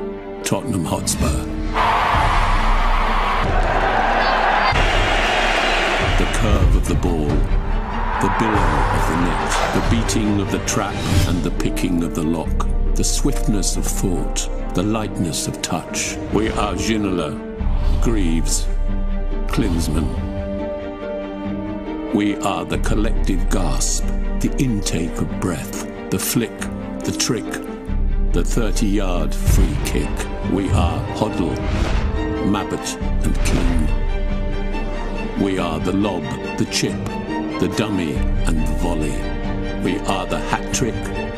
Tottenham 0.44 0.84
Hotspur. 0.84 1.44
The 6.18 6.30
curve 6.38 6.76
of 6.76 6.86
the 6.86 6.94
ball, 6.94 7.26
the 7.26 8.32
billow 8.38 8.68
of 8.94 9.08
the 9.10 9.16
net, 9.24 9.50
the 9.74 9.82
beating 9.90 10.40
of 10.40 10.52
the 10.52 10.64
trap 10.66 10.94
and 11.26 11.42
the 11.42 11.50
picking 11.50 12.04
of 12.04 12.14
the 12.14 12.22
lock, 12.22 12.68
the 12.94 13.02
swiftness 13.02 13.76
of 13.76 13.84
thought, 13.84 14.48
the 14.74 14.84
lightness 14.84 15.48
of 15.48 15.60
touch. 15.62 16.16
We 16.32 16.50
are 16.50 16.74
Ginola, 16.74 17.34
Greaves, 18.04 18.68
Klinsmann. 19.48 20.14
We 22.14 22.36
are 22.36 22.64
the 22.64 22.78
collective 22.78 23.50
gasp, 23.50 24.04
the 24.40 24.54
intake 24.58 25.16
of 25.18 25.40
breath, 25.40 25.84
the 26.10 26.18
flick, 26.18 26.56
the 27.00 27.16
trick, 27.18 27.44
the 28.32 28.44
30 28.44 28.86
yard 28.86 29.34
free 29.34 29.76
kick. 29.84 30.08
We 30.52 30.70
are 30.70 31.04
Hoddle, 31.16 31.56
Mabbutt, 32.46 32.96
and 33.24 33.34
King. 33.44 33.88
We 35.42 35.58
are 35.58 35.80
the 35.80 35.92
lob, 35.92 36.22
the 36.56 36.66
chip, 36.66 37.04
the 37.58 37.74
dummy, 37.76 38.14
and 38.14 38.60
the 38.60 38.74
volley. 38.74 39.16
We 39.82 39.98
are 40.06 40.26
the 40.26 40.38
hat 40.38 40.72
trick, 40.72 40.94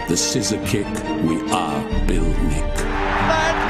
the 0.08 0.16
scissor 0.16 0.62
kick. 0.66 0.86
We 1.24 1.40
are 1.50 2.06
Bill 2.06 2.28
Nick. 2.48 3.69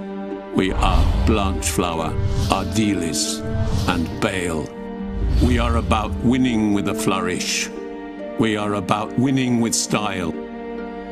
We 0.53 0.73
are 0.73 1.25
Blanchflower, 1.25 2.13
Ardiles, 2.49 3.39
and 3.87 4.21
Bale. 4.21 4.67
We 5.41 5.59
are 5.59 5.77
about 5.77 6.13
winning 6.17 6.73
with 6.73 6.89
a 6.89 6.93
flourish. 6.93 7.69
We 8.37 8.57
are 8.57 8.73
about 8.73 9.17
winning 9.17 9.61
with 9.61 9.73
style. 9.73 10.33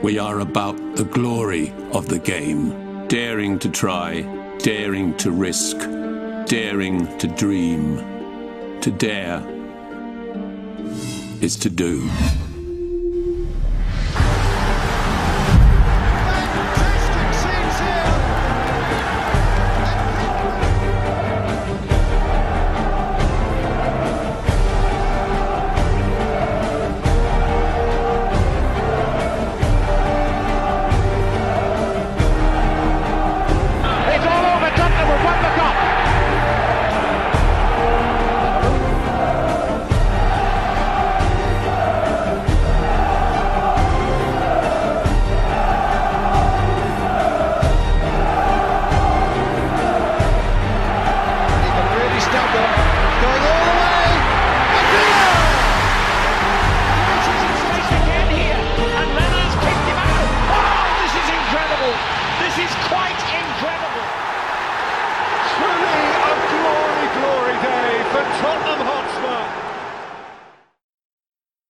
We 0.04 0.20
are 0.20 0.42
about 0.42 0.76
the 0.98 1.06
glory 1.06 1.74
of 1.94 2.10
the 2.10 2.20
game. 2.20 3.08
Daring 3.08 3.58
to 3.60 3.70
try, 3.70 4.22
daring 4.58 5.16
to 5.18 5.32
risk, 5.32 5.78
daring 6.46 7.18
to 7.20 7.28
dream. 7.28 7.98
To 8.82 8.92
dare 8.92 9.42
is 11.42 11.56
to 11.58 11.70
do. 11.70 12.10